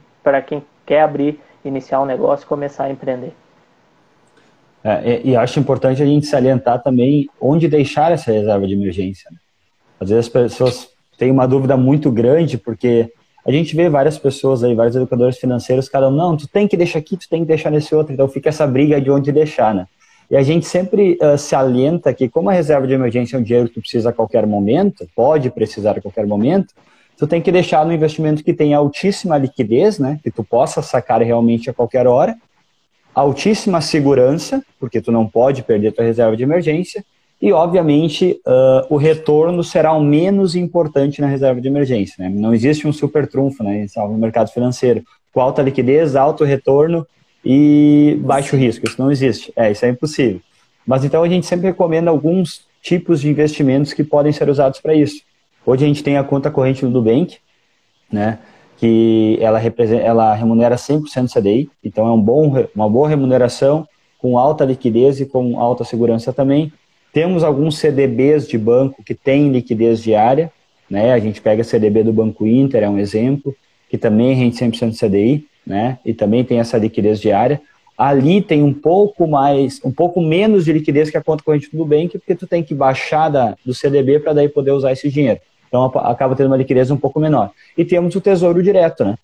quem 0.47 0.65
quer 0.85 1.03
abrir, 1.03 1.41
iniciar 1.65 2.01
um 2.01 2.07
negócio 2.07 2.45
e 2.45 2.49
começar 2.49 2.85
a 2.85 2.91
empreender. 2.91 3.35
É, 4.87 5.21
e, 5.25 5.31
e, 5.31 5.37
acho 5.37 5.59
importante 5.59 6.01
a 6.01 6.07
gente 6.07 6.27
salientar 6.27 6.81
também 6.81 7.29
onde 7.41 7.67
deixar 7.67 8.13
essa 8.13 8.31
reserva 8.31 8.69
de 8.69 8.75
emergência. 8.75 9.29
Né? 9.33 9.37
Às 9.99 10.11
vezes 10.11 10.27
as 10.27 10.33
pessoas 10.33 10.89
têm 11.19 11.29
uma 11.29 11.45
dúvida 11.45 11.77
muito 11.77 12.09
grande, 12.09 12.57
porque 12.57 13.11
a 13.45 13.51
gente 13.51 13.75
vê 13.75 13.89
várias 13.89 14.17
pessoas 14.17 14.63
aí, 14.63 14.77
vários 14.77 14.95
educadores 14.95 15.39
financeiros, 15.39 15.89
cada 15.89 16.09
um, 16.09 16.13
não, 16.13 16.37
tu 16.37 16.47
tem 16.47 16.69
que 16.69 16.77
deixar 16.77 17.01
aqui, 17.01 17.17
tu 17.17 17.29
tem 17.29 17.41
que 17.41 17.49
deixar 17.49 17.71
nesse 17.73 17.97
outro, 17.97 18.13
então 18.13 18.29
fica 18.29 18.49
essa 18.49 18.65
briga 18.65 19.01
de 19.01 19.11
onde 19.11 19.33
deixar, 19.33 19.75
né? 19.75 19.89
E 20.31 20.37
a 20.37 20.43
gente 20.43 20.67
sempre 20.67 21.19
uh, 21.21 21.37
se 21.37 21.57
alienta 21.57 22.15
que, 22.15 22.29
como 22.29 22.49
a 22.51 22.53
reserva 22.53 22.87
de 22.87 22.95
emergência 22.95 23.37
é 23.37 23.41
um 23.41 23.43
dinheiro 23.43 23.69
que 23.69 23.75
tu 23.75 23.81
precisa 23.81 24.11
a 24.11 24.13
qualquer 24.13 24.47
momento, 24.47 25.05
pode 25.17 25.51
precisar 25.51 25.99
a 25.99 26.01
qualquer 26.01 26.27
momento, 26.29 26.73
tu 27.19 27.27
tem 27.27 27.41
que 27.41 27.51
deixar 27.51 27.85
no 27.85 27.93
investimento 27.93 28.45
que 28.45 28.55
tem 28.55 28.73
altíssima 28.73 29.37
liquidez, 29.37 29.99
né? 29.99 30.21
Que 30.23 30.31
tu 30.31 30.45
possa 30.45 30.81
sacar 30.81 31.23
realmente 31.23 31.69
a 31.71 31.75
qualquer 31.75 32.07
hora, 32.07 32.37
altíssima 33.17 33.81
segurança, 33.81 34.63
porque 34.79 35.01
tu 35.01 35.11
não 35.11 35.27
pode 35.27 35.63
perder 35.63 35.93
tua 35.93 36.05
reserva 36.05 36.37
de 36.37 36.43
emergência, 36.43 37.03
e, 37.41 37.53
obviamente, 37.53 38.41
uh, 38.47 38.95
o 38.95 38.97
retorno 38.97 39.65
será 39.65 39.93
o 39.93 40.03
menos 40.03 40.55
importante 40.55 41.21
na 41.21 41.27
reserva 41.27 41.61
de 41.61 41.69
emergência. 41.69 42.17
Né? 42.19 42.31
Não 42.31 42.55
existe 42.55 42.87
um 42.87 42.93
super 42.93 43.27
trunfo 43.27 43.63
né, 43.63 43.87
no 43.97 44.19
mercado 44.19 44.51
financeiro 44.51 45.03
com 45.33 45.41
alta 45.41 45.63
liquidez, 45.63 46.17
alto 46.17 46.45
retorno 46.45 47.07
e 47.45 48.19
baixo 48.23 48.57
risco. 48.57 48.87
Isso 48.87 49.01
não 49.01 49.11
existe. 49.11 49.53
É, 49.55 49.71
isso 49.71 49.85
é 49.85 49.89
impossível. 49.91 50.41
Mas 50.87 51.05
então 51.05 51.23
a 51.23 51.29
gente 51.29 51.47
sempre 51.47 51.67
recomenda 51.67 52.11
alguns 52.11 52.67
tipos 52.83 53.21
de 53.21 53.29
investimentos 53.29 53.93
que 53.93 54.05
podem 54.05 54.33
ser 54.33 54.49
usados 54.49 54.81
para 54.81 54.95
isso. 54.95 55.21
Hoje 55.65 55.85
a 55.85 55.89
gente 55.89 56.03
tem 56.03 56.17
a 56.17 56.25
conta 56.25 56.51
corrente 56.51 56.83
do 56.83 56.91
Nubank, 56.91 57.37
né, 58.11 58.39
que 58.77 59.39
ela, 59.41 59.59
representa, 59.59 60.03
ela 60.03 60.35
remunera 60.35 60.77
100% 60.77 61.33
CDI, 61.33 61.71
então 61.83 62.07
é 62.07 62.13
um 62.13 62.21
bom, 62.21 62.67
uma 62.75 62.89
boa 62.89 63.09
remuneração, 63.09 63.87
com 64.19 64.39
alta 64.39 64.65
liquidez 64.65 65.21
e 65.21 65.27
com 65.27 65.59
alta 65.59 65.85
segurança 65.85 66.33
também. 66.33 66.73
Temos 67.13 67.43
alguns 67.45 67.79
CDBs 67.79 68.47
de 68.47 68.59
banco 68.59 69.03
que 69.03 69.15
têm 69.15 69.51
liquidez 69.51 70.03
diária, 70.03 70.53
né? 70.91 71.13
A 71.13 71.19
gente 71.19 71.41
pega 71.41 71.65
CDB 71.65 72.03
do 72.03 72.13
Banco 72.13 72.47
Inter, 72.47 72.83
é 72.83 72.89
um 72.89 72.99
exemplo, 72.99 73.55
que 73.89 73.97
também 73.97 74.35
rende 74.35 74.57
100% 74.57 74.99
CDI, 74.99 75.47
né? 75.67 75.99
E 76.05 76.13
também 76.13 76.45
tem 76.45 76.59
essa 76.59 76.77
liquidez 76.77 77.21
diária. 77.21 77.61
Ali 77.97 78.43
tem 78.43 78.63
um 78.63 78.75
pouco 78.75 79.27
mais, 79.27 79.81
um 79.83 79.91
pouco 79.91 80.21
menos 80.21 80.65
de 80.65 80.73
liquidez 80.73 81.09
que 81.09 81.17
a 81.17 81.23
conta 81.23 81.43
corrente 81.43 81.71
do 81.71 81.79
Nubank, 81.79 82.19
porque 82.19 82.35
tu 82.35 82.47
tem 82.47 82.63
que 82.63 82.75
baixar 82.75 83.31
da, 83.31 83.57
do 83.65 83.73
CDB 83.73 84.21
para 84.21 84.35
daí 84.35 84.49
poder 84.49 84.73
usar 84.73 84.93
esse 84.93 85.09
dinheiro. 85.09 85.41
Então 85.77 86.01
acaba 86.03 86.35
tendo 86.35 86.47
uma 86.47 86.57
liquidez 86.57 86.91
um 86.91 86.97
pouco 86.97 87.21
menor. 87.21 87.51
E 87.77 87.85
temos 87.85 88.15
o 88.15 88.21
Tesouro 88.21 88.63
Direto, 88.63 89.05
né? 89.05 89.17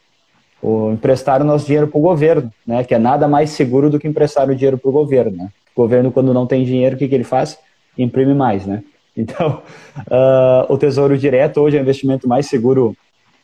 O 0.60 0.92
emprestar 0.92 1.40
o 1.40 1.44
nosso 1.44 1.64
dinheiro 1.64 1.88
para 1.88 1.98
o 1.98 2.02
governo, 2.02 2.52
né? 2.66 2.84
Que 2.84 2.94
é 2.94 2.98
nada 2.98 3.26
mais 3.26 3.50
seguro 3.50 3.88
do 3.88 3.98
que 3.98 4.06
emprestar 4.06 4.48
o 4.48 4.54
dinheiro 4.54 4.76
para 4.76 4.88
o 4.88 4.92
governo. 4.92 5.36
Né? 5.38 5.48
O 5.74 5.82
governo, 5.82 6.12
quando 6.12 6.34
não 6.34 6.46
tem 6.46 6.64
dinheiro, 6.64 6.94
o 6.94 6.98
que, 6.98 7.08
que 7.08 7.14
ele 7.14 7.24
faz? 7.24 7.58
imprime 7.96 8.34
mais, 8.34 8.66
né? 8.66 8.82
Então, 9.14 9.60
uh, 10.10 10.72
o 10.72 10.78
Tesouro 10.78 11.18
Direto 11.18 11.60
hoje 11.60 11.76
é 11.76 11.80
o 11.80 11.82
investimento 11.82 12.26
mais 12.26 12.46
seguro 12.46 12.96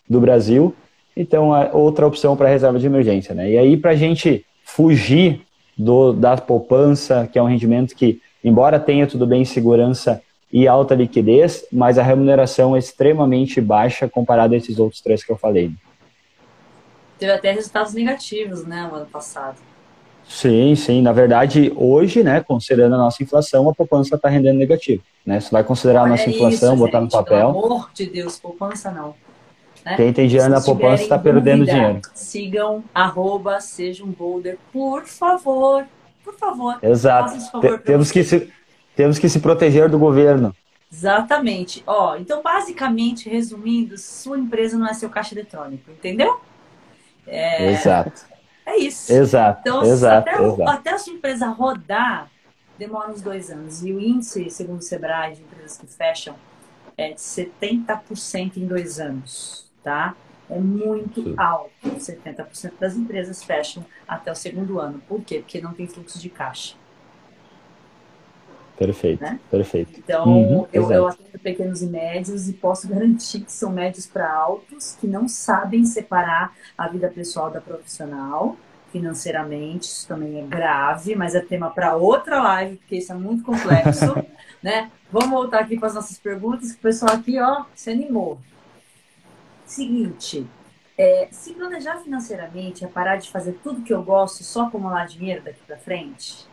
do 0.09 0.19
Brasil. 0.19 0.75
Então, 1.15 1.55
é 1.55 1.69
outra 1.75 2.07
opção 2.07 2.35
para 2.35 2.49
reserva 2.49 2.79
de 2.79 2.87
emergência, 2.87 3.35
né? 3.35 3.51
E 3.51 3.59
aí, 3.59 3.77
para 3.77 3.91
a 3.91 3.95
gente 3.95 4.47
fugir 4.65 5.43
do, 5.77 6.15
da 6.15 6.39
poupança, 6.39 7.29
que 7.31 7.39
é 7.39 7.43
um 7.43 7.47
rendimento 7.47 7.95
que, 7.95 8.19
embora 8.43 8.81
tenha 8.81 9.07
tudo 9.07 9.27
bem 9.27 9.45
segurança 9.45 10.23
e 10.53 10.67
alta 10.67 10.95
liquidez, 10.95 11.67
mas 11.71 11.99
a 11.99 12.03
remuneração 12.03 12.75
é 12.75 12.79
extremamente 12.79 13.61
baixa 13.61 14.09
comparado 14.09 14.55
a 14.55 14.57
esses 14.57 14.79
outros 14.79 15.01
três 15.01 15.23
que 15.23 15.31
eu 15.31 15.37
falei. 15.37 15.73
Teve 17.19 17.33
até 17.33 17.53
resultados 17.53 17.93
negativos, 17.95 18.65
né, 18.65 18.89
no 18.91 18.97
ano 18.97 19.07
passado. 19.07 19.57
Sim, 20.29 20.75
sim. 20.75 21.03
Na 21.03 21.13
verdade, 21.13 21.73
hoje, 21.75 22.23
né, 22.23 22.41
considerando 22.41 22.95
a 22.95 22.99
nossa 22.99 23.23
inflação, 23.23 23.69
a 23.69 23.75
poupança 23.75 24.15
está 24.15 24.29
rendendo 24.29 24.59
negativo. 24.59 25.03
Né? 25.25 25.41
Você 25.41 25.51
vai 25.51 25.65
considerar 25.65 26.03
a 26.03 26.07
nossa 26.07 26.29
inflação, 26.29 26.75
isso, 26.75 26.85
botar 26.85 27.01
gente, 27.01 27.13
no 27.13 27.19
papel. 27.19 27.53
Pelo 27.53 27.65
amor 27.65 27.91
de 27.93 28.07
Deus, 28.07 28.39
poupança 28.39 28.91
não. 28.91 29.15
Né? 29.85 29.97
Quem 29.97 30.13
tem 30.13 30.29
dinheiro 30.29 30.51
na 30.51 30.61
poupança 30.61 31.03
está 31.03 31.19
perdendo 31.19 31.65
dinheiro. 31.65 32.01
Sigam, 32.15 32.85
arroba, 32.95 33.61
seja 33.61 34.05
um 34.05 34.11
boulder, 34.11 34.59
por 34.73 35.07
favor. 35.07 35.87
Por 36.23 36.35
favor. 36.35 36.79
Exato. 36.83 37.41
Favor 37.51 37.79
temos, 37.81 38.13
que 38.13 38.23
se, 38.23 38.53
temos 38.99 39.17
que 39.17 39.29
se 39.29 39.39
proteger 39.39 39.89
do 39.89 39.97
governo. 39.97 40.53
Exatamente. 40.93 41.85
Ó, 41.87 42.17
então, 42.17 42.43
basicamente, 42.43 43.29
resumindo, 43.29 43.97
sua 43.97 44.37
empresa 44.37 44.77
não 44.77 44.89
é 44.89 44.93
seu 44.93 45.09
caixa 45.09 45.37
eletrônico, 45.37 45.89
entendeu? 45.89 46.41
É... 47.25 47.71
Exato. 47.71 48.27
É 48.67 48.77
isso. 48.77 49.13
Exato. 49.13 49.61
Então, 49.61 49.85
exato, 49.85 50.29
até, 50.29 50.43
exato. 50.43 50.69
até 50.69 50.91
a 50.91 50.99
sua 50.99 51.13
empresa 51.13 51.47
rodar, 51.47 52.29
demora 52.77 53.13
uns 53.13 53.23
dois 53.23 53.53
anos. 53.53 53.85
E 53.85 53.93
o 53.93 54.01
índice, 54.01 54.51
segundo 54.51 54.81
o 54.81 54.83
Sebrae, 54.83 55.37
de 55.37 55.43
empresas 55.43 55.79
que 55.79 55.87
fecham, 55.87 56.35
é 56.97 57.13
de 57.13 57.21
70% 57.21 58.57
em 58.57 58.67
dois 58.67 58.99
anos, 58.99 59.71
tá? 59.81 60.17
É 60.51 60.59
muito 60.59 61.23
Sim. 61.23 61.35
alto. 61.37 61.71
70% 61.85 62.73
das 62.81 62.97
empresas 62.97 63.45
fecham 63.45 63.87
até 64.09 64.33
o 64.33 64.35
segundo 64.35 64.81
ano. 64.81 65.01
Por 65.07 65.23
quê? 65.23 65.39
Porque 65.39 65.61
não 65.61 65.73
tem 65.73 65.87
fluxo 65.87 66.19
de 66.19 66.29
caixa. 66.29 66.75
Perfeito, 68.79 69.21
né? 69.21 69.41
perfeito. 69.51 69.99
Então, 69.99 70.25
uhum, 70.29 70.67
eu, 70.73 70.93
eu 70.93 71.09
atendo 71.09 71.39
pequenos 71.43 71.83
e 71.83 71.87
médios 71.87 72.49
e 72.49 72.53
posso 72.53 72.89
garantir 72.89 73.41
que 73.41 73.51
são 73.51 73.71
médios 73.71 74.07
para 74.07 74.33
altos 74.33 74.97
que 75.01 75.07
não 75.07 75.27
sabem 75.27 75.85
separar 75.85 76.55
a 76.77 76.87
vida 76.87 77.09
pessoal 77.09 77.51
da 77.51 77.61
profissional 77.61 78.57
financeiramente. 78.93 79.87
Isso 79.87 80.07
também 80.07 80.39
é 80.39 80.43
grave, 80.43 81.17
mas 81.17 81.35
é 81.35 81.41
tema 81.41 81.71
para 81.71 81.97
outra 81.97 82.41
live, 82.41 82.77
porque 82.77 82.97
isso 82.97 83.13
é 83.13 83.17
muito 83.17 83.43
complexo, 83.43 84.15
né? 84.63 84.91
Vamos 85.11 85.31
voltar 85.31 85.61
aqui 85.61 85.77
para 85.77 85.89
as 85.89 85.95
nossas 85.95 86.19
perguntas, 86.19 86.71
que 86.73 86.79
o 86.79 86.83
pessoal 86.83 87.15
aqui, 87.15 87.41
ó, 87.41 87.65
se 87.75 87.91
animou. 87.91 88.39
Seguinte, 89.65 90.47
é, 90.97 91.29
se 91.31 91.53
planejar 91.53 91.99
financeiramente 91.99 92.85
é 92.85 92.89
parar 92.89 93.17
de 93.17 93.31
fazer 93.31 93.59
tudo 93.63 93.83
que 93.83 93.93
eu 93.93 94.03
gosto 94.03 94.45
só 94.45 94.67
acumular 94.67 95.07
dinheiro 95.07 95.43
daqui 95.43 95.61
para 95.67 95.79
frente? 95.79 96.47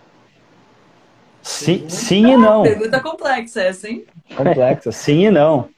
Sim, 1.46 1.88
sim 1.88 2.26
e 2.26 2.38
não. 2.38 2.64
Pergunta 2.64 3.00
complexa 3.00 3.62
essa, 3.62 3.88
hein? 3.88 4.04
Complexa, 4.36 4.90
sim 4.92 5.28
e 5.28 5.32
não. 5.32 5.70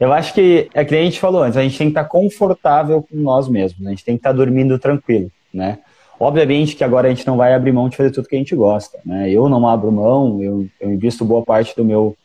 Eu 0.00 0.10
acho 0.10 0.32
que, 0.32 0.70
é 0.72 0.84
que 0.86 0.94
a 0.94 1.02
gente 1.02 1.20
falou 1.20 1.42
antes, 1.42 1.56
a 1.58 1.62
gente 1.62 1.76
tem 1.76 1.88
que 1.88 1.90
estar 1.90 2.04
confortável 2.04 3.02
com 3.02 3.16
nós 3.16 3.46
mesmos, 3.46 3.86
a 3.86 3.90
gente 3.90 4.04
tem 4.04 4.14
que 4.14 4.20
estar 4.20 4.32
dormindo 4.32 4.78
tranquilo, 4.78 5.30
né? 5.52 5.80
Obviamente 6.18 6.74
que 6.74 6.82
agora 6.82 7.08
a 7.08 7.10
gente 7.10 7.26
não 7.26 7.36
vai 7.36 7.52
abrir 7.52 7.72
mão 7.72 7.90
de 7.90 7.96
fazer 7.96 8.10
tudo 8.10 8.26
que 8.26 8.34
a 8.34 8.38
gente 8.38 8.56
gosta, 8.56 8.98
né? 9.04 9.30
Eu 9.30 9.50
não 9.50 9.68
abro 9.68 9.92
mão, 9.92 10.42
eu, 10.42 10.66
eu 10.80 10.90
invisto 10.90 11.26
boa 11.26 11.42
parte 11.42 11.76
do 11.76 11.84
meu 11.84 12.16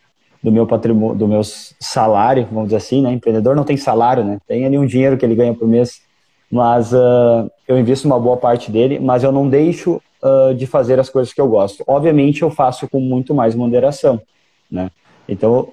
do 0.41 0.51
meu 0.51 0.65
patrimônio, 0.65 1.17
do 1.17 1.27
meu 1.27 1.41
salário, 1.43 2.47
vamos 2.49 2.69
dizer 2.69 2.77
assim, 2.77 3.01
né? 3.01 3.11
Empreendedor 3.11 3.53
não 3.53 3.65
tem 3.65 3.75
salário, 3.75 4.23
né? 4.23 4.39
Tem 4.47 4.65
ali 4.65 4.77
um 4.77 4.85
dinheiro 4.85 5.17
que 5.17 5.25
ele 5.25 5.35
ganha 5.35 5.53
por 5.53 5.67
mês, 5.67 6.01
mas 6.49 6.93
uh, 6.93 7.51
eu 7.67 7.77
invisto 7.77 8.07
uma 8.07 8.19
boa 8.19 8.37
parte 8.37 8.71
dele, 8.71 8.97
mas 8.97 9.23
eu 9.23 9.31
não 9.31 9.47
deixo 9.47 10.01
uh, 10.21 10.53
de 10.53 10.65
fazer 10.65 10.99
as 10.99 11.09
coisas 11.09 11.33
que 11.33 11.41
eu 11.41 11.47
gosto. 11.47 11.83
Obviamente, 11.87 12.41
eu 12.41 12.49
faço 12.49 12.87
com 12.87 12.99
muito 12.99 13.33
mais 13.33 13.55
moderação, 13.55 14.21
né? 14.69 14.89
Então, 15.27 15.69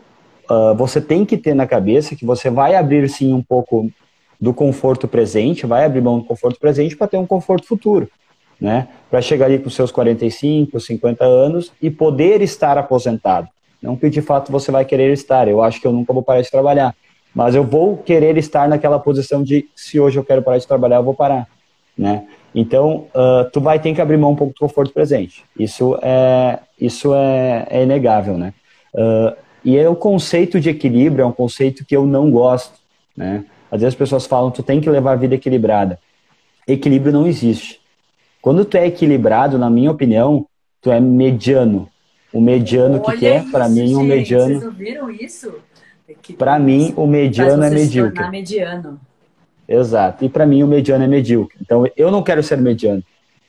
uh, 0.50 0.74
você 0.74 1.00
tem 1.00 1.24
que 1.24 1.36
ter 1.36 1.54
na 1.54 1.66
cabeça 1.66 2.16
que 2.16 2.24
você 2.24 2.50
vai 2.50 2.74
abrir 2.74 3.08
sim 3.08 3.32
um 3.32 3.42
pouco 3.42 3.90
do 4.40 4.54
conforto 4.54 5.08
presente, 5.08 5.66
vai 5.66 5.84
abrir 5.84 6.00
mão 6.00 6.18
do 6.18 6.24
conforto 6.24 6.60
presente 6.60 6.96
para 6.96 7.08
ter 7.08 7.16
um 7.16 7.26
conforto 7.26 7.66
futuro, 7.66 8.08
né? 8.60 8.88
Para 9.10 9.20
chegar 9.20 9.46
ali 9.46 9.58
com 9.58 9.68
seus 9.68 9.90
45, 9.90 10.78
50 10.78 11.24
anos 11.24 11.72
e 11.82 11.90
poder 11.90 12.40
estar 12.40 12.78
aposentado. 12.78 13.48
Não 13.82 13.96
que 13.96 14.08
de 14.08 14.20
fato 14.20 14.50
você 14.50 14.70
vai 14.70 14.84
querer 14.84 15.12
estar, 15.12 15.48
eu 15.48 15.62
acho 15.62 15.80
que 15.80 15.86
eu 15.86 15.92
nunca 15.92 16.12
vou 16.12 16.22
parar 16.22 16.40
de 16.40 16.50
trabalhar, 16.50 16.94
mas 17.34 17.54
eu 17.54 17.64
vou 17.64 17.96
querer 17.96 18.36
estar 18.36 18.68
naquela 18.68 18.98
posição 18.98 19.42
de 19.42 19.68
se 19.74 20.00
hoje 20.00 20.18
eu 20.18 20.24
quero 20.24 20.42
parar 20.42 20.58
de 20.58 20.66
trabalhar, 20.66 20.96
eu 20.96 21.04
vou 21.04 21.14
parar, 21.14 21.46
né? 21.96 22.26
Então, 22.58 23.06
uh, 23.14 23.48
tu 23.52 23.60
vai 23.60 23.78
ter 23.78 23.94
que 23.94 24.00
abrir 24.00 24.16
mão 24.16 24.32
um 24.32 24.36
pouco 24.36 24.52
do 24.52 24.58
conforto 24.58 24.92
presente. 24.92 25.44
Isso 25.56 25.96
é, 26.02 26.58
isso 26.80 27.14
é, 27.14 27.64
é 27.70 27.82
inegável, 27.84 28.36
né? 28.36 28.52
Uh, 28.92 29.36
e 29.64 29.76
é 29.76 29.88
o 29.88 29.94
conceito 29.94 30.58
de 30.58 30.68
equilíbrio 30.68 31.22
é 31.22 31.26
um 31.26 31.32
conceito 31.32 31.84
que 31.84 31.94
eu 31.94 32.04
não 32.04 32.28
gosto, 32.32 32.74
né? 33.16 33.44
Às 33.70 33.80
vezes 33.80 33.94
as 33.94 33.98
pessoas 33.98 34.26
falam, 34.26 34.50
tu 34.50 34.60
tem 34.60 34.80
que 34.80 34.90
levar 34.90 35.12
a 35.12 35.16
vida 35.16 35.36
equilibrada. 35.36 36.00
Equilíbrio 36.66 37.12
não 37.12 37.28
existe. 37.28 37.80
Quando 38.42 38.64
tu 38.64 38.76
é 38.76 38.88
equilibrado, 38.88 39.56
na 39.56 39.70
minha 39.70 39.92
opinião, 39.92 40.44
tu 40.82 40.90
é 40.90 40.98
mediano. 40.98 41.88
O 42.32 42.40
mediano 42.40 43.00
que, 43.00 43.18
que 43.18 43.26
é, 43.26 43.40
para 43.40 43.68
mim, 43.68 43.94
o 43.94 44.00
um 44.00 44.02
mediano. 44.02 44.46
Vocês 44.46 44.64
ouviram 44.64 45.10
isso? 45.12 45.54
Para 46.36 46.58
mim, 46.58 46.92
o 46.96 47.06
mediano 47.06 47.62
é 47.62 47.70
medíocre. 47.70 48.28
mediano. 48.30 48.98
Exato. 49.68 50.24
E 50.24 50.28
para 50.28 50.46
mim 50.46 50.62
o 50.62 50.66
mediano 50.66 51.04
é 51.04 51.06
medíocre. 51.06 51.58
Então 51.60 51.84
eu 51.96 52.10
não 52.10 52.22
quero 52.22 52.42
ser 52.42 52.58
mediano. 52.58 53.02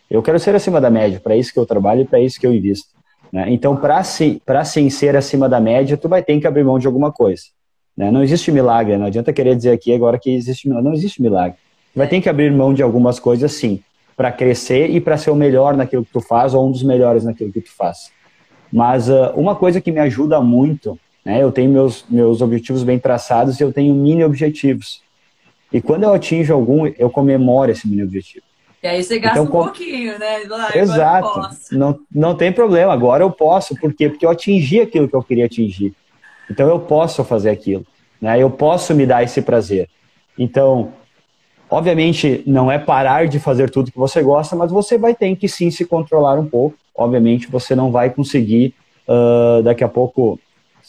Eu 0.10 0.22
quero 0.22 0.40
ser 0.40 0.54
acima 0.56 0.82
da 0.82 0.90
média. 0.90 1.20
Para 1.20 1.36
isso 1.36 1.54
que 1.54 1.60
eu 1.60 1.66
trabalho 1.66 2.02
e 2.02 2.06
para 2.06 2.20
isso 2.20 2.40
que 2.40 2.46
eu 2.46 2.54
invisto. 2.54 2.90
Né? 3.32 3.46
Então, 3.50 3.76
para 3.78 4.04
sim, 4.04 4.42
sim 4.66 4.90
ser 4.90 5.16
acima 5.16 5.48
da 5.48 5.60
média, 5.60 5.96
tu 5.96 6.10
vai 6.10 6.24
ter 6.24 6.40
que 6.40 6.48
abrir 6.48 6.64
mão 6.64 6.80
de 6.80 6.88
alguma 6.88 7.12
coisa. 7.12 7.44
Né? 7.96 8.10
Não 8.12 8.24
existe 8.24 8.52
milagre. 8.52 8.98
Não 8.98 9.06
adianta 9.06 9.32
querer 9.32 9.56
dizer 9.56 9.72
aqui 9.72 9.94
agora 9.94 10.18
que 10.18 10.32
existe 10.32 10.68
milagre. 10.68 10.90
Não 10.90 10.96
existe 10.96 11.22
milagre. 11.22 11.58
Vai 11.96 12.08
ter 12.08 12.20
que 12.22 12.30
abrir 12.30 12.52
mão 12.52 12.74
de 12.74 12.82
algumas 12.82 13.20
coisas, 13.20 13.52
sim, 13.52 13.82
para 14.16 14.32
crescer 14.32 14.90
e 14.90 15.00
para 15.00 15.18
ser 15.18 15.32
o 15.32 15.36
melhor 15.36 15.76
naquilo 15.76 16.04
que 16.04 16.12
tu 16.12 16.22
faz 16.22 16.54
ou 16.54 16.68
um 16.68 16.72
dos 16.72 16.84
melhores 16.84 17.24
naquilo 17.24 17.52
que 17.52 17.62
tu 17.62 17.72
faz. 17.76 18.12
Mas 18.72 19.10
uh, 19.10 19.32
uma 19.36 19.56
coisa 19.56 19.82
que 19.82 19.92
me 19.92 20.00
ajuda 20.00 20.40
muito, 20.40 21.00
né? 21.26 21.42
Eu 21.42 21.52
tenho 21.52 21.72
meus 21.72 22.06
meus 22.08 22.42
objetivos 22.42 22.84
bem 22.84 23.00
traçados 23.00 23.60
e 23.60 23.64
eu 23.64 23.74
tenho 23.74 23.94
mini 23.96 24.24
objetivos. 24.24 25.02
E 25.72 25.82
quando 25.82 26.04
eu 26.04 26.14
atinjo 26.14 26.54
algum, 26.54 26.88
eu 26.98 27.10
comemoro 27.10 27.72
esse 27.72 27.88
mini 27.88 28.04
objetivo. 28.04 28.44
E 28.82 28.88
aí 28.88 29.04
você 29.04 29.20
gasta 29.20 29.40
então, 29.40 29.44
um 29.44 29.64
pouquinho, 29.64 30.18
né? 30.18 30.40
Lá, 30.48 30.76
Exato. 30.76 31.50
Não, 31.72 32.00
não 32.14 32.34
tem 32.34 32.52
problema, 32.52 32.94
agora 32.94 33.24
eu 33.24 33.30
posso. 33.30 33.76
Por 33.76 33.94
quê? 33.94 34.10
Porque 34.10 34.26
eu 34.26 34.30
atingi 34.30 34.80
aquilo 34.80 35.08
que 35.08 35.16
eu 35.16 35.24
queria 35.24 35.46
atingir. 35.46 35.94
Então 36.50 36.68
eu 36.68 36.80
posso 36.80 37.24
fazer 37.24 37.50
aquilo. 37.50 37.86
Né? 38.22 38.42
Eu 38.42 38.50
posso 38.50 38.96
me 38.96 39.06
dar 39.06 39.22
esse 39.22 39.42
prazer. 39.42 39.90
Então, 40.38 40.94
obviamente, 41.70 42.42
não 42.48 42.72
é 42.72 42.80
parar 42.80 43.28
de 43.28 43.38
fazer 43.38 43.70
tudo 43.70 43.92
que 43.92 43.98
você 43.98 44.24
gosta, 44.24 44.56
mas 44.56 44.72
você 44.72 44.98
vai 44.98 45.14
ter 45.14 45.36
que 45.36 45.50
sim 45.50 45.70
se 45.70 45.86
controlar 45.86 46.40
um 46.40 46.46
pouco. 46.46 46.78
Obviamente, 46.96 47.48
você 47.48 47.76
não 47.76 47.92
vai 47.92 48.10
conseguir 48.10 48.74
uh, 49.08 49.62
daqui 49.62 49.84
a 49.84 49.90
pouco 49.90 50.40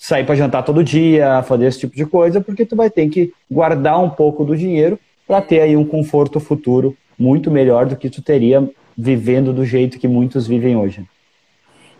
sair 0.00 0.24
para 0.24 0.34
jantar 0.34 0.62
todo 0.62 0.82
dia, 0.82 1.42
fazer 1.42 1.66
esse 1.66 1.80
tipo 1.80 1.94
de 1.94 2.06
coisa, 2.06 2.40
porque 2.40 2.64
tu 2.64 2.74
vai 2.74 2.88
ter 2.88 3.06
que 3.10 3.34
guardar 3.50 4.02
um 4.02 4.08
pouco 4.08 4.46
do 4.46 4.56
dinheiro 4.56 4.98
para 5.26 5.42
ter 5.42 5.60
aí 5.60 5.76
um 5.76 5.84
conforto 5.84 6.40
futuro 6.40 6.96
muito 7.18 7.50
melhor 7.50 7.84
do 7.84 7.94
que 7.94 8.08
tu 8.08 8.22
teria 8.22 8.66
vivendo 8.96 9.52
do 9.52 9.62
jeito 9.62 9.98
que 9.98 10.08
muitos 10.08 10.46
vivem 10.46 10.74
hoje. 10.74 11.06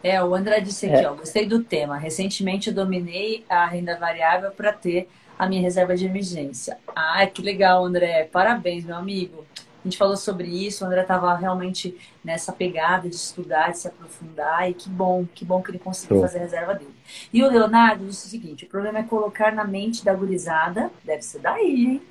É, 0.02 0.22
o 0.24 0.34
André 0.34 0.60
disse 0.60 0.86
aqui, 0.86 1.04
é. 1.04 1.10
ó, 1.10 1.12
gostei 1.12 1.44
do 1.44 1.62
tema. 1.62 1.98
Recentemente 1.98 2.70
eu 2.70 2.74
dominei 2.74 3.44
a 3.50 3.66
renda 3.66 3.98
variável 3.98 4.50
para 4.50 4.72
ter 4.72 5.06
a 5.38 5.46
minha 5.46 5.60
reserva 5.60 5.94
de 5.94 6.06
emergência. 6.06 6.78
Ah, 6.96 7.26
que 7.26 7.42
legal, 7.42 7.84
André. 7.84 8.24
Parabéns, 8.32 8.82
meu 8.82 8.96
amigo. 8.96 9.44
A 9.82 9.88
gente 9.88 9.96
falou 9.96 10.16
sobre 10.16 10.46
isso, 10.46 10.84
o 10.84 10.86
André 10.86 11.00
estava 11.00 11.34
realmente 11.34 11.96
nessa 12.22 12.52
pegada 12.52 13.08
de 13.08 13.14
estudar, 13.14 13.70
de 13.70 13.78
se 13.78 13.88
aprofundar, 13.88 14.70
e 14.70 14.74
que 14.74 14.90
bom, 14.90 15.26
que 15.34 15.42
bom 15.42 15.62
que 15.62 15.70
ele 15.70 15.78
conseguiu 15.78 16.20
fazer 16.20 16.38
a 16.38 16.42
reserva 16.42 16.74
dele. 16.74 16.94
E 17.32 17.42
o 17.42 17.48
Leonardo 17.48 18.04
disse 18.04 18.26
o 18.26 18.30
seguinte: 18.30 18.66
o 18.66 18.68
problema 18.68 18.98
é 18.98 19.02
colocar 19.02 19.54
na 19.54 19.64
mente 19.64 20.04
da 20.04 20.12
gurizada, 20.12 20.90
deve 21.02 21.22
ser 21.22 21.40
daí, 21.40 21.86
hein? 21.86 22.02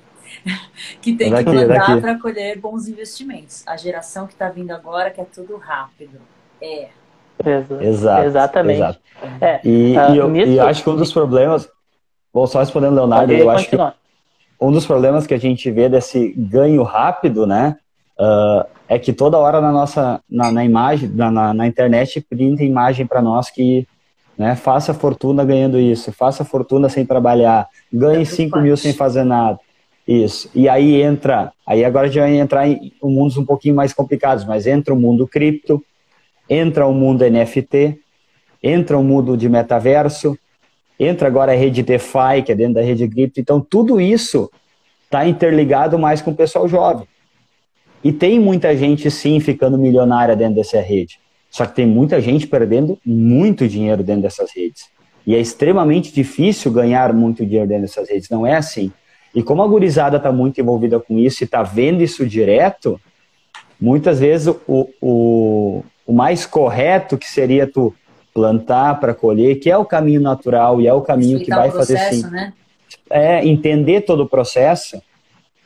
que 1.00 1.14
tem 1.14 1.30
daqui, 1.30 1.44
que 1.44 1.56
mandar 1.56 2.00
para 2.00 2.18
colher 2.18 2.58
bons 2.58 2.88
investimentos. 2.88 3.62
A 3.66 3.76
geração 3.76 4.26
que 4.26 4.32
está 4.32 4.48
vindo 4.48 4.72
agora 4.72 5.10
quer 5.10 5.26
tudo 5.26 5.56
rápido. 5.56 6.18
É. 6.60 6.88
Exato. 7.80 8.24
Exatamente. 8.24 8.78
Exato. 8.78 9.00
É, 9.40 9.60
e, 9.64 9.96
uh, 9.96 10.14
e 10.14 10.18
eu 10.18 10.28
nisso... 10.28 10.50
e 10.50 10.60
acho 10.60 10.82
que 10.82 10.90
um 10.90 10.96
dos 10.96 11.12
problemas, 11.12 11.68
vou 12.32 12.46
só 12.46 12.60
respondendo, 12.60 12.94
Leonardo, 12.94 13.32
eu 13.32 13.48
acho 13.48 13.70
que 13.70 13.76
um 14.60 14.70
dos 14.70 14.86
problemas 14.86 15.26
que 15.26 15.34
a 15.34 15.38
gente 15.38 15.70
vê 15.70 15.88
desse 15.88 16.34
ganho 16.36 16.82
rápido, 16.82 17.46
né, 17.46 17.76
uh, 18.18 18.68
é 18.88 18.98
que 18.98 19.12
toda 19.12 19.38
hora 19.38 19.60
na 19.60 19.72
nossa, 19.72 20.20
na, 20.28 20.52
na 20.52 20.64
imagem, 20.64 21.08
na, 21.08 21.30
na, 21.30 21.54
na, 21.54 21.66
internet, 21.66 22.20
printa 22.20 22.62
imagem 22.62 23.06
para 23.06 23.22
nós 23.22 23.48
que, 23.50 23.86
né, 24.36 24.54
faça 24.56 24.92
fortuna 24.92 25.44
ganhando 25.44 25.78
isso, 25.78 26.12
faça 26.12 26.44
fortuna 26.44 26.88
sem 26.88 27.06
trabalhar, 27.06 27.68
ganhe 27.92 28.26
5 28.26 28.60
mil 28.60 28.76
sem 28.76 28.92
fazer 28.92 29.24
nada. 29.24 29.58
Isso. 30.06 30.50
E 30.54 30.68
aí 30.68 31.00
entra, 31.00 31.52
aí 31.64 31.84
agora 31.84 32.10
já 32.10 32.22
vai 32.22 32.36
entrar 32.36 32.66
em 32.66 32.92
mundos 33.02 33.36
um 33.36 33.44
pouquinho 33.44 33.76
mais 33.76 33.92
complicados, 33.92 34.44
mas 34.44 34.66
entra 34.66 34.92
o 34.92 34.98
mundo 34.98 35.26
cripto, 35.26 35.82
entra 36.48 36.86
o 36.86 36.92
mundo 36.92 37.24
NFT, 37.24 38.00
entra 38.62 38.98
o 38.98 39.04
mundo 39.04 39.36
de 39.36 39.48
metaverso, 39.48 40.36
entra 41.00 41.26
agora 41.26 41.52
a 41.52 41.54
rede 41.54 41.82
DeFi, 41.82 42.42
que 42.44 42.52
é 42.52 42.54
dentro 42.54 42.74
da 42.74 42.82
rede 42.82 43.08
cripto. 43.08 43.40
Então, 43.40 43.58
tudo 43.58 43.98
isso 43.98 44.50
está 45.04 45.26
interligado 45.26 45.98
mais 45.98 46.20
com 46.20 46.30
o 46.30 46.36
pessoal 46.36 46.68
jovem. 46.68 47.08
E 48.04 48.12
tem 48.12 48.38
muita 48.38 48.76
gente, 48.76 49.10
sim, 49.10 49.40
ficando 49.40 49.78
milionária 49.78 50.36
dentro 50.36 50.56
dessa 50.56 50.80
rede. 50.80 51.18
Só 51.50 51.64
que 51.64 51.74
tem 51.74 51.86
muita 51.86 52.20
gente 52.20 52.46
perdendo 52.46 52.98
muito 53.04 53.66
dinheiro 53.66 54.02
dentro 54.02 54.22
dessas 54.22 54.52
redes. 54.54 54.88
E 55.26 55.34
é 55.34 55.40
extremamente 55.40 56.12
difícil 56.12 56.70
ganhar 56.70 57.12
muito 57.12 57.44
dinheiro 57.44 57.66
dentro 57.66 57.82
dessas 57.82 58.08
redes. 58.08 58.28
Não 58.28 58.46
é 58.46 58.56
assim. 58.56 58.92
E 59.34 59.42
como 59.42 59.62
a 59.62 59.66
gurizada 59.66 60.18
está 60.18 60.30
muito 60.30 60.60
envolvida 60.60 61.00
com 61.00 61.18
isso 61.18 61.42
e 61.42 61.46
está 61.46 61.62
vendo 61.62 62.02
isso 62.02 62.26
direto, 62.26 63.00
muitas 63.80 64.20
vezes 64.20 64.54
o, 64.66 64.88
o, 65.00 65.84
o 66.06 66.12
mais 66.12 66.44
correto 66.44 67.16
que 67.16 67.28
seria 67.28 67.66
tu 67.66 67.94
plantar 68.32 69.00
para 69.00 69.14
colher, 69.14 69.58
que 69.58 69.70
é 69.70 69.76
o 69.76 69.84
caminho 69.84 70.20
natural 70.20 70.80
e 70.80 70.86
é 70.86 70.92
o 70.92 71.00
caminho 71.00 71.38
Explicar 71.38 71.56
que 71.56 71.60
vai 71.60 71.70
processo, 71.70 72.04
fazer 72.04 72.22
sim. 72.22 72.30
Né? 72.30 72.52
É 73.08 73.46
entender 73.46 74.02
todo 74.02 74.22
o 74.22 74.28
processo. 74.28 75.00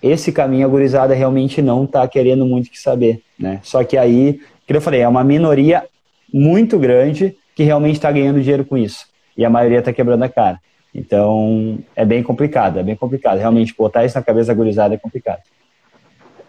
Esse 0.03 0.33
caminho 0.33 0.67
a 0.67 0.71
gurizada 0.71 1.15
realmente 1.15 1.62
não 1.62 1.85
está 1.85 2.07
querendo 2.07 2.45
muito 2.45 2.71
que 2.71 2.79
saber, 2.79 3.23
né? 3.39 3.61
Só 3.62 3.83
que 3.85 3.97
aí, 3.97 4.41
que 4.67 4.77
eu 4.77 4.81
falei, 4.81 5.01
é 5.01 5.09
uma 5.09 5.25
minoria 5.25 5.85
muito 6.33 6.79
grande 6.79 7.37
que 7.55 7.62
realmente 7.62 7.97
está 7.97 8.11
ganhando 8.11 8.41
dinheiro 8.41 8.65
com 8.65 8.77
isso. 8.77 9.07
E 9.37 9.45
a 9.45 9.51
maioria 9.51 9.79
está 9.79 9.93
quebrando 9.93 10.23
a 10.23 10.29
cara. 10.29 10.59
Então, 10.95 11.79
é 11.97 12.05
bem 12.05 12.23
complicado, 12.23 12.79
é 12.79 12.83
bem 12.83 12.95
complicado. 12.95 13.39
Realmente, 13.39 13.75
botar 13.77 14.05
isso 14.05 14.17
na 14.17 14.25
cabeça 14.25 14.49
da 14.49 14.55
gurizada 14.55 14.95
é 14.95 14.99
complicado. 14.99 15.41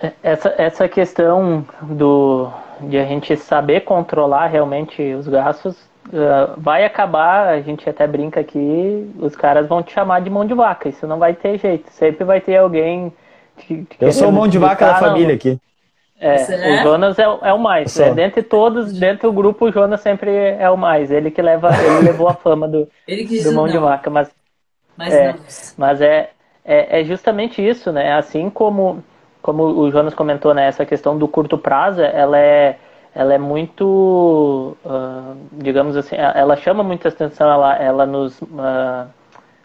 É, 0.01 0.11
essa, 0.21 0.53
essa 0.57 0.87
questão 0.87 1.65
do, 1.81 2.49
de 2.81 2.97
a 2.97 3.05
gente 3.05 3.35
saber 3.37 3.81
controlar 3.81 4.47
realmente 4.47 5.01
os 5.13 5.27
gastos 5.27 5.75
uh, 6.07 6.59
vai 6.59 6.85
acabar, 6.85 7.49
a 7.49 7.61
gente 7.61 7.89
até 7.89 8.05
brinca 8.07 8.39
aqui, 8.39 9.11
os 9.19 9.35
caras 9.35 9.67
vão 9.67 9.83
te 9.83 9.93
chamar 9.93 10.21
de 10.21 10.29
mão 10.29 10.45
de 10.45 10.53
vaca, 10.53 10.89
isso 10.89 11.07
não 11.07 11.19
vai 11.19 11.33
ter 11.33 11.57
jeito. 11.57 11.89
Sempre 11.91 12.23
vai 12.23 12.41
ter 12.41 12.57
alguém. 12.57 13.13
Te, 13.57 13.83
te 13.83 13.97
Eu 13.99 14.11
sou 14.11 14.31
mão 14.31 14.47
de 14.47 14.57
vaca 14.57 14.85
da 14.85 14.95
família 14.95 15.35
aqui. 15.35 15.59
É, 16.19 16.35
é, 16.35 16.79
o 16.79 16.83
Jonas 16.83 17.19
é, 17.19 17.23
é 17.23 17.53
o 17.53 17.59
mais. 17.59 17.95
Né? 17.97 18.13
Dentre 18.13 18.41
todos, 18.41 18.93
dentro 18.93 19.29
do 19.29 19.33
grupo, 19.33 19.65
o 19.65 19.71
Jonas 19.71 19.99
sempre 20.01 20.31
é 20.31 20.69
o 20.69 20.77
mais. 20.77 21.11
Ele 21.11 21.29
que 21.29 21.41
leva, 21.41 21.69
ele 21.77 22.05
levou 22.05 22.27
a 22.27 22.33
fama 22.33 22.67
do, 22.67 22.87
do 23.43 23.53
mão 23.53 23.65
não. 23.65 23.71
de 23.71 23.77
vaca. 23.77 24.09
Mas, 24.09 24.29
mas, 24.97 25.13
é, 25.13 25.35
mas 25.77 26.01
é, 26.01 26.29
é, 26.63 27.01
é, 27.01 27.03
justamente 27.03 27.65
isso, 27.65 27.91
né? 27.91 28.13
Assim 28.13 28.49
como, 28.49 29.03
como 29.41 29.63
o 29.63 29.91
Jonas 29.91 30.13
comentou, 30.13 30.53
né? 30.53 30.67
Essa 30.67 30.85
questão 30.85 31.17
do 31.17 31.27
curto 31.27 31.57
prazo, 31.57 32.01
ela 32.01 32.39
é, 32.39 32.77
ela 33.15 33.33
é 33.33 33.37
muito, 33.37 34.75
uh, 34.83 35.37
digamos 35.53 35.95
assim, 35.95 36.17
ela 36.17 36.57
chama 36.57 36.83
muita 36.83 37.07
atenção, 37.07 37.49
ela, 37.49 37.75
ela 37.77 38.05
nos, 38.05 38.41
uh, 38.41 39.07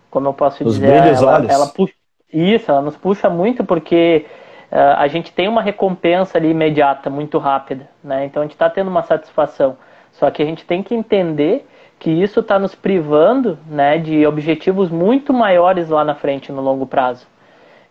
como 0.08 0.28
eu 0.28 0.32
posso 0.32 0.62
Os 0.64 0.74
dizer, 0.74 1.16
ela, 1.16 1.44
ela 1.48 1.66
puxa, 1.66 1.92
isso, 2.32 2.70
ela 2.70 2.80
nos 2.80 2.96
puxa 2.96 3.28
muito 3.28 3.64
porque 3.64 4.24
uh, 4.70 4.94
a 4.98 5.08
gente 5.08 5.32
tem 5.32 5.48
uma 5.48 5.60
recompensa 5.60 6.38
ali 6.38 6.50
imediata, 6.50 7.10
muito 7.10 7.38
rápida, 7.38 7.90
né? 8.04 8.24
Então 8.24 8.40
a 8.40 8.44
gente 8.44 8.54
está 8.54 8.70
tendo 8.70 8.88
uma 8.88 9.02
satisfação. 9.02 9.76
Só 10.12 10.30
que 10.30 10.42
a 10.42 10.46
gente 10.46 10.64
tem 10.64 10.80
que 10.80 10.94
entender 10.94 11.66
que 11.98 12.10
isso 12.10 12.40
está 12.40 12.58
nos 12.58 12.74
privando 12.74 13.58
né, 13.66 13.98
de 13.98 14.26
objetivos 14.26 14.90
muito 14.90 15.32
maiores 15.32 15.88
lá 15.88 16.04
na 16.04 16.14
frente, 16.14 16.50
no 16.50 16.62
longo 16.62 16.86
prazo. 16.86 17.26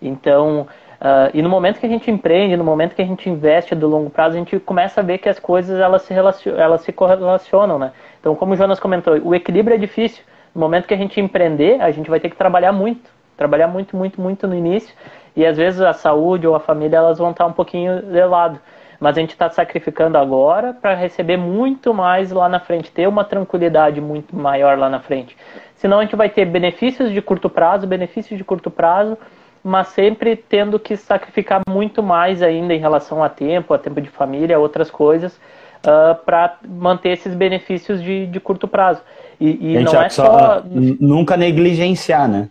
Então, 0.02 0.68
uh, 1.02 1.30
e 1.34 1.42
no 1.42 1.50
momento 1.50 1.80
que 1.80 1.86
a 1.86 1.90
gente 1.90 2.10
empreende, 2.10 2.56
no 2.56 2.64
momento 2.64 2.96
que 2.96 3.02
a 3.02 3.06
gente 3.06 3.30
investe 3.30 3.76
do 3.76 3.88
longo 3.88 4.10
prazo, 4.10 4.36
a 4.36 4.40
gente 4.40 4.60
começa 4.60 5.02
a 5.02 5.04
ver 5.04 5.18
que 5.18 5.30
as 5.30 5.40
coisas 5.40 5.80
elas 5.80 6.04
se, 6.04 6.14
relacionam, 6.14 6.60
elas 6.60 6.82
se 6.82 6.92
correlacionam. 6.92 7.80
Né? 7.80 7.92
Então, 8.20 8.36
como 8.36 8.54
o 8.54 8.56
Jonas 8.56 8.80
comentou, 8.80 9.20
o 9.24 9.36
equilíbrio 9.36 9.76
é 9.76 9.78
difícil. 9.78 10.24
No 10.54 10.62
momento 10.62 10.88
que 10.88 10.94
a 10.94 10.98
gente 10.98 11.20
empreender, 11.20 11.82
a 11.82 11.92
gente 11.92 12.10
vai 12.10 12.20
ter 12.20 12.30
que 12.30 12.36
trabalhar 12.36 12.72
muito. 12.72 13.10
Trabalhar 13.38 13.68
muito, 13.68 13.96
muito, 13.96 14.20
muito 14.20 14.48
no 14.48 14.56
início 14.56 14.94
e 15.40 15.46
às 15.46 15.56
vezes 15.56 15.80
a 15.80 15.94
saúde 15.94 16.46
ou 16.46 16.54
a 16.54 16.60
família 16.60 16.98
elas 16.98 17.18
vão 17.18 17.32
estar 17.32 17.46
um 17.46 17.54
pouquinho 17.54 18.02
de 18.02 18.26
lado. 18.26 18.60
Mas 19.00 19.18
a 19.18 19.22
gente 19.22 19.30
está 19.30 19.50
sacrificando 19.50 20.18
agora 20.18 20.74
para 20.74 20.94
receber 20.94 21.38
muito 21.38 21.94
mais 21.94 22.32
lá 22.32 22.50
na 22.50 22.60
frente, 22.60 22.92
ter 22.92 23.08
uma 23.08 23.24
tranquilidade 23.24 24.02
muito 24.02 24.36
maior 24.36 24.78
lá 24.78 24.90
na 24.90 25.00
frente. 25.00 25.38
Senão 25.76 26.00
a 26.00 26.04
gente 26.04 26.18
vai 26.18 26.30
ter 26.30 26.44
benefícios 26.44 27.10
de 27.14 27.22
curto 27.22 27.50
prazo, 27.50 27.88
benefícios 27.88 28.38
de 28.38 28.44
curto 28.44 28.70
prazo, 28.70 29.18
mas 29.64 29.90
sempre 29.90 30.36
tendo 30.36 30.80
que 30.80 30.96
sacrificar 30.96 31.62
muito 31.68 32.02
mais 32.02 32.42
ainda 32.42 32.74
em 32.74 32.80
relação 32.80 33.24
a 33.24 33.30
tempo, 33.30 33.74
a 33.74 33.78
tempo 33.78 34.00
de 34.02 34.10
família, 34.10 34.60
outras 34.60 34.90
coisas, 34.90 35.34
uh, 35.34 36.12
ah, 36.12 36.20
para 36.26 36.58
manter 36.68 37.10
esses 37.10 37.34
benefícios 37.36 38.02
de, 38.02 38.26
de 38.28 38.40
curto 38.40 38.68
prazo. 38.68 39.02
E, 39.40 39.76
e 39.76 39.80
não 39.80 40.02
é 40.02 40.10
só, 40.10 40.26
só... 40.26 40.64
Nunca 40.66 41.38
negligenciar, 41.38 42.28
né? 42.28 42.50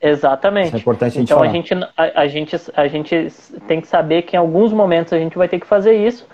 Exatamente. 0.00 0.66
Isso 0.66 0.76
é 0.76 0.80
importante 0.80 1.16
a 1.16 1.20
gente 1.20 1.24
então 1.24 1.38
falar. 1.38 1.48
a 1.48 1.52
gente, 1.52 1.74
a, 1.74 2.20
a, 2.20 2.26
gente 2.26 2.56
a 2.76 2.88
gente 2.88 3.32
tem 3.66 3.80
que 3.80 3.86
saber 3.86 4.22
que 4.22 4.36
em 4.36 4.38
alguns 4.38 4.70
momentos 4.70 5.14
a 5.14 5.18
gente 5.18 5.38
vai 5.38 5.48
ter 5.48 5.58
que 5.58 5.66
fazer 5.66 5.94
isso, 5.94 6.26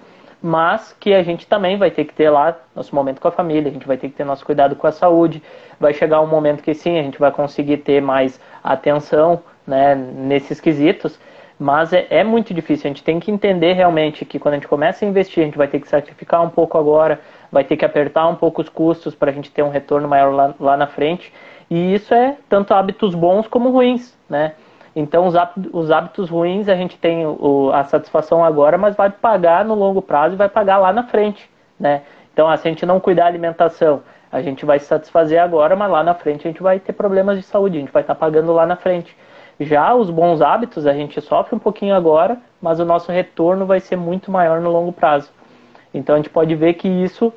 mas 0.42 0.96
que 0.98 1.14
a 1.14 1.22
gente 1.22 1.46
também 1.46 1.78
vai 1.78 1.90
ter 1.90 2.04
que 2.04 2.12
ter 2.12 2.30
lá 2.30 2.56
nosso 2.74 2.92
momento 2.94 3.20
com 3.20 3.28
a 3.28 3.30
família, 3.30 3.70
a 3.70 3.72
gente 3.72 3.86
vai 3.86 3.96
ter 3.96 4.08
que 4.08 4.16
ter 4.16 4.24
nosso 4.24 4.44
cuidado 4.44 4.74
com 4.74 4.88
a 4.88 4.92
saúde. 4.92 5.40
Vai 5.78 5.94
chegar 5.94 6.20
um 6.20 6.26
momento 6.26 6.64
que 6.64 6.74
sim, 6.74 6.98
a 6.98 7.02
gente 7.02 7.18
vai 7.18 7.30
conseguir 7.30 7.76
ter 7.78 8.00
mais 8.02 8.40
atenção, 8.64 9.40
né, 9.66 9.94
nesses 9.94 10.60
quesitos, 10.60 11.18
Mas 11.58 11.92
é, 11.92 12.06
é, 12.08 12.24
muito 12.24 12.54
difícil. 12.54 12.86
A 12.86 12.88
gente 12.88 13.04
tem 13.04 13.20
que 13.20 13.30
entender 13.30 13.74
realmente 13.74 14.24
que 14.24 14.38
quando 14.38 14.54
a 14.54 14.56
gente 14.56 14.68
começa 14.68 15.04
a 15.04 15.08
investir, 15.08 15.42
a 15.42 15.46
gente 15.46 15.58
vai 15.58 15.68
ter 15.68 15.78
que 15.78 15.88
sacrificar 15.88 16.42
um 16.42 16.48
pouco 16.48 16.78
agora, 16.78 17.20
vai 17.52 17.64
ter 17.64 17.76
que 17.76 17.84
apertar 17.84 18.26
um 18.28 18.34
pouco 18.34 18.62
os 18.62 18.68
custos 18.70 19.14
para 19.14 19.30
a 19.30 19.34
gente 19.34 19.50
ter 19.50 19.62
um 19.62 19.68
retorno 19.68 20.08
maior 20.08 20.32
lá, 20.32 20.54
lá, 20.58 20.76
na 20.76 20.86
frente. 20.86 21.30
E 21.68 21.94
isso 21.94 22.14
é 22.14 22.36
tanto 22.48 22.72
hábitos 22.72 23.14
bons 23.14 23.46
como 23.46 23.70
ruins, 23.70 24.16
né? 24.28 24.54
Então, 24.96 25.26
os 25.26 25.36
hábitos, 25.36 25.70
os 25.72 25.90
hábitos 25.90 26.30
ruins 26.30 26.68
a 26.68 26.74
gente 26.74 26.96
tem 26.98 27.26
o, 27.26 27.70
a 27.72 27.84
satisfação 27.84 28.42
agora, 28.44 28.78
mas 28.78 28.96
vai 28.96 29.10
pagar 29.10 29.64
no 29.64 29.74
longo 29.74 30.00
prazo 30.02 30.34
e 30.34 30.38
vai 30.38 30.48
pagar 30.48 30.78
lá 30.78 30.92
na 30.92 31.04
frente, 31.04 31.48
né? 31.78 32.02
Então, 32.32 32.46
se 32.56 32.66
a 32.66 32.70
gente 32.70 32.86
não 32.86 32.98
cuidar 32.98 33.24
da 33.24 33.28
alimentação, 33.28 34.02
a 34.32 34.40
gente 34.40 34.64
vai 34.64 34.78
se 34.78 34.86
satisfazer 34.86 35.40
agora, 35.40 35.76
mas 35.76 35.90
lá 35.90 36.02
na 36.02 36.14
frente 36.14 36.46
a 36.46 36.50
gente 36.50 36.62
vai 36.62 36.78
ter 36.78 36.92
problemas 36.92 37.36
de 37.36 37.42
saúde, 37.42 37.76
a 37.76 37.80
gente 37.80 37.92
vai 37.92 38.02
estar 38.02 38.14
pagando 38.14 38.52
lá 38.52 38.64
na 38.64 38.76
frente. 38.76 39.16
Já 39.60 39.94
os 39.94 40.08
bons 40.08 40.40
hábitos, 40.40 40.86
a 40.86 40.94
gente 40.94 41.20
sofre 41.20 41.54
um 41.54 41.58
pouquinho 41.58 41.94
agora, 41.94 42.40
mas 42.62 42.80
o 42.80 42.84
nosso 42.84 43.12
retorno 43.12 43.66
vai 43.66 43.78
ser 43.78 43.94
muito 43.94 44.30
maior 44.30 44.58
no 44.58 44.70
longo 44.70 44.90
prazo. 44.90 45.30
Então 45.92 46.14
a 46.14 46.18
gente 46.18 46.30
pode 46.30 46.54
ver 46.54 46.74
que 46.74 46.88
isso 46.88 47.30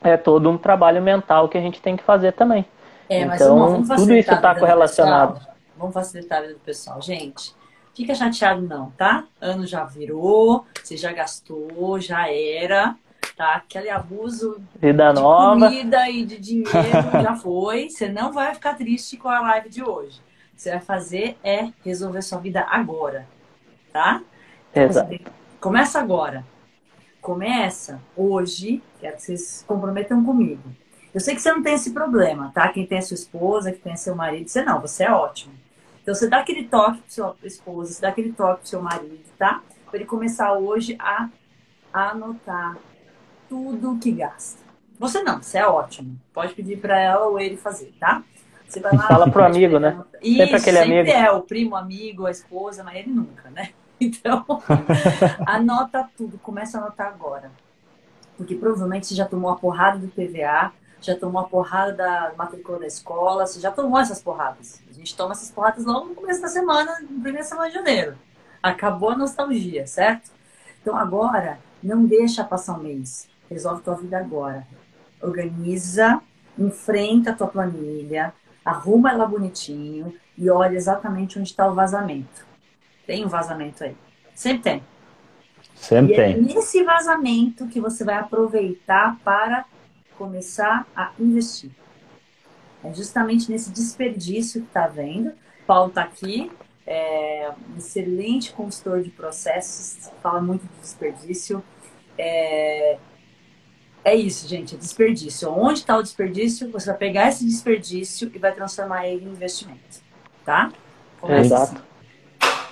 é 0.00 0.16
todo 0.16 0.48
um 0.48 0.56
trabalho 0.56 1.02
mental 1.02 1.48
que 1.48 1.58
a 1.58 1.60
gente 1.60 1.82
tem 1.82 1.96
que 1.96 2.04
fazer 2.04 2.32
também. 2.32 2.64
É, 3.08 3.24
mas 3.24 3.40
então, 3.40 3.82
tudo 3.82 4.14
isso 4.14 4.32
está 4.32 4.54
correlacionado. 4.54 5.40
Vamos 5.76 5.94
facilitar 5.94 6.38
a 6.38 6.42
vida 6.42 6.54
do 6.54 6.60
pessoal. 6.60 7.02
Gente, 7.02 7.52
fica 7.92 8.14
chateado 8.14 8.62
não, 8.62 8.90
tá? 8.90 9.24
Ano 9.40 9.66
já 9.66 9.84
virou, 9.84 10.64
você 10.80 10.96
já 10.96 11.12
gastou, 11.12 11.98
já 11.98 12.30
era, 12.30 12.94
tá? 13.36 13.54
Aquele 13.54 13.90
abuso 13.90 14.60
vida 14.80 15.12
de 15.12 15.20
nova. 15.20 15.66
comida 15.66 16.08
e 16.08 16.24
de 16.24 16.38
dinheiro 16.38 16.70
já 17.20 17.34
foi. 17.34 17.90
Você 17.90 18.08
não 18.08 18.30
vai 18.32 18.54
ficar 18.54 18.74
triste 18.74 19.16
com 19.16 19.28
a 19.28 19.40
live 19.40 19.68
de 19.68 19.82
hoje 19.82 20.27
você 20.58 20.70
vai 20.70 20.80
fazer 20.80 21.38
é 21.44 21.72
resolver 21.84 22.20
sua 22.20 22.38
vida 22.38 22.66
agora, 22.68 23.28
tá? 23.92 24.20
Então, 24.72 24.82
Exato. 24.82 25.18
Começa 25.60 26.00
agora. 26.00 26.44
Começa 27.20 28.00
hoje, 28.16 28.82
quero 29.00 29.16
que 29.16 29.22
vocês 29.22 29.40
se 29.42 29.64
comprometam 29.64 30.24
comigo. 30.24 30.62
Eu 31.14 31.20
sei 31.20 31.34
que 31.34 31.40
você 31.40 31.52
não 31.52 31.62
tem 31.62 31.74
esse 31.74 31.92
problema, 31.92 32.50
tá? 32.52 32.68
Quem 32.68 32.84
tem 32.84 32.98
a 32.98 33.02
sua 33.02 33.14
esposa, 33.14 33.72
que 33.72 33.78
tem 33.78 33.96
seu 33.96 34.14
marido, 34.14 34.48
você 34.48 34.62
não, 34.62 34.80
você 34.80 35.04
é 35.04 35.12
ótimo. 35.12 35.54
Então 36.02 36.14
você 36.14 36.28
dá 36.28 36.40
aquele 36.40 36.64
toque 36.64 36.98
pro 36.98 37.10
seu 37.12 37.36
esposa, 37.44 37.92
você 37.92 38.00
dá 38.02 38.08
aquele 38.08 38.32
toque 38.32 38.60
pro 38.60 38.68
seu 38.68 38.82
marido, 38.82 39.24
tá? 39.38 39.62
Para 39.86 39.96
ele 39.96 40.06
começar 40.06 40.52
hoje 40.54 40.96
a 40.98 41.28
anotar 41.92 42.76
tudo 43.48 43.98
que 43.98 44.10
gasta. 44.10 44.62
Você 44.98 45.22
não, 45.22 45.40
você 45.40 45.58
é 45.58 45.66
ótimo. 45.66 46.18
Pode 46.32 46.54
pedir 46.54 46.80
para 46.80 46.98
ela 46.98 47.26
ou 47.26 47.38
ele 47.38 47.56
fazer, 47.56 47.94
tá? 48.00 48.24
Você 48.68 48.80
vai 48.80 48.94
lá, 48.94 49.08
Fala 49.08 49.30
pro 49.30 49.44
amigo, 49.44 49.78
né? 49.78 49.98
Isso, 50.20 50.36
sempre 50.36 50.56
aquele 50.56 50.78
sempre 50.78 51.00
amigo. 51.00 51.10
é 51.10 51.30
o 51.30 51.40
primo, 51.40 51.74
amigo, 51.74 52.26
a 52.26 52.30
esposa, 52.30 52.84
mas 52.84 52.96
ele 52.96 53.10
nunca, 53.10 53.50
né? 53.50 53.70
Então, 54.00 54.44
anota 55.44 56.08
tudo, 56.16 56.38
começa 56.38 56.78
a 56.78 56.82
anotar 56.82 57.08
agora. 57.08 57.50
Porque 58.36 58.54
provavelmente 58.54 59.08
você 59.08 59.14
já 59.16 59.26
tomou 59.26 59.50
a 59.50 59.56
porrada 59.56 59.98
do 59.98 60.06
PVA, 60.06 60.70
já 61.00 61.16
tomou 61.16 61.40
a 61.40 61.44
porrada 61.48 61.94
da 61.94 62.32
matrícula 62.36 62.78
da 62.78 62.86
escola, 62.86 63.44
você 63.44 63.58
já 63.58 63.72
tomou 63.72 63.98
essas 63.98 64.22
porradas. 64.22 64.80
A 64.88 64.92
gente 64.92 65.16
toma 65.16 65.32
essas 65.32 65.50
porradas 65.50 65.84
logo 65.84 66.06
no 66.10 66.14
começo 66.14 66.40
da 66.40 66.46
semana, 66.46 66.92
na 67.00 67.06
primeira 67.08 67.42
semana 67.42 67.70
de 67.70 67.74
janeiro. 67.74 68.16
Acabou 68.62 69.10
a 69.10 69.16
nostalgia, 69.16 69.84
certo? 69.88 70.30
Então 70.80 70.96
agora, 70.96 71.58
não 71.82 72.04
deixa 72.04 72.44
passar 72.44 72.74
um 72.78 72.82
mês. 72.84 73.28
Resolve 73.50 73.82
tua 73.82 73.96
vida 73.96 74.16
agora. 74.16 74.64
Organiza, 75.20 76.20
enfrenta 76.56 77.30
a 77.30 77.34
tua 77.34 77.48
planilha, 77.48 78.32
arruma 78.68 79.10
ela 79.10 79.26
bonitinho 79.26 80.14
e 80.36 80.50
olha 80.50 80.76
exatamente 80.76 81.38
onde 81.38 81.48
está 81.48 81.68
o 81.68 81.74
vazamento. 81.74 82.46
Tem 83.06 83.24
um 83.24 83.28
vazamento 83.28 83.82
aí. 83.82 83.96
Sempre 84.34 84.62
tem. 84.62 84.82
Sempre 85.74 86.12
e 86.12 86.16
tem. 86.16 86.32
É 86.34 86.36
nesse 86.36 86.82
vazamento 86.84 87.66
que 87.66 87.80
você 87.80 88.04
vai 88.04 88.16
aproveitar 88.16 89.18
para 89.24 89.64
começar 90.16 90.86
a 90.94 91.12
investir. 91.18 91.70
É 92.84 92.92
justamente 92.92 93.50
nesse 93.50 93.70
desperdício 93.70 94.60
que 94.60 94.68
está 94.68 94.86
vendo. 94.86 95.32
Paulo 95.66 95.88
está 95.88 96.02
aqui, 96.02 96.50
é 96.86 97.50
um 97.70 97.76
excelente 97.76 98.52
consultor 98.52 99.02
de 99.02 99.10
processos, 99.10 100.10
fala 100.22 100.40
muito 100.40 100.62
de 100.62 100.80
desperdício. 100.80 101.62
É, 102.16 102.98
é 104.04 104.14
isso, 104.14 104.48
gente, 104.48 104.74
é 104.74 104.78
desperdício. 104.78 105.50
Onde 105.50 105.80
está 105.80 105.96
o 105.96 106.02
desperdício? 106.02 106.70
Você 106.70 106.86
vai 106.90 106.98
pegar 106.98 107.28
esse 107.28 107.44
desperdício 107.44 108.30
e 108.34 108.38
vai 108.38 108.52
transformar 108.52 109.06
ele 109.06 109.24
em 109.24 109.28
investimento, 109.28 110.00
tá? 110.44 110.70
É, 111.24 111.40
exato. 111.40 111.82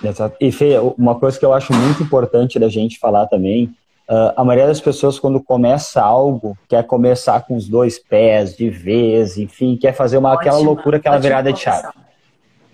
Exato. 0.03 0.35
E 0.39 0.51
Fê, 0.51 0.75
uma 0.97 1.15
coisa 1.15 1.37
que 1.37 1.45
eu 1.45 1.53
acho 1.53 1.73
muito 1.73 2.03
importante 2.03 2.59
da 2.59 2.69
gente 2.69 2.99
falar 2.99 3.27
também, 3.27 3.65
uh, 4.09 4.33
a 4.35 4.43
maioria 4.43 4.67
das 4.67 4.79
pessoas 4.79 5.19
quando 5.19 5.41
começa 5.41 6.01
algo, 6.01 6.57
quer 6.67 6.83
começar 6.85 7.41
com 7.41 7.55
os 7.55 7.67
dois 7.67 7.99
pés 7.99 8.55
de 8.55 8.69
vez, 8.69 9.37
enfim, 9.37 9.75
quer 9.75 9.93
fazer 9.93 10.17
uma, 10.17 10.33
aquela 10.33 10.59
loucura, 10.59 10.97
aquela 10.97 11.17
virada 11.17 11.51
de 11.51 11.59
chave. 11.59 11.87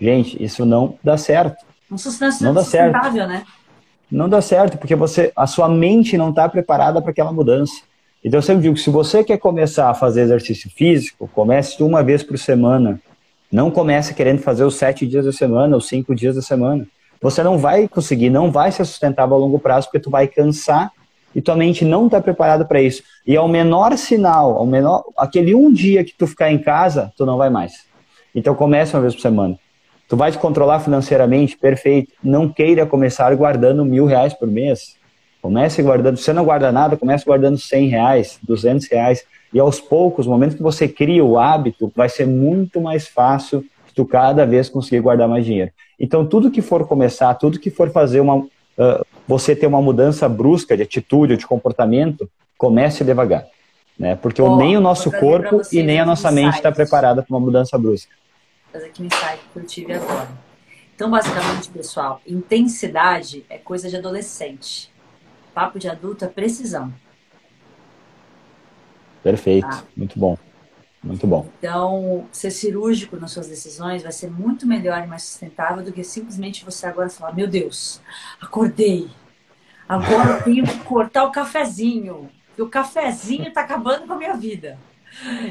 Gente, 0.00 0.42
isso 0.42 0.66
não 0.66 0.98
dá 1.02 1.16
certo. 1.16 1.64
Um 1.90 1.96
não 2.40 2.54
dá 2.54 2.64
certo. 2.64 3.12
né? 3.26 3.44
Não 4.10 4.28
dá 4.28 4.40
certo, 4.40 4.78
porque 4.78 4.94
você, 4.94 5.32
a 5.34 5.46
sua 5.46 5.68
mente 5.68 6.16
não 6.16 6.30
está 6.30 6.48
preparada 6.48 7.00
para 7.00 7.10
aquela 7.10 7.32
mudança. 7.32 7.74
Então 8.24 8.38
eu 8.38 8.42
sempre 8.42 8.62
digo, 8.62 8.76
se 8.78 8.88
você 8.88 9.22
quer 9.22 9.36
começar 9.36 9.90
a 9.90 9.94
fazer 9.94 10.22
exercício 10.22 10.70
físico, 10.70 11.28
comece 11.34 11.82
uma 11.82 12.02
vez 12.02 12.22
por 12.22 12.38
semana. 12.38 12.98
Não 13.52 13.70
comece 13.70 14.14
querendo 14.14 14.40
fazer 14.40 14.64
os 14.64 14.76
sete 14.76 15.06
dias 15.06 15.26
da 15.26 15.32
semana, 15.32 15.76
os 15.76 15.86
cinco 15.86 16.14
dias 16.14 16.34
da 16.34 16.40
semana. 16.40 16.86
Você 17.20 17.42
não 17.42 17.58
vai 17.58 17.86
conseguir, 17.86 18.30
não 18.30 18.50
vai 18.50 18.72
ser 18.72 18.84
sustentável 18.86 19.36
a 19.36 19.38
longo 19.38 19.58
prazo, 19.58 19.88
porque 19.88 20.00
tu 20.00 20.08
vai 20.08 20.26
cansar 20.26 20.90
e 21.34 21.42
tua 21.42 21.54
mente 21.54 21.84
não 21.84 22.06
está 22.06 22.20
preparada 22.20 22.64
para 22.64 22.80
isso. 22.80 23.02
E 23.26 23.36
ao 23.36 23.46
menor 23.46 23.96
sinal, 23.98 24.56
ao 24.56 24.66
menor, 24.66 25.04
aquele 25.18 25.54
um 25.54 25.70
dia 25.70 26.02
que 26.02 26.14
tu 26.16 26.26
ficar 26.26 26.50
em 26.50 26.58
casa, 26.58 27.12
tu 27.16 27.26
não 27.26 27.36
vai 27.36 27.50
mais. 27.50 27.84
Então 28.34 28.54
comece 28.54 28.94
uma 28.94 29.02
vez 29.02 29.14
por 29.14 29.20
semana. 29.20 29.58
Tu 30.08 30.16
vai 30.16 30.32
te 30.32 30.38
controlar 30.38 30.80
financeiramente, 30.80 31.58
perfeito. 31.58 32.12
Não 32.22 32.48
queira 32.48 32.86
começar 32.86 33.34
guardando 33.34 33.84
mil 33.84 34.06
reais 34.06 34.32
por 34.32 34.48
mês. 34.48 34.96
Comece 35.44 35.82
guardando, 35.82 36.16
se 36.16 36.22
você 36.22 36.32
não 36.32 36.42
guarda 36.42 36.72
nada, 36.72 36.96
comece 36.96 37.22
guardando 37.22 37.58
100 37.58 37.88
reais, 37.88 38.38
200 38.44 38.88
reais. 38.88 39.26
E 39.52 39.60
aos 39.60 39.78
poucos, 39.78 40.24
no 40.24 40.32
momento 40.32 40.56
que 40.56 40.62
você 40.62 40.88
cria 40.88 41.22
o 41.22 41.38
hábito, 41.38 41.92
vai 41.94 42.08
ser 42.08 42.26
muito 42.26 42.80
mais 42.80 43.06
fácil 43.06 43.62
tu 43.94 44.06
cada 44.06 44.46
vez 44.46 44.70
conseguir 44.70 45.00
guardar 45.00 45.28
mais 45.28 45.44
dinheiro. 45.44 45.70
Então, 46.00 46.24
tudo 46.24 46.50
que 46.50 46.62
for 46.62 46.88
começar, 46.88 47.34
tudo 47.34 47.60
que 47.60 47.70
for 47.70 47.90
fazer 47.90 48.20
uma, 48.20 48.36
uh, 48.36 48.48
você 49.28 49.54
ter 49.54 49.66
uma 49.66 49.82
mudança 49.82 50.26
brusca 50.30 50.78
de 50.78 50.82
atitude 50.82 51.34
ou 51.34 51.38
de 51.38 51.46
comportamento, 51.46 52.26
comece 52.56 53.04
devagar. 53.04 53.44
Né? 53.98 54.16
Porque 54.16 54.40
nem 54.40 54.78
o 54.78 54.80
nosso 54.80 55.12
corpo 55.12 55.60
e 55.70 55.82
nem 55.82 56.00
a 56.00 56.06
nossa 56.06 56.30
mente 56.30 56.54
está 56.54 56.72
preparada 56.72 57.22
para 57.22 57.36
uma 57.36 57.44
mudança 57.44 57.76
brusca. 57.76 58.14
Fazer 58.72 58.86
aqui 58.86 59.02
um 59.02 59.04
insight 59.04 59.40
que 59.52 59.58
eu 59.58 59.66
tive 59.66 59.92
agora. 59.92 60.28
Então, 60.94 61.10
basicamente, 61.10 61.68
pessoal, 61.68 62.22
intensidade 62.26 63.44
é 63.50 63.58
coisa 63.58 63.90
de 63.90 63.96
adolescente. 63.96 64.93
Papo 65.54 65.78
de 65.78 65.88
adulto 65.88 66.24
é 66.24 66.28
precisão. 66.28 66.92
Perfeito, 69.22 69.68
tá? 69.68 69.84
muito 69.96 70.18
bom. 70.18 70.36
Muito 71.02 71.26
bom. 71.26 71.46
Então, 71.58 72.26
ser 72.32 72.50
cirúrgico 72.50 73.16
nas 73.16 73.30
suas 73.30 73.46
decisões 73.46 74.02
vai 74.02 74.10
ser 74.10 74.30
muito 74.30 74.66
melhor 74.66 75.02
e 75.04 75.06
mais 75.06 75.22
sustentável 75.22 75.84
do 75.84 75.92
que 75.92 76.02
simplesmente 76.02 76.64
você 76.64 76.86
agora 76.86 77.10
falar: 77.10 77.34
Meu 77.34 77.46
Deus, 77.46 78.00
acordei. 78.40 79.08
Agora 79.86 80.30
eu 80.30 80.42
tenho 80.42 80.64
que 80.64 80.78
cortar 80.78 81.24
o 81.24 81.30
cafezinho. 81.30 82.30
E 82.56 82.62
o 82.62 82.68
cafezinho 82.68 83.48
está 83.48 83.60
acabando 83.60 84.06
com 84.06 84.14
a 84.14 84.16
minha 84.16 84.34
vida. 84.34 84.78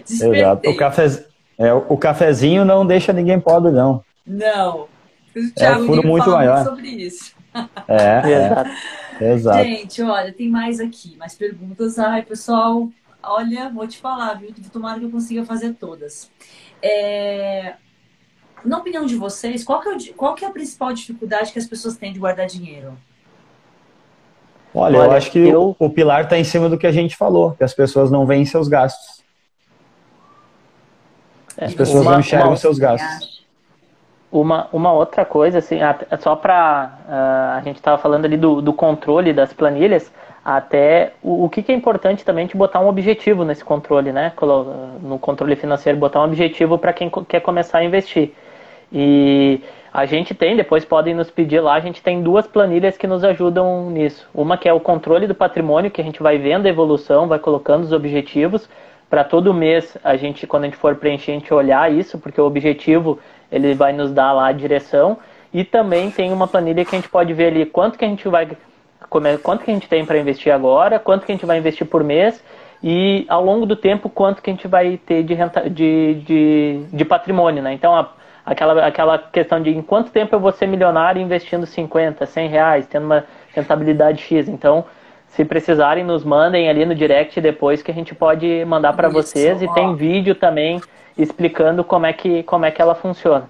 Despertei. 0.03 0.41
Exato. 0.41 0.69
O, 0.69 0.75
cafe... 0.75 1.25
é, 1.57 1.73
o 1.73 1.97
cafezinho 1.97 2.65
não 2.65 2.85
deixa 2.85 3.13
ninguém 3.13 3.39
pobre, 3.39 3.71
não. 3.71 4.03
Não. 4.25 4.87
O 5.35 5.53
Thiago 5.55 5.83
é, 5.83 5.85
furo 5.85 6.07
muito 6.07 6.29
maior. 6.31 6.63
sobre 6.63 6.87
isso. 6.87 7.35
É, 7.87 8.31
é. 8.31 8.65
Exato. 9.19 9.63
Gente, 9.63 10.01
olha, 10.01 10.31
tem 10.33 10.49
mais 10.49 10.79
aqui, 10.79 11.15
mais 11.17 11.35
perguntas. 11.35 11.99
Ai, 11.99 12.23
pessoal, 12.23 12.89
olha, 13.21 13.69
vou 13.69 13.87
te 13.87 13.97
falar, 13.97 14.35
viu? 14.35 14.53
Tomara 14.71 14.99
que 14.99 15.05
eu 15.05 15.11
consiga 15.11 15.45
fazer 15.45 15.73
todas. 15.73 16.31
É... 16.81 17.75
Na 18.63 18.77
opinião 18.77 19.05
de 19.05 19.15
vocês, 19.15 19.63
qual 19.63 19.81
que, 19.81 19.89
é, 19.89 20.13
qual 20.13 20.35
que 20.35 20.45
é 20.45 20.47
a 20.47 20.51
principal 20.51 20.93
dificuldade 20.93 21.51
que 21.51 21.59
as 21.59 21.65
pessoas 21.65 21.97
têm 21.97 22.13
de 22.13 22.19
guardar 22.19 22.47
dinheiro? 22.47 22.97
Olha, 24.73 24.99
olha 24.99 25.07
eu 25.07 25.11
acho 25.11 25.31
que 25.31 25.39
eu... 25.39 25.75
o 25.77 25.89
pilar 25.89 26.23
está 26.23 26.37
em 26.37 26.43
cima 26.43 26.69
do 26.69 26.77
que 26.77 26.87
a 26.87 26.91
gente 26.91 27.15
falou, 27.15 27.51
que 27.51 27.63
as 27.63 27.73
pessoas 27.73 28.09
não 28.09 28.25
veem 28.25 28.45
seus 28.45 28.67
gastos. 28.67 29.21
As 31.57 31.73
pessoas 31.73 32.01
uma, 32.01 32.13
não 32.13 32.19
enxergam 32.19 32.49
uma... 32.49 32.57
seus 32.57 32.79
gastos. 32.79 33.42
Uma, 34.33 34.67
uma 34.73 34.91
outra 34.91 35.23
coisa, 35.23 35.59
assim, 35.59 35.77
só 36.19 36.35
para 36.35 36.97
uh, 37.07 37.11
ah, 37.11 37.55
a 37.55 37.61
gente 37.61 37.75
estava 37.75 37.99
falando 37.99 38.25
ali 38.25 38.35
do, 38.35 38.63
do 38.63 38.73
controle 38.73 39.31
das 39.31 39.53
planilhas, 39.53 40.11
até 40.43 41.13
o, 41.21 41.45
o 41.45 41.49
que, 41.49 41.61
que, 41.61 41.71
é 41.71 41.75
importante 41.75 42.25
também 42.25 42.47
de 42.47 42.57
botar 42.57 42.79
um 42.79 42.87
objetivo 42.87 43.45
nesse 43.45 43.63
controle, 43.63 44.11
né? 44.11 44.33
No 45.03 45.19
controle 45.19 45.55
financeiro, 45.55 45.99
botar 45.99 46.19
um 46.21 46.23
objetivo 46.23 46.79
para 46.79 46.91
quem 46.91 47.11
quer 47.27 47.41
começar 47.41 47.77
a 47.77 47.83
investir. 47.83 48.33
E 48.91 49.61
a 49.93 50.07
gente 50.07 50.33
tem, 50.33 50.57
depois 50.57 50.83
podem 50.83 51.13
nos 51.13 51.29
pedir 51.29 51.59
lá, 51.59 51.75
a 51.75 51.79
gente 51.79 52.01
tem 52.01 52.23
duas 52.23 52.47
planilhas 52.47 52.97
que 52.97 53.05
nos 53.05 53.23
ajudam 53.23 53.91
nisso. 53.91 54.27
Uma 54.33 54.57
que 54.57 54.67
é 54.67 54.73
o 54.73 54.79
controle 54.79 55.27
do 55.27 55.35
patrimônio, 55.35 55.91
que 55.91 56.01
a 56.01 56.03
gente 56.03 56.23
vai 56.23 56.39
vendo 56.39 56.65
a 56.65 56.69
evolução, 56.69 57.27
vai 57.27 57.37
colocando 57.37 57.83
os 57.83 57.91
objetivos, 57.91 58.67
para 59.13 59.23
todo 59.23 59.53
mês 59.53 59.95
a 60.03 60.15
gente, 60.15 60.47
quando 60.47 60.63
a 60.63 60.65
gente 60.65 60.77
for 60.77 60.95
preencher, 60.95 61.33
a 61.33 61.35
gente 61.35 61.53
olhar 61.53 61.93
isso, 61.93 62.17
porque 62.17 62.41
o 62.41 62.45
objetivo 62.45 63.19
ele 63.51 63.73
vai 63.73 63.93
nos 63.93 64.11
dar 64.11 64.31
lá 64.33 64.47
a 64.47 64.51
direção. 64.51 65.17
E 65.53 65.63
também 65.63 66.09
tem 66.09 66.31
uma 66.31 66.47
planilha 66.47 66.83
que 66.83 66.95
a 66.95 66.99
gente 66.99 67.09
pode 67.09 67.33
ver 67.33 67.47
ali 67.47 67.65
quanto 67.65 67.97
que 67.97 68.05
a 68.05 68.07
gente 68.07 68.27
vai 68.27 68.47
quanto 69.43 69.63
que 69.63 69.69
a 69.69 69.73
gente 69.73 69.87
tem 69.87 70.03
para 70.03 70.17
investir 70.17 70.51
agora, 70.51 70.97
quanto 70.97 71.23
que 71.23 71.31
a 71.31 71.35
gente 71.35 71.45
vai 71.45 71.59
investir 71.59 71.85
por 71.85 72.03
mês 72.03 72.43
e 72.81 73.25
ao 73.29 73.45
longo 73.45 73.65
do 73.65 73.75
tempo 73.75 74.09
quanto 74.09 74.41
que 74.41 74.49
a 74.49 74.53
gente 74.53 74.67
vai 74.67 74.97
ter 74.97 75.23
de, 75.23 75.35
renta, 75.35 75.69
de, 75.69 76.15
de, 76.25 76.83
de 76.91 77.05
patrimônio, 77.05 77.61
né? 77.61 77.73
Então 77.73 77.95
a, 77.95 78.09
aquela, 78.45 78.85
aquela 78.85 79.17
questão 79.17 79.61
de 79.61 79.69
em 79.69 79.81
quanto 79.81 80.11
tempo 80.11 80.35
eu 80.35 80.39
vou 80.39 80.51
ser 80.51 80.67
milionário 80.67 81.21
investindo 81.21 81.65
50, 81.65 82.25
100 82.25 82.47
reais, 82.47 82.87
tendo 82.87 83.05
uma 83.05 83.23
rentabilidade 83.53 84.21
X. 84.21 84.47
Então, 84.49 84.85
se 85.27 85.45
precisarem, 85.45 86.03
nos 86.03 86.23
mandem 86.23 86.69
ali 86.69 86.85
no 86.85 86.93
direct 86.93 87.39
depois 87.39 87.81
que 87.81 87.89
a 87.89 87.93
gente 87.93 88.13
pode 88.13 88.63
mandar 88.65 88.93
para 88.93 89.09
vocês 89.09 89.61
e 89.61 89.73
tem 89.73 89.95
vídeo 89.95 90.35
também 90.35 90.81
explicando 91.17 91.83
como 91.83 92.05
é 92.05 92.13
que, 92.13 92.43
como 92.43 92.65
é 92.65 92.71
que 92.71 92.81
ela 92.81 92.95
funciona. 92.95 93.49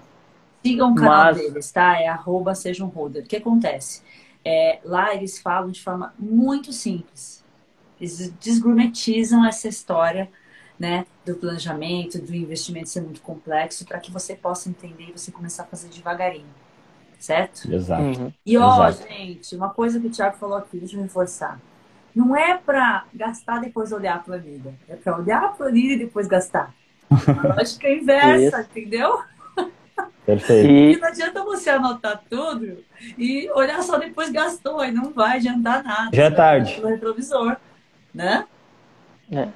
Sigam 0.64 0.92
o 0.92 0.94
canal 0.94 1.24
Mas... 1.24 1.36
deles, 1.36 1.70
tá? 1.70 2.00
É 2.00 2.08
arroba 2.08 2.54
seja 2.54 2.84
um 2.84 2.88
holder. 2.88 3.24
O 3.24 3.26
que 3.26 3.36
acontece? 3.36 4.02
É, 4.44 4.78
lá 4.84 5.14
eles 5.14 5.38
falam 5.38 5.70
de 5.70 5.82
forma 5.82 6.14
muito 6.18 6.72
simples. 6.72 7.44
Eles 8.00 8.32
desgourmetizam 8.40 9.44
essa 9.46 9.68
história 9.68 10.30
né, 10.78 11.06
do 11.24 11.34
planejamento, 11.36 12.20
do 12.20 12.34
investimento 12.34 12.88
ser 12.88 13.00
muito 13.00 13.20
complexo, 13.20 13.84
para 13.84 13.98
que 13.98 14.10
você 14.10 14.34
possa 14.34 14.68
entender 14.68 15.04
e 15.04 15.12
você 15.12 15.30
começar 15.30 15.62
a 15.62 15.66
fazer 15.66 15.88
devagarinho. 15.88 16.44
Certo? 17.18 17.72
Exato. 17.72 18.02
Uhum. 18.02 18.32
E 18.44 18.58
ó, 18.58 18.88
Exato. 18.88 19.08
gente, 19.08 19.56
uma 19.56 19.70
coisa 19.70 19.98
que 19.98 20.08
o 20.08 20.10
Thiago 20.10 20.36
falou 20.36 20.58
aqui, 20.58 20.78
deixa 20.78 20.96
eu 20.96 21.02
reforçar. 21.02 21.58
Não 22.14 22.36
é 22.36 22.56
para 22.56 23.06
gastar 23.14 23.60
depois 23.60 23.92
olhar 23.92 24.16
a 24.16 24.18
planilha. 24.18 24.74
É 24.88 24.94
para 24.94 25.16
olhar 25.16 25.44
a 25.44 25.48
planilha 25.48 25.94
e 25.94 25.98
depois 25.98 26.26
gastar. 26.26 26.74
A 27.50 27.54
lógica 27.56 27.86
é 27.86 27.96
inversa, 27.96 28.60
entendeu? 28.60 29.20
Perfeito. 30.26 30.70
E 30.70 30.96
não 30.96 31.08
adianta 31.08 31.44
você 31.44 31.70
anotar 31.70 32.22
tudo 32.30 32.78
e 33.18 33.50
olhar 33.54 33.82
só 33.82 33.98
depois 33.98 34.30
gastou, 34.30 34.82
e 34.84 34.90
não 34.90 35.12
vai 35.12 35.36
adiantar 35.36 35.84
nada. 35.84 36.10
Já 36.12 36.24
é 36.24 36.30
tarde. 36.30 36.80
No 36.80 36.88
retrovisor, 36.88 37.56
né? 38.14 38.44
É. 39.30 39.48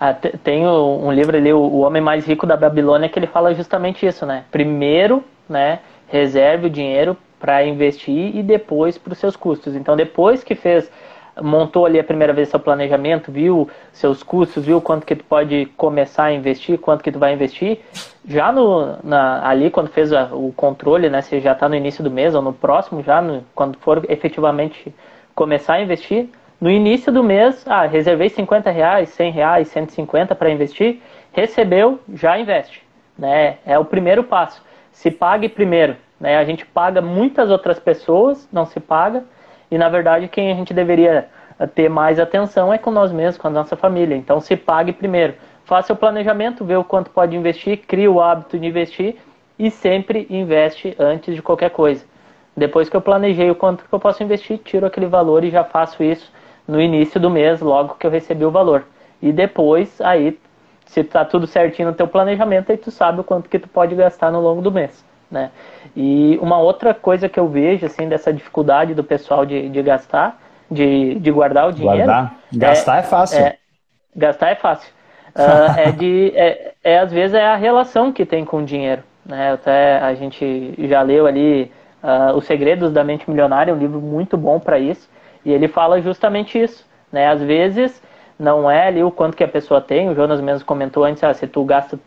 Ah, 0.00 0.14
tem 0.14 0.66
um 0.66 1.10
livro 1.12 1.36
ali, 1.36 1.52
O 1.52 1.78
Homem 1.78 2.00
Mais 2.00 2.24
Rico 2.24 2.46
da 2.46 2.56
Babilônia, 2.56 3.08
que 3.08 3.18
ele 3.18 3.26
fala 3.26 3.54
justamente 3.54 4.06
isso, 4.06 4.24
né? 4.24 4.44
Primeiro, 4.50 5.24
né, 5.48 5.80
reserve 6.06 6.66
o 6.66 6.70
dinheiro 6.70 7.16
para 7.38 7.64
investir 7.64 8.36
e 8.36 8.42
depois 8.42 8.98
para 8.98 9.12
os 9.12 9.18
seus 9.18 9.36
custos. 9.36 9.74
Então, 9.74 9.96
depois 9.96 10.44
que 10.44 10.54
fez 10.54 10.90
montou 11.42 11.86
ali 11.86 11.98
a 11.98 12.04
primeira 12.04 12.32
vez 12.32 12.48
seu 12.48 12.60
planejamento, 12.60 13.30
viu 13.30 13.68
seus 13.92 14.22
custos, 14.22 14.64
viu 14.64 14.80
quanto 14.80 15.06
que 15.06 15.16
tu 15.16 15.24
pode 15.24 15.66
começar 15.76 16.24
a 16.24 16.32
investir, 16.32 16.78
quanto 16.78 17.02
que 17.02 17.12
tu 17.12 17.18
vai 17.18 17.32
investir, 17.32 17.80
já 18.26 18.52
no, 18.52 18.98
na, 19.02 19.48
ali 19.48 19.70
quando 19.70 19.88
fez 19.88 20.12
a, 20.12 20.24
o 20.32 20.52
controle, 20.52 21.08
né, 21.08 21.22
se 21.22 21.40
já 21.40 21.52
está 21.52 21.68
no 21.68 21.74
início 21.74 22.02
do 22.02 22.10
mês 22.10 22.34
ou 22.34 22.42
no 22.42 22.52
próximo, 22.52 23.02
já 23.02 23.20
no, 23.20 23.44
quando 23.54 23.78
for 23.78 24.04
efetivamente 24.08 24.94
começar 25.34 25.74
a 25.74 25.82
investir, 25.82 26.28
no 26.60 26.70
início 26.70 27.12
do 27.12 27.22
mês, 27.22 27.64
ah, 27.68 27.86
reservei 27.86 28.28
50 28.28 28.70
reais, 28.70 29.10
100 29.10 29.32
reais, 29.32 29.68
150 29.68 30.34
para 30.34 30.50
investir, 30.50 31.00
recebeu, 31.32 32.00
já 32.12 32.38
investe, 32.38 32.82
né, 33.18 33.58
é 33.64 33.78
o 33.78 33.84
primeiro 33.84 34.24
passo. 34.24 34.62
Se 34.90 35.10
pague 35.10 35.48
primeiro, 35.48 35.96
né, 36.18 36.36
a 36.36 36.44
gente 36.44 36.66
paga 36.66 37.00
muitas 37.00 37.50
outras 37.50 37.78
pessoas, 37.78 38.48
não 38.52 38.66
se 38.66 38.80
paga, 38.80 39.24
e 39.70 39.76
na 39.76 39.88
verdade, 39.88 40.28
quem 40.28 40.50
a 40.50 40.54
gente 40.54 40.72
deveria 40.72 41.28
ter 41.74 41.88
mais 41.88 42.20
atenção 42.20 42.72
é 42.72 42.78
com 42.78 42.90
nós 42.90 43.10
mesmos, 43.10 43.36
com 43.36 43.48
a 43.48 43.50
nossa 43.50 43.76
família. 43.76 44.16
Então, 44.16 44.40
se 44.40 44.56
pague 44.56 44.92
primeiro. 44.92 45.34
Faça 45.64 45.92
o 45.92 45.96
planejamento, 45.96 46.64
vê 46.64 46.76
o 46.76 46.84
quanto 46.84 47.10
pode 47.10 47.36
investir, 47.36 47.78
crie 47.86 48.08
o 48.08 48.20
hábito 48.20 48.58
de 48.58 48.66
investir 48.66 49.16
e 49.58 49.70
sempre 49.70 50.26
investe 50.30 50.94
antes 50.98 51.34
de 51.34 51.42
qualquer 51.42 51.70
coisa. 51.70 52.04
Depois 52.56 52.88
que 52.88 52.96
eu 52.96 53.00
planejei 53.00 53.50
o 53.50 53.54
quanto 53.54 53.84
que 53.84 53.92
eu 53.92 54.00
posso 54.00 54.22
investir, 54.22 54.58
tiro 54.58 54.86
aquele 54.86 55.06
valor 55.06 55.44
e 55.44 55.50
já 55.50 55.64
faço 55.64 56.02
isso 56.02 56.32
no 56.66 56.80
início 56.80 57.20
do 57.20 57.28
mês, 57.28 57.60
logo 57.60 57.96
que 57.96 58.06
eu 58.06 58.10
recebi 58.10 58.44
o 58.44 58.50
valor. 58.50 58.84
E 59.20 59.32
depois, 59.32 60.00
aí, 60.00 60.38
se 60.86 61.00
está 61.00 61.24
tudo 61.24 61.46
certinho 61.46 61.88
no 61.88 61.94
teu 61.94 62.08
planejamento, 62.08 62.70
aí 62.70 62.78
tu 62.78 62.90
sabe 62.90 63.20
o 63.20 63.24
quanto 63.24 63.48
que 63.48 63.58
tu 63.58 63.68
pode 63.68 63.94
gastar 63.94 64.30
no 64.30 64.40
longo 64.40 64.62
do 64.62 64.72
mês 64.72 65.04
né? 65.30 65.50
E 65.96 66.38
uma 66.40 66.58
outra 66.58 66.94
coisa 66.94 67.28
que 67.28 67.38
eu 67.38 67.48
vejo, 67.48 67.86
assim, 67.86 68.08
dessa 68.08 68.32
dificuldade 68.32 68.94
do 68.94 69.04
pessoal 69.04 69.44
de, 69.44 69.68
de 69.68 69.82
gastar, 69.82 70.40
de, 70.70 71.16
de 71.16 71.30
guardar 71.30 71.68
o 71.68 71.72
dinheiro... 71.72 72.04
Guardar? 72.04 72.34
Gastar 72.52 72.96
é, 72.96 73.00
é 73.00 73.02
fácil. 73.02 73.38
É, 73.38 73.56
gastar 74.14 74.50
é 74.50 74.54
fácil. 74.54 74.92
Uh, 75.36 75.78
é 75.78 75.92
de... 75.92 76.32
É, 76.34 76.72
é, 76.82 76.98
às 76.98 77.12
vezes, 77.12 77.34
é 77.34 77.46
a 77.46 77.56
relação 77.56 78.12
que 78.12 78.24
tem 78.24 78.44
com 78.44 78.58
o 78.58 78.64
dinheiro, 78.64 79.02
né? 79.24 79.52
Até 79.52 79.98
a 79.98 80.14
gente 80.14 80.74
já 80.78 81.02
leu 81.02 81.26
ali 81.26 81.70
uh, 82.02 82.36
Os 82.36 82.44
Segredos 82.44 82.92
da 82.92 83.04
Mente 83.04 83.28
Milionária, 83.28 83.74
um 83.74 83.78
livro 83.78 84.00
muito 84.00 84.36
bom 84.36 84.58
para 84.58 84.78
isso, 84.78 85.08
e 85.44 85.52
ele 85.52 85.68
fala 85.68 86.00
justamente 86.00 86.60
isso, 86.60 86.86
né? 87.12 87.28
Às 87.28 87.42
vezes 87.42 88.02
não 88.38 88.70
é 88.70 88.86
ali 88.86 89.02
o 89.02 89.10
quanto 89.10 89.36
que 89.36 89.44
a 89.44 89.48
pessoa 89.48 89.80
tem, 89.80 90.08
o 90.08 90.14
Jonas 90.14 90.40
mesmo 90.40 90.64
comentou 90.64 91.04
antes, 91.04 91.22
ah, 91.24 91.34
se 91.34 91.46
tu 91.46 91.64
gasta 91.64 91.98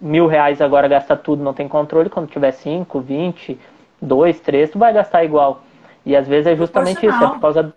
mil 0.00 0.26
reais 0.26 0.60
agora 0.60 0.88
gasta 0.88 1.16
tudo, 1.16 1.42
não 1.42 1.52
tem 1.52 1.68
controle, 1.68 2.08
quando 2.08 2.28
tiver 2.28 2.52
5, 2.52 3.00
20, 3.00 3.58
2, 4.00 4.40
3, 4.40 4.70
tu 4.70 4.78
vai 4.78 4.92
gastar 4.92 5.24
igual. 5.24 5.62
E 6.06 6.16
às 6.16 6.26
vezes 6.26 6.46
é 6.46 6.56
justamente 6.56 7.04
isso, 7.04 7.24
é 7.24 7.28
por 7.28 7.40
causa, 7.40 7.74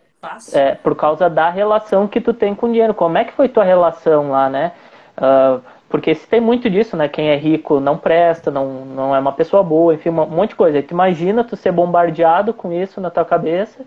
é, 0.53 0.75
por 0.75 0.95
causa 0.95 1.29
da 1.29 1.49
relação 1.49 2.07
que 2.07 2.21
tu 2.21 2.33
tem 2.33 2.53
com 2.55 2.67
o 2.67 2.71
dinheiro. 2.71 2.93
Como 2.93 3.17
é 3.17 3.23
que 3.25 3.33
foi 3.33 3.49
tua 3.49 3.63
relação 3.63 4.31
lá, 4.31 4.49
né? 4.49 4.71
Uh, 5.17 5.61
porque 5.89 6.15
se 6.15 6.25
tem 6.25 6.39
muito 6.39 6.69
disso, 6.69 6.95
né? 6.95 7.09
Quem 7.09 7.29
é 7.29 7.35
rico 7.35 7.79
não 7.79 7.97
presta, 7.97 8.49
não, 8.49 8.85
não 8.85 9.15
é 9.15 9.19
uma 9.19 9.33
pessoa 9.33 9.61
boa, 9.61 9.93
enfim, 9.93 10.09
um 10.09 10.25
monte 10.25 10.51
de 10.51 10.55
coisa. 10.55 10.77
E 10.77 10.83
tu 10.83 10.91
imagina 10.91 11.43
tu 11.43 11.57
ser 11.57 11.73
bombardeado 11.73 12.53
com 12.53 12.71
isso 12.71 13.01
na 13.01 13.09
tua 13.09 13.25
cabeça 13.25 13.83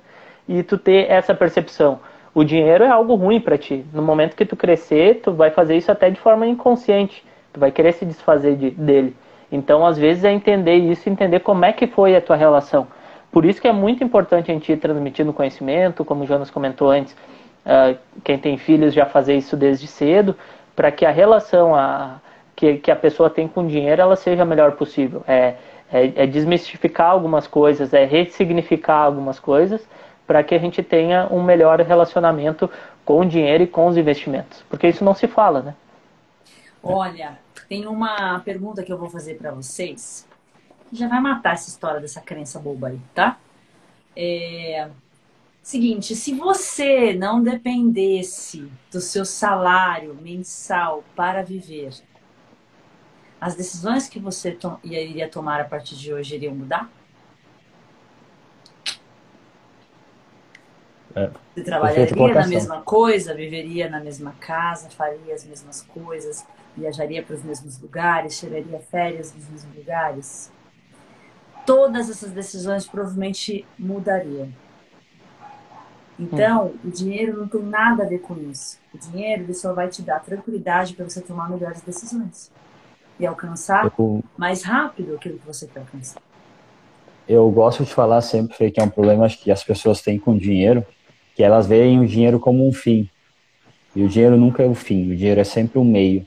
e 0.46 0.62
tu 0.62 0.76
ter 0.76 1.10
essa 1.10 1.34
percepção. 1.34 2.00
O 2.34 2.44
dinheiro 2.44 2.84
é 2.84 2.90
algo 2.90 3.14
ruim 3.14 3.40
para 3.40 3.56
ti. 3.56 3.86
No 3.92 4.02
momento 4.02 4.36
que 4.36 4.44
tu 4.44 4.56
crescer, 4.56 5.20
tu 5.22 5.32
vai 5.32 5.50
fazer 5.50 5.76
isso 5.76 5.90
até 5.90 6.10
de 6.10 6.20
forma 6.20 6.46
inconsciente 6.46 7.24
tu 7.54 7.60
vai 7.60 7.70
querer 7.70 7.92
se 7.92 8.04
desfazer 8.04 8.56
de, 8.56 8.70
dele. 8.72 9.16
Então, 9.50 9.86
às 9.86 9.96
vezes, 9.96 10.24
é 10.24 10.32
entender 10.32 10.74
isso, 10.74 11.08
entender 11.08 11.40
como 11.40 11.64
é 11.64 11.72
que 11.72 11.86
foi 11.86 12.14
a 12.14 12.20
tua 12.20 12.36
relação. 12.36 12.86
Por 13.30 13.44
isso 13.44 13.60
que 13.60 13.68
é 13.68 13.72
muito 13.72 14.02
importante 14.04 14.50
a 14.50 14.54
gente 14.54 14.70
ir 14.70 14.76
transmitindo 14.76 15.32
conhecimento, 15.32 16.04
como 16.04 16.24
o 16.24 16.26
Jonas 16.26 16.50
comentou 16.50 16.90
antes, 16.90 17.14
uh, 17.64 17.96
quem 18.22 18.38
tem 18.38 18.58
filhos 18.58 18.92
já 18.92 19.06
fazer 19.06 19.36
isso 19.36 19.56
desde 19.56 19.86
cedo, 19.86 20.36
para 20.74 20.90
que 20.90 21.06
a 21.06 21.10
relação 21.10 21.74
a, 21.74 22.20
que, 22.54 22.78
que 22.78 22.90
a 22.90 22.96
pessoa 22.96 23.30
tem 23.30 23.46
com 23.46 23.62
o 23.62 23.68
dinheiro 23.68 24.02
ela 24.02 24.16
seja 24.16 24.42
a 24.42 24.46
melhor 24.46 24.72
possível. 24.72 25.22
É, 25.26 25.54
é, 25.92 26.12
é 26.16 26.26
desmistificar 26.26 27.10
algumas 27.10 27.46
coisas, 27.46 27.92
é 27.92 28.04
ressignificar 28.04 28.98
algumas 28.98 29.38
coisas, 29.38 29.86
para 30.26 30.42
que 30.42 30.54
a 30.54 30.58
gente 30.58 30.82
tenha 30.82 31.28
um 31.30 31.42
melhor 31.42 31.80
relacionamento 31.80 32.70
com 33.04 33.20
o 33.20 33.24
dinheiro 33.24 33.62
e 33.62 33.66
com 33.66 33.86
os 33.86 33.96
investimentos. 33.96 34.64
Porque 34.68 34.88
isso 34.88 35.04
não 35.04 35.14
se 35.14 35.28
fala, 35.28 35.60
né? 35.60 35.74
Olha, 36.82 37.38
tem 37.68 37.86
uma 37.86 38.40
pergunta 38.40 38.82
que 38.82 38.92
eu 38.92 38.98
vou 38.98 39.08
fazer 39.08 39.36
para 39.36 39.50
vocês. 39.50 40.26
Que 40.88 40.96
já 40.96 41.08
vai 41.08 41.20
matar 41.20 41.54
essa 41.54 41.68
história 41.68 42.00
dessa 42.00 42.20
crença 42.20 42.58
boba 42.58 42.88
aí, 42.88 43.00
tá? 43.14 43.38
É... 44.16 44.88
Seguinte, 45.62 46.14
se 46.14 46.34
você 46.34 47.14
não 47.14 47.42
dependesse 47.42 48.70
do 48.92 49.00
seu 49.00 49.24
salário 49.24 50.14
mensal 50.14 51.02
para 51.16 51.42
viver, 51.42 51.94
as 53.40 53.54
decisões 53.54 54.08
que 54.08 54.18
você 54.18 54.52
to 54.52 54.78
iria 54.84 55.28
tomar 55.28 55.60
a 55.60 55.64
partir 55.64 55.96
de 55.96 56.12
hoje 56.12 56.34
iriam 56.34 56.54
mudar? 56.54 56.90
É, 61.14 61.30
você 61.54 61.62
trabalharia 61.62 62.34
na 62.34 62.46
mesma 62.46 62.82
coisa, 62.82 63.34
viveria 63.34 63.88
na 63.88 64.00
mesma 64.00 64.34
casa, 64.40 64.90
faria 64.90 65.32
as 65.32 65.44
mesmas 65.44 65.80
coisas, 65.82 66.44
viajaria 66.76 67.22
para 67.22 67.34
os 67.36 67.42
mesmos 67.42 67.80
lugares, 67.80 68.38
tiraria 68.38 68.80
férias 68.80 69.34
nos 69.34 69.48
mesmos 69.48 69.76
lugares, 69.76 70.52
todas 71.64 72.10
essas 72.10 72.30
decisões 72.30 72.86
provavelmente 72.86 73.66
mudariam. 73.78 74.48
Então, 76.18 76.66
hum. 76.66 76.74
o 76.84 76.90
dinheiro 76.90 77.38
não 77.38 77.48
tem 77.48 77.62
nada 77.62 78.04
a 78.04 78.06
ver 78.06 78.20
com 78.20 78.36
isso. 78.50 78.78
O 78.92 78.98
dinheiro 78.98 79.52
só 79.54 79.72
vai 79.72 79.88
te 79.88 80.00
dar 80.02 80.20
tranquilidade 80.20 80.94
para 80.94 81.08
você 81.08 81.20
tomar 81.20 81.50
melhores 81.50 81.80
decisões 81.80 82.52
e 83.18 83.26
alcançar 83.26 83.92
eu, 83.98 84.22
mais 84.36 84.62
rápido 84.62 85.14
aquilo 85.14 85.38
que 85.38 85.46
você 85.46 85.66
quer 85.66 85.80
alcançar. 85.80 86.22
Eu 87.28 87.50
gosto 87.50 87.84
de 87.84 87.92
falar 87.92 88.20
sempre 88.20 88.70
que 88.70 88.80
é 88.80 88.82
um 88.82 88.88
problema 88.88 89.28
que 89.28 89.50
as 89.50 89.64
pessoas 89.64 90.02
têm 90.02 90.18
com 90.18 90.36
dinheiro, 90.36 90.84
que 91.34 91.42
elas 91.42 91.66
veem 91.66 92.00
o 92.00 92.06
dinheiro 92.06 92.38
como 92.38 92.66
um 92.66 92.72
fim. 92.72 93.08
E 93.94 94.02
o 94.02 94.08
dinheiro 94.08 94.36
nunca 94.36 94.62
é 94.62 94.66
o 94.66 94.74
fim, 94.74 95.12
o 95.12 95.16
dinheiro 95.16 95.40
é 95.40 95.44
sempre 95.44 95.78
um 95.78 95.84
meio. 95.84 96.26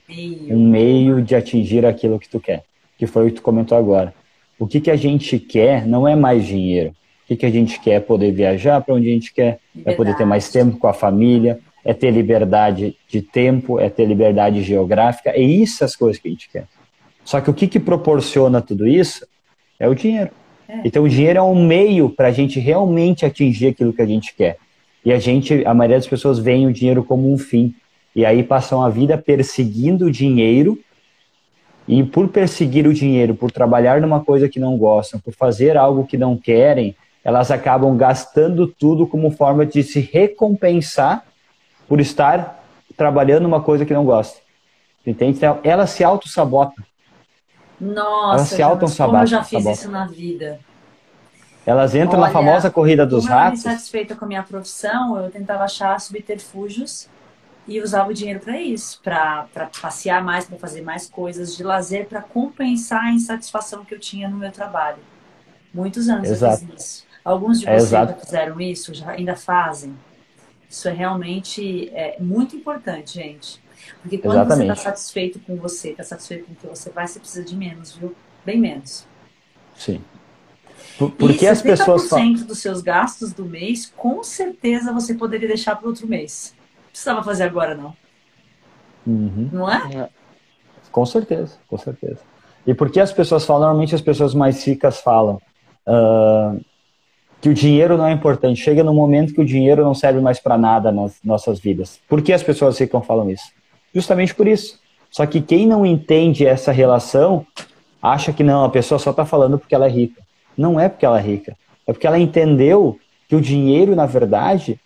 Um 0.49 0.69
meio 0.69 1.21
de 1.21 1.35
atingir 1.35 1.85
aquilo 1.85 2.19
que 2.19 2.29
tu 2.29 2.39
quer. 2.39 2.63
Que 2.97 3.05
foi 3.05 3.25
o 3.25 3.29
que 3.29 3.35
tu 3.35 3.41
comentou 3.41 3.77
agora. 3.77 4.13
o 4.57 4.65
que, 4.65 4.79
que 4.79 4.89
a 4.89 4.95
gente 4.95 5.37
quer 5.37 5.85
não 5.85 6.07
é 6.07 6.15
mais 6.15 6.45
dinheiro. 6.45 6.89
O 6.89 7.27
que, 7.27 7.35
que 7.35 7.45
a 7.45 7.49
gente 7.49 7.79
quer 7.81 7.91
é 7.91 7.99
poder 7.99 8.31
viajar 8.31 8.79
para 8.81 8.95
onde 8.95 9.09
a 9.09 9.11
gente 9.11 9.33
quer, 9.33 9.59
Verdade. 9.75 9.93
é 9.93 9.97
poder 9.97 10.15
ter 10.15 10.25
mais 10.25 10.49
tempo 10.49 10.77
com 10.77 10.87
a 10.87 10.93
família, 10.93 11.59
é 11.83 11.93
ter 11.93 12.09
liberdade 12.09 12.95
de 13.07 13.21
tempo, 13.21 13.79
é 13.79 13.89
ter 13.89 14.05
liberdade 14.05 14.63
geográfica, 14.63 15.31
é 15.31 15.41
isso 15.41 15.83
as 15.83 15.95
coisas 15.95 16.21
que 16.21 16.27
a 16.27 16.31
gente 16.31 16.49
quer. 16.49 16.65
Só 17.25 17.41
que 17.41 17.49
o 17.49 17.53
que, 17.53 17.67
que 17.67 17.79
proporciona 17.79 18.61
tudo 18.61 18.87
isso 18.87 19.27
é 19.77 19.87
o 19.89 19.93
dinheiro. 19.93 20.31
É. 20.69 20.81
Então 20.85 21.03
o 21.03 21.09
dinheiro 21.09 21.39
é 21.39 21.41
um 21.41 21.65
meio 21.65 22.09
para 22.09 22.29
a 22.29 22.31
gente 22.31 22.59
realmente 22.59 23.25
atingir 23.25 23.67
aquilo 23.67 23.91
que 23.93 24.01
a 24.01 24.05
gente 24.05 24.33
quer. 24.33 24.57
E 25.03 25.11
a 25.11 25.19
gente, 25.19 25.65
a 25.65 25.73
maioria 25.73 25.97
das 25.97 26.07
pessoas 26.07 26.39
vê 26.39 26.65
o 26.65 26.73
dinheiro 26.73 27.03
como 27.03 27.31
um 27.31 27.37
fim. 27.37 27.73
E 28.15 28.25
aí 28.25 28.43
passam 28.43 28.81
a 28.81 28.89
vida 28.89 29.17
perseguindo 29.17 30.05
o 30.05 30.11
dinheiro 30.11 30.79
e 31.87 32.03
por 32.03 32.27
perseguir 32.27 32.85
o 32.87 32.93
dinheiro, 32.93 33.35
por 33.35 33.51
trabalhar 33.51 34.01
numa 34.01 34.23
coisa 34.23 34.49
que 34.49 34.59
não 34.59 34.77
gostam, 34.77 35.19
por 35.19 35.33
fazer 35.33 35.77
algo 35.77 36.05
que 36.05 36.17
não 36.17 36.35
querem, 36.35 36.95
elas 37.23 37.51
acabam 37.51 37.95
gastando 37.95 38.67
tudo 38.67 39.07
como 39.07 39.31
forma 39.31 39.65
de 39.65 39.83
se 39.83 39.99
recompensar 39.99 41.25
por 41.87 42.01
estar 42.01 42.63
trabalhando 42.97 43.43
numa 43.43 43.61
coisa 43.61 43.85
que 43.85 43.93
não 43.93 44.03
gosta. 44.03 44.39
Entende? 45.05 45.37
Então, 45.37 45.59
elas 45.63 45.91
se 45.91 46.03
auto-sabotam. 46.03 46.83
Nossa, 47.79 48.55
se 48.55 48.61
auto 48.61 48.85
como 48.97 49.17
eu 49.17 49.27
já 49.27 49.43
fiz 49.43 49.65
isso 49.65 49.91
na 49.91 50.07
vida. 50.07 50.59
Elas 51.67 51.93
entram 51.93 52.21
Olha, 52.21 52.27
na 52.27 52.33
famosa 52.33 52.71
corrida 52.71 53.05
dos 53.05 53.25
como 53.25 53.37
ratos. 53.37 53.65
Eu 53.65 53.71
satisfeita 53.71 54.15
com 54.15 54.23
a 54.23 54.27
minha 54.29 54.41
profissão, 54.41 55.21
eu 55.21 55.29
tentava 55.29 55.65
achar 55.65 55.99
subterfúgios 55.99 57.09
e 57.67 57.81
usava 57.81 58.09
o 58.09 58.13
dinheiro 58.13 58.39
para 58.39 58.57
isso, 58.57 59.01
para 59.03 59.45
passear 59.81 60.23
mais, 60.23 60.45
para 60.45 60.57
fazer 60.57 60.81
mais 60.81 61.09
coisas 61.09 61.57
de 61.57 61.63
lazer, 61.63 62.07
para 62.07 62.21
compensar 62.21 63.03
a 63.03 63.11
insatisfação 63.11 63.83
que 63.83 63.93
eu 63.93 63.99
tinha 63.99 64.29
no 64.29 64.37
meu 64.37 64.49
trabalho. 64.49 64.99
Muitos 65.73 66.07
anos 66.07 66.29
Exato. 66.29 66.63
eu 66.63 66.69
fiz 66.69 66.81
isso. 66.81 67.07
Alguns 67.21 67.59
de 67.59 67.67
é 67.67 67.77
vocês 67.77 67.89
já 67.89 68.07
fizeram 68.13 68.61
isso, 68.61 68.93
já 68.93 69.11
ainda 69.11 69.35
fazem. 69.35 69.93
Isso 70.69 70.87
é 70.87 70.93
realmente 70.93 71.89
é, 71.93 72.15
muito 72.17 72.55
importante, 72.55 73.15
gente. 73.15 73.61
Porque 74.01 74.17
quando 74.17 74.37
Exatamente. 74.37 74.67
você 74.67 74.71
está 74.71 74.89
satisfeito 74.89 75.39
com 75.41 75.57
você, 75.57 75.89
está 75.89 76.03
satisfeito 76.03 76.45
com 76.45 76.53
o 76.53 76.55
que 76.55 76.67
você 76.67 76.89
faz, 76.91 77.11
você 77.11 77.19
precisa 77.19 77.43
de 77.43 77.57
menos, 77.57 77.93
viu? 77.93 78.15
Bem 78.45 78.57
menos. 78.57 79.05
Sim. 79.75 80.01
Por, 80.97 81.11
porque 81.11 81.45
e 81.45 81.47
as 81.47 81.61
pessoas 81.61 82.09
falam. 82.09 82.33
dos 82.33 82.59
seus 82.59 82.81
gastos 82.81 83.33
do 83.33 83.45
mês, 83.45 83.91
com 83.95 84.23
certeza 84.23 84.91
você 84.91 85.13
poderia 85.13 85.47
deixar 85.47 85.75
para 85.75 85.87
outro 85.87 86.07
mês 86.07 86.55
precisava 86.97 87.23
fazer 87.23 87.43
agora, 87.43 87.75
não. 87.75 87.93
Uhum. 89.05 89.49
Não 89.53 89.71
é? 89.71 89.95
é? 89.95 90.09
Com 90.91 91.05
certeza, 91.05 91.55
com 91.67 91.77
certeza. 91.77 92.19
E 92.65 92.73
por 92.73 92.89
que 92.89 92.99
as 92.99 93.13
pessoas 93.13 93.45
falam, 93.45 93.61
normalmente 93.61 93.93
as 93.93 94.01
pessoas 94.01 94.33
mais 94.33 94.65
ricas 94.65 94.99
falam 94.99 95.39
uh, 95.87 96.59
que 97.39 97.49
o 97.49 97.53
dinheiro 97.53 97.97
não 97.97 98.07
é 98.07 98.11
importante. 98.11 98.59
Chega 98.59 98.83
no 98.83 98.93
momento 98.93 99.33
que 99.33 99.41
o 99.41 99.45
dinheiro 99.45 99.83
não 99.83 99.93
serve 99.93 100.19
mais 100.19 100.39
para 100.39 100.57
nada 100.57 100.91
nas 100.91 101.19
nossas 101.23 101.59
vidas. 101.59 101.99
Por 102.09 102.21
que 102.21 102.33
as 102.33 102.41
pessoas 102.41 102.79
ricas 102.79 103.05
falam 103.05 103.29
isso? 103.29 103.45
Justamente 103.93 104.33
por 104.33 104.47
isso. 104.47 104.79
Só 105.11 105.25
que 105.25 105.39
quem 105.39 105.67
não 105.67 105.85
entende 105.85 106.45
essa 106.45 106.71
relação 106.71 107.45
acha 108.01 108.33
que 108.33 108.43
não, 108.43 108.65
a 108.65 108.69
pessoa 108.69 108.97
só 108.97 109.11
está 109.11 109.23
falando 109.23 109.59
porque 109.59 109.75
ela 109.75 109.85
é 109.85 109.89
rica. 109.89 110.21
Não 110.57 110.79
é 110.79 110.89
porque 110.89 111.05
ela 111.05 111.19
é 111.19 111.21
rica. 111.21 111.55
É 111.85 111.93
porque 111.93 112.07
ela 112.07 112.19
entendeu 112.19 112.99
que 113.27 113.35
o 113.35 113.41
dinheiro, 113.41 113.95
na 113.95 114.05
verdade, 114.05 114.79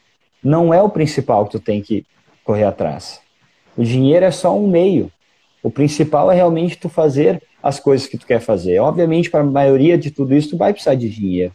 não 0.44 0.74
é 0.74 0.82
o 0.82 0.90
principal 0.90 1.46
que 1.46 1.52
tu 1.52 1.60
tem 1.60 1.82
que 1.82 2.06
correr 2.44 2.64
atrás. 2.64 3.22
O 3.78 3.84
dinheiro 3.84 4.26
é 4.26 4.32
só 4.32 4.58
um 4.58 4.68
meio. 4.68 5.12
O 5.64 5.72
principal 5.72 6.32
é 6.32 6.36
realmente 6.36 6.78
tu 6.78 6.90
fazer 6.90 7.42
as 7.62 7.80
coisas 7.80 8.08
que 8.08 8.18
tu 8.18 8.26
quer 8.26 8.40
fazer. 8.40 8.80
Obviamente, 8.80 9.30
para 9.30 9.42
a 9.42 9.44
maioria 9.44 9.98
de 9.98 10.12
tudo 10.12 10.36
isso, 10.36 10.50
tu 10.50 10.58
vai 10.58 10.74
precisar 10.74 10.96
de 10.96 11.10
dinheiro. 11.10 11.54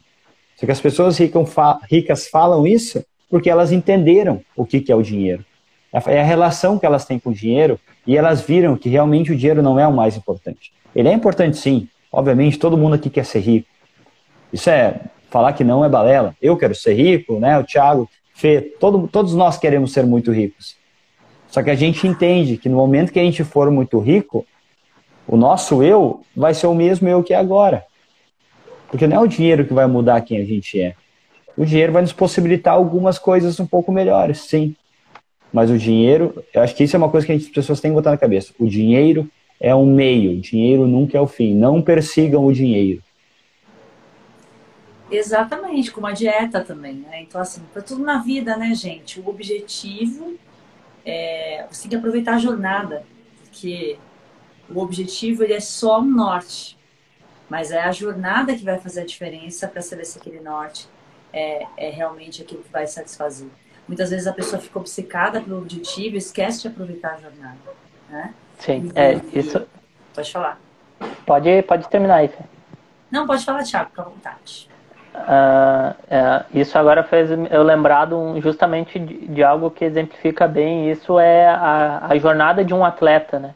Só 0.57 0.65
que 0.65 0.73
as 0.73 0.81
pessoas 0.81 1.19
ricas 1.19 2.29
falam 2.29 2.67
isso 2.67 3.05
porque 3.29 3.51
elas 3.51 3.73
entenderam 3.73 4.41
o 4.57 4.65
que, 4.65 4.81
que 4.81 4.93
é 4.93 4.97
o 4.97 5.03
dinheiro. 5.03 5.45
É 5.93 6.21
a 6.21 6.25
relação 6.25 6.79
que 6.79 6.87
elas 6.87 7.05
têm 7.05 7.19
com 7.19 7.31
o 7.31 7.35
dinheiro 7.35 7.79
e 8.07 8.17
elas 8.17 8.41
viram 8.41 8.77
que 8.77 8.89
realmente 8.89 9.33
o 9.33 9.37
dinheiro 9.37 9.63
não 9.63 9.79
é 9.79 9.87
o 9.87 9.93
mais 9.93 10.17
importante. 10.17 10.73
Ele 10.95 11.09
é 11.09 11.13
importante 11.13 11.57
sim. 11.57 11.89
Obviamente, 12.13 12.59
todo 12.59 12.77
mundo 12.77 12.95
aqui 12.95 13.11
quer 13.11 13.25
ser 13.25 13.41
rico. 13.41 13.69
Isso 14.57 14.71
é 14.71 15.03
falar 15.29 15.53
que 15.53 15.63
não 15.63 15.85
é 15.85 15.89
balela. 15.89 16.35
Eu 16.41 16.57
quero 16.57 16.75
ser 16.75 16.95
rico, 16.95 17.39
né? 17.39 17.59
O 17.59 17.65
Thiago 17.65 18.09
Fê, 18.35 18.63
todo, 18.81 19.07
todos 19.07 19.35
nós 19.35 19.59
queremos 19.59 19.93
ser 19.93 20.07
muito 20.07 20.33
ricos. 20.33 20.77
Só 21.49 21.63
que 21.63 21.69
a 21.69 21.75
gente 21.75 22.07
entende 22.07 22.57
que 22.57 22.67
no 22.67 22.77
momento 22.77 23.13
que 23.13 23.21
a 23.21 23.23
gente 23.23 23.45
for 23.45 23.71
muito 23.71 23.99
rico, 23.99 24.47
o 25.29 25.37
nosso 25.37 25.83
eu 25.83 26.23
vai 26.35 26.55
ser 26.55 26.69
o 26.69 26.75
mesmo 26.75 27.07
eu 27.07 27.23
que 27.23 27.35
é 27.35 27.37
agora. 27.37 27.85
Porque 28.89 29.07
não 29.07 29.19
é 29.19 29.21
o 29.21 29.27
dinheiro 29.27 29.67
que 29.67 29.75
vai 29.75 29.87
mudar 29.87 30.23
quem 30.23 30.39
a 30.39 30.45
gente 30.45 30.81
é. 30.81 30.95
O 31.55 31.67
dinheiro 31.67 31.93
vai 31.93 32.01
nos 32.01 32.15
possibilitar 32.15 32.73
algumas 32.73 33.19
coisas 33.19 33.61
um 33.61 33.67
pouco 33.67 33.93
melhores, 33.93 34.41
sim. 34.41 34.75
Mas 35.53 35.71
o 35.71 35.77
dinheiro, 35.77 36.43
eu 36.55 36.63
acho 36.63 36.75
que 36.75 36.85
isso 36.85 36.97
é 36.97 36.99
uma 36.99 37.11
coisa 37.11 37.27
que 37.27 37.33
as 37.35 37.45
pessoas 37.45 37.79
têm 37.79 37.91
que 37.91 37.95
botar 37.95 38.11
na 38.11 38.17
cabeça. 38.17 38.55
O 38.59 38.67
dinheiro 38.67 39.29
é 39.61 39.75
um 39.75 39.85
meio, 39.85 40.33
o 40.33 40.41
dinheiro 40.41 40.87
nunca 40.87 41.19
é 41.19 41.21
o 41.21 41.27
fim. 41.27 41.55
Não 41.55 41.83
persigam 41.83 42.47
o 42.47 42.53
dinheiro. 42.53 43.03
Exatamente, 45.11 45.93
como 45.93 46.07
a 46.07 46.13
dieta 46.13 46.63
também, 46.63 46.95
né? 46.95 47.23
Então, 47.23 47.41
assim, 47.41 47.63
para 47.73 47.83
tudo 47.83 48.03
na 48.03 48.19
vida, 48.19 48.57
né, 48.57 48.75
gente? 48.75 49.21
O 49.21 49.29
objetivo 49.29 50.37
é 51.05 51.65
você 51.71 51.83
tem 51.83 51.91
que 51.91 51.97
aproveitar 51.97 52.35
a 52.35 52.39
jornada, 52.39 53.05
porque 53.45 53.99
o 54.69 54.81
objetivo 54.81 55.45
ele 55.45 55.53
é 55.53 55.61
só 55.61 56.01
um 56.01 56.11
norte, 56.11 56.77
mas 57.49 57.71
é 57.71 57.81
a 57.83 57.93
jornada 57.93 58.55
que 58.57 58.65
vai 58.65 58.79
fazer 58.79 59.03
a 59.03 59.07
diferença 59.07 59.69
para 59.69 59.81
saber 59.81 60.05
se 60.05 60.19
aquele 60.19 60.41
norte 60.41 60.89
é, 61.33 61.67
é 61.77 61.91
realmente 61.91 62.43
aquilo 62.43 62.63
que 62.63 62.73
vai 62.73 62.87
satisfazer. 62.87 63.49
Muitas 63.87 64.11
vezes 64.11 64.27
a 64.27 64.33
pessoa 64.33 64.61
fica 64.61 64.79
obcecada 64.81 65.41
pelo 65.41 65.59
objetivo 65.59 66.17
e 66.17 66.19
esquece 66.19 66.63
de 66.63 66.69
aproveitar 66.69 67.15
a 67.15 67.19
jornada, 67.19 67.59
né? 68.11 68.35
Sim, 68.59 68.91
e, 68.93 68.99
é 68.99 69.21
isso. 69.33 69.65
Pode 70.13 70.33
falar. 70.33 70.61
Pode, 71.25 71.63
pode 71.63 71.89
terminar 71.89 72.17
aí. 72.17 72.31
Não, 73.11 73.27
pode 73.27 73.45
falar, 73.45 73.63
Thiago, 73.63 73.91
fica 73.91 74.03
à 74.03 74.05
vontade. 74.07 74.69
Uh, 75.17 75.95
é, 76.11 76.45
isso 76.53 76.79
agora 76.79 77.03
fez 77.03 77.31
eu 77.31 77.63
lembrar 77.63 78.07
justamente 78.39 78.99
de, 78.99 79.27
de, 79.29 79.43
algo 79.43 79.71
que 79.71 79.83
exemplifica 79.83 80.47
bem 80.47 80.91
isso 80.91 81.19
é 81.19 81.49
a, 81.49 82.07
a, 82.11 82.19
jornada 82.19 82.63
de 82.63 82.75
um 82.75 82.85
atleta, 82.85 83.39
né? 83.39 83.55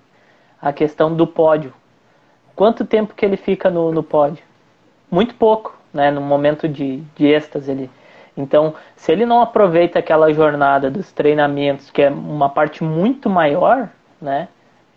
A 0.61 0.73
questão 0.73 1.15
do 1.15 1.27
pódio. 1.27 1.73
Quanto 2.57 2.87
tempo 2.87 3.15
que 3.15 3.27
ele 3.27 3.37
fica 3.37 3.71
no, 3.71 3.93
no 3.93 4.03
pódio? 4.03 4.43
Muito 5.11 5.35
pouco, 5.35 5.77
né? 5.93 6.11
No 6.11 6.23
momento 6.23 6.67
de, 6.67 7.03
de 7.15 7.27
êxtase 7.27 7.71
ele. 7.71 7.91
Então, 8.35 8.75
se 8.97 9.13
ele 9.13 9.27
não 9.27 9.43
aproveita 9.43 9.99
aquela 9.99 10.33
jornada 10.33 10.91
dos 10.91 11.13
treinamentos, 11.13 11.91
que 11.91 12.01
é 12.03 12.09
uma 12.09 12.49
parte 12.49 12.83
muito 12.83 13.29
maior, 13.29 13.91
né? 14.21 14.49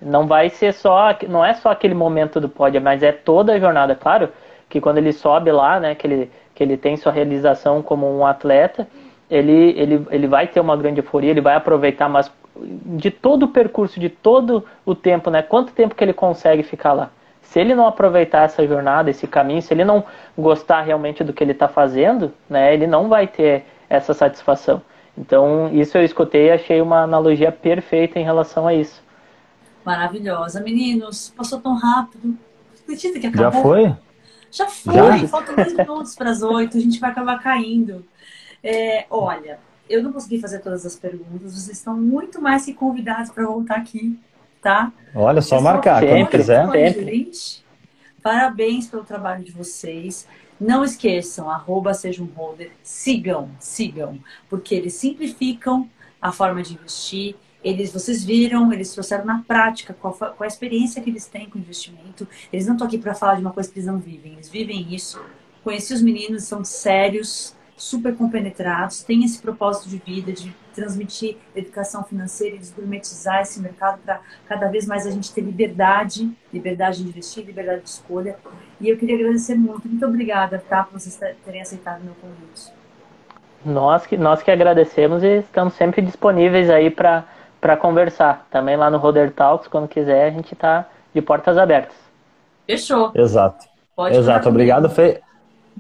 Não 0.02 0.28
vai 0.28 0.50
ser 0.50 0.74
só, 0.74 1.16
não 1.28 1.44
é 1.44 1.54
só 1.54 1.72
aquele 1.72 1.94
momento 1.94 2.40
do 2.40 2.48
pódio, 2.48 2.82
mas 2.82 3.04
é 3.04 3.12
toda 3.12 3.54
a 3.54 3.60
jornada. 3.60 3.96
Claro 3.96 4.30
que 4.70 4.80
quando 4.80 4.98
ele 4.98 5.12
sobe 5.12 5.52
lá, 5.52 5.80
né? 5.80 5.94
Que 5.94 6.08
ele 6.08 6.32
que 6.54 6.64
ele 6.64 6.78
tem 6.78 6.98
sua 6.98 7.12
realização 7.12 7.82
como 7.82 8.08
um 8.08 8.26
atleta, 8.26 8.88
ele, 9.30 9.74
ele, 9.78 10.06
ele 10.12 10.28
vai 10.28 10.48
ter 10.48 10.60
uma 10.60 10.78
grande 10.78 11.00
euforia, 11.00 11.32
ele 11.32 11.42
vai 11.42 11.56
aproveitar, 11.56 12.08
mas 12.08 12.32
de 12.56 13.10
todo 13.10 13.44
o 13.44 13.48
percurso, 13.48 14.00
de 14.00 14.10
todo 14.10 14.64
o 14.86 14.94
tempo, 14.94 15.30
né? 15.30 15.42
Quanto 15.42 15.74
tempo 15.74 15.96
que 15.96 16.04
ele 16.04 16.14
consegue 16.14 16.62
ficar 16.62 16.94
lá? 16.94 17.10
Se 17.42 17.60
ele 17.60 17.76
não 17.76 17.88
aproveitar 17.88 18.44
essa 18.44 18.66
jornada, 18.68 19.10
esse 19.10 19.28
caminho, 19.28 19.62
se 19.62 19.74
ele 19.74 19.84
não 19.84 20.04
gostar 20.38 20.82
realmente 20.82 21.24
do 21.24 21.34
que 21.34 21.44
ele 21.44 21.52
está 21.52 21.68
fazendo, 21.68 22.32
né? 22.50 22.74
Ele 22.74 22.88
não 22.88 23.10
vai 23.10 23.28
ter 23.28 23.66
essa 23.90 24.14
satisfação. 24.14 24.82
Então, 25.18 25.70
isso 25.74 25.98
eu 25.98 26.04
escutei 26.04 26.48
e 26.48 26.52
achei 26.52 26.82
uma 26.82 27.02
analogia 27.02 27.52
perfeita 27.52 28.20
em 28.20 28.24
relação 28.24 28.68
a 28.68 28.74
isso. 28.74 29.04
Maravilhosa. 29.86 30.62
Meninos, 30.62 31.34
passou 31.36 31.60
tão 31.60 31.76
rápido. 31.76 32.36
Acredita 32.82 33.20
que 33.20 33.28
acabou? 33.28 33.52
Já 33.52 33.62
foi? 33.62 33.96
Já 34.54 34.70
foi, 34.70 34.94
Já? 34.94 35.28
faltam 35.28 35.56
dois 35.56 35.74
minutos 35.74 36.16
para 36.16 36.30
as 36.30 36.44
oito, 36.44 36.78
a 36.78 36.80
gente 36.80 37.00
vai 37.00 37.10
acabar 37.10 37.42
caindo. 37.42 38.06
É, 38.64 39.08
olha, 39.10 39.60
eu 39.90 40.04
não 40.04 40.14
consegui 40.14 40.40
fazer 40.40 40.60
todas 40.60 40.86
as 40.86 40.96
perguntas, 40.96 41.54
vocês 41.54 41.78
estão 41.78 41.98
muito 41.98 42.40
mais 42.40 42.64
que 42.64 42.74
convidados 42.74 43.32
para 43.32 43.46
voltar 43.48 43.78
aqui, 43.78 44.18
tá? 44.62 44.94
Olha, 45.16 45.42
só 45.42 45.60
marcar, 45.60 46.02
quem 46.02 46.24
quiser. 46.28 46.70
Gente. 46.94 47.66
Parabéns 48.22 48.88
pelo 48.88 49.04
trabalho 49.04 49.44
de 49.44 49.52
vocês. 49.52 50.28
Não 50.62 50.84
esqueçam, 50.84 51.50
arroba 51.50 51.94
seja 51.96 52.22
um 52.22 52.28
holder, 52.28 52.72
sigam, 52.84 53.50
sigam, 53.60 54.20
porque 54.50 54.76
eles 54.76 54.94
simplificam 54.94 55.90
a 56.22 56.32
forma 56.32 56.62
de 56.62 56.76
investir 56.76 57.36
eles, 57.64 57.94
vocês 57.94 58.24
viram, 58.24 58.72
eles 58.74 58.92
trouxeram 58.92 59.26
na 59.26 59.44
prática 59.48 59.94
qual, 59.94 60.14
qual 60.14 60.36
a 60.40 60.48
experiência 60.48 61.02
que 61.02 61.10
eles 61.10 61.26
têm 61.26 61.50
com 61.50 61.58
investimento. 61.58 62.28
Eles 62.52 62.66
não 62.66 62.74
estão 62.74 62.88
aqui 62.88 62.98
para 62.98 63.16
falar 63.16 63.36
de 63.36 63.42
uma 63.42 63.52
coisa 63.52 63.72
que 63.72 63.80
eles 63.80 63.88
não 63.88 64.00
vivem, 64.00 64.34
eles 64.34 64.50
vivem 64.50 64.94
isso. 64.94 65.22
Conheci 65.64 65.94
os 65.94 66.02
meninos, 66.02 66.44
são 66.44 66.64
sérios, 66.64 67.56
super 67.76 68.16
compenetrados, 68.16 69.04
têm 69.04 69.24
esse 69.24 69.42
propósito 69.42 69.90
de 69.90 69.98
vida, 69.98 70.32
de 70.32 70.54
transmitir 70.74 71.38
educação 71.56 72.04
financeira 72.04 72.56
e 72.56 72.60
desgourmetizar 72.60 73.42
esse 73.42 73.60
mercado 73.60 74.00
para 74.04 74.22
cada 74.48 74.68
vez 74.68 74.86
mais 74.86 75.06
a 75.08 75.12
gente 75.12 75.34
ter 75.34 75.42
liberdade, 75.42 76.32
liberdade 76.52 77.04
de 77.04 77.10
investir, 77.10 77.46
liberdade 77.46 77.82
de 77.82 77.90
escolha. 77.90 78.38
E 78.80 78.90
eu 78.90 78.98
queria 78.98 79.16
agradecer 79.16 79.56
muito, 79.56 79.88
muito 79.88 80.06
obrigada, 80.06 80.64
tá, 80.68 80.84
por 80.84 81.00
vocês 81.00 81.20
terem 81.46 81.62
aceitado 81.62 82.04
meu 82.04 82.16
convite. 82.16 82.72
Nós 83.66 84.06
que, 84.06 84.18
nós 84.18 84.44
que 84.44 84.52
agradecemos 84.52 85.24
e 85.24 85.40
estamos 85.40 85.74
sempre 85.76 86.02
disponíveis 86.02 86.70
aí 86.70 86.90
para 86.90 87.26
conversar. 87.78 88.46
Também 88.52 88.76
lá 88.76 88.90
no 88.90 88.98
Roder 88.98 89.32
Talks, 89.32 89.68
quando 89.68 89.88
quiser, 89.88 90.28
a 90.28 90.32
gente 90.32 90.54
está 90.54 90.86
de 91.14 91.22
portas 91.22 91.58
abertas. 91.58 91.96
Fechou. 92.66 93.12
Exato. 93.16 93.66
Pode 93.96 94.18
Exato, 94.18 94.50
obrigado, 94.50 94.90
Fê. 94.90 95.22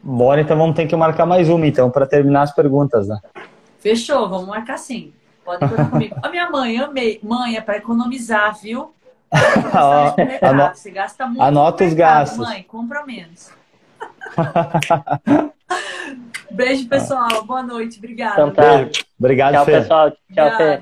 Bora, 0.01 0.41
então 0.41 0.57
vamos 0.57 0.75
ter 0.75 0.87
que 0.87 0.95
marcar 0.95 1.25
mais 1.25 1.49
uma, 1.49 1.65
então, 1.65 1.89
para 1.89 2.05
terminar 2.05 2.43
as 2.43 2.53
perguntas, 2.53 3.07
né? 3.07 3.17
Fechou, 3.79 4.29
vamos 4.29 4.47
marcar 4.47 4.77
sim. 4.77 5.13
Pode 5.43 5.67
contar 5.67 5.89
comigo. 5.89 6.15
A 6.21 6.29
minha 6.29 6.49
mãe, 6.49 6.77
amei. 6.77 7.19
Mãe, 7.21 7.57
é 7.57 7.61
para 7.61 7.77
economizar, 7.77 8.55
viu? 8.59 8.93
Ano... 10.41 10.69
Você 10.73 10.91
gasta 10.91 11.25
muito. 11.25 11.41
Anota 11.41 11.83
os 11.83 11.93
gastos. 11.93 12.37
Mãe, 12.37 12.63
compra 12.63 13.03
menos. 13.03 13.51
Beijo, 16.51 16.87
pessoal. 16.87 17.43
Boa 17.43 17.63
noite. 17.63 17.97
Obrigada. 17.97 18.33
Então, 18.33 18.51
tá. 18.51 18.87
Obrigado, 19.19 19.53
tchau, 19.53 19.65
Fê. 19.65 19.71
pessoal. 19.71 20.11
Tchau, 20.11 20.57
Fê. 20.57 20.81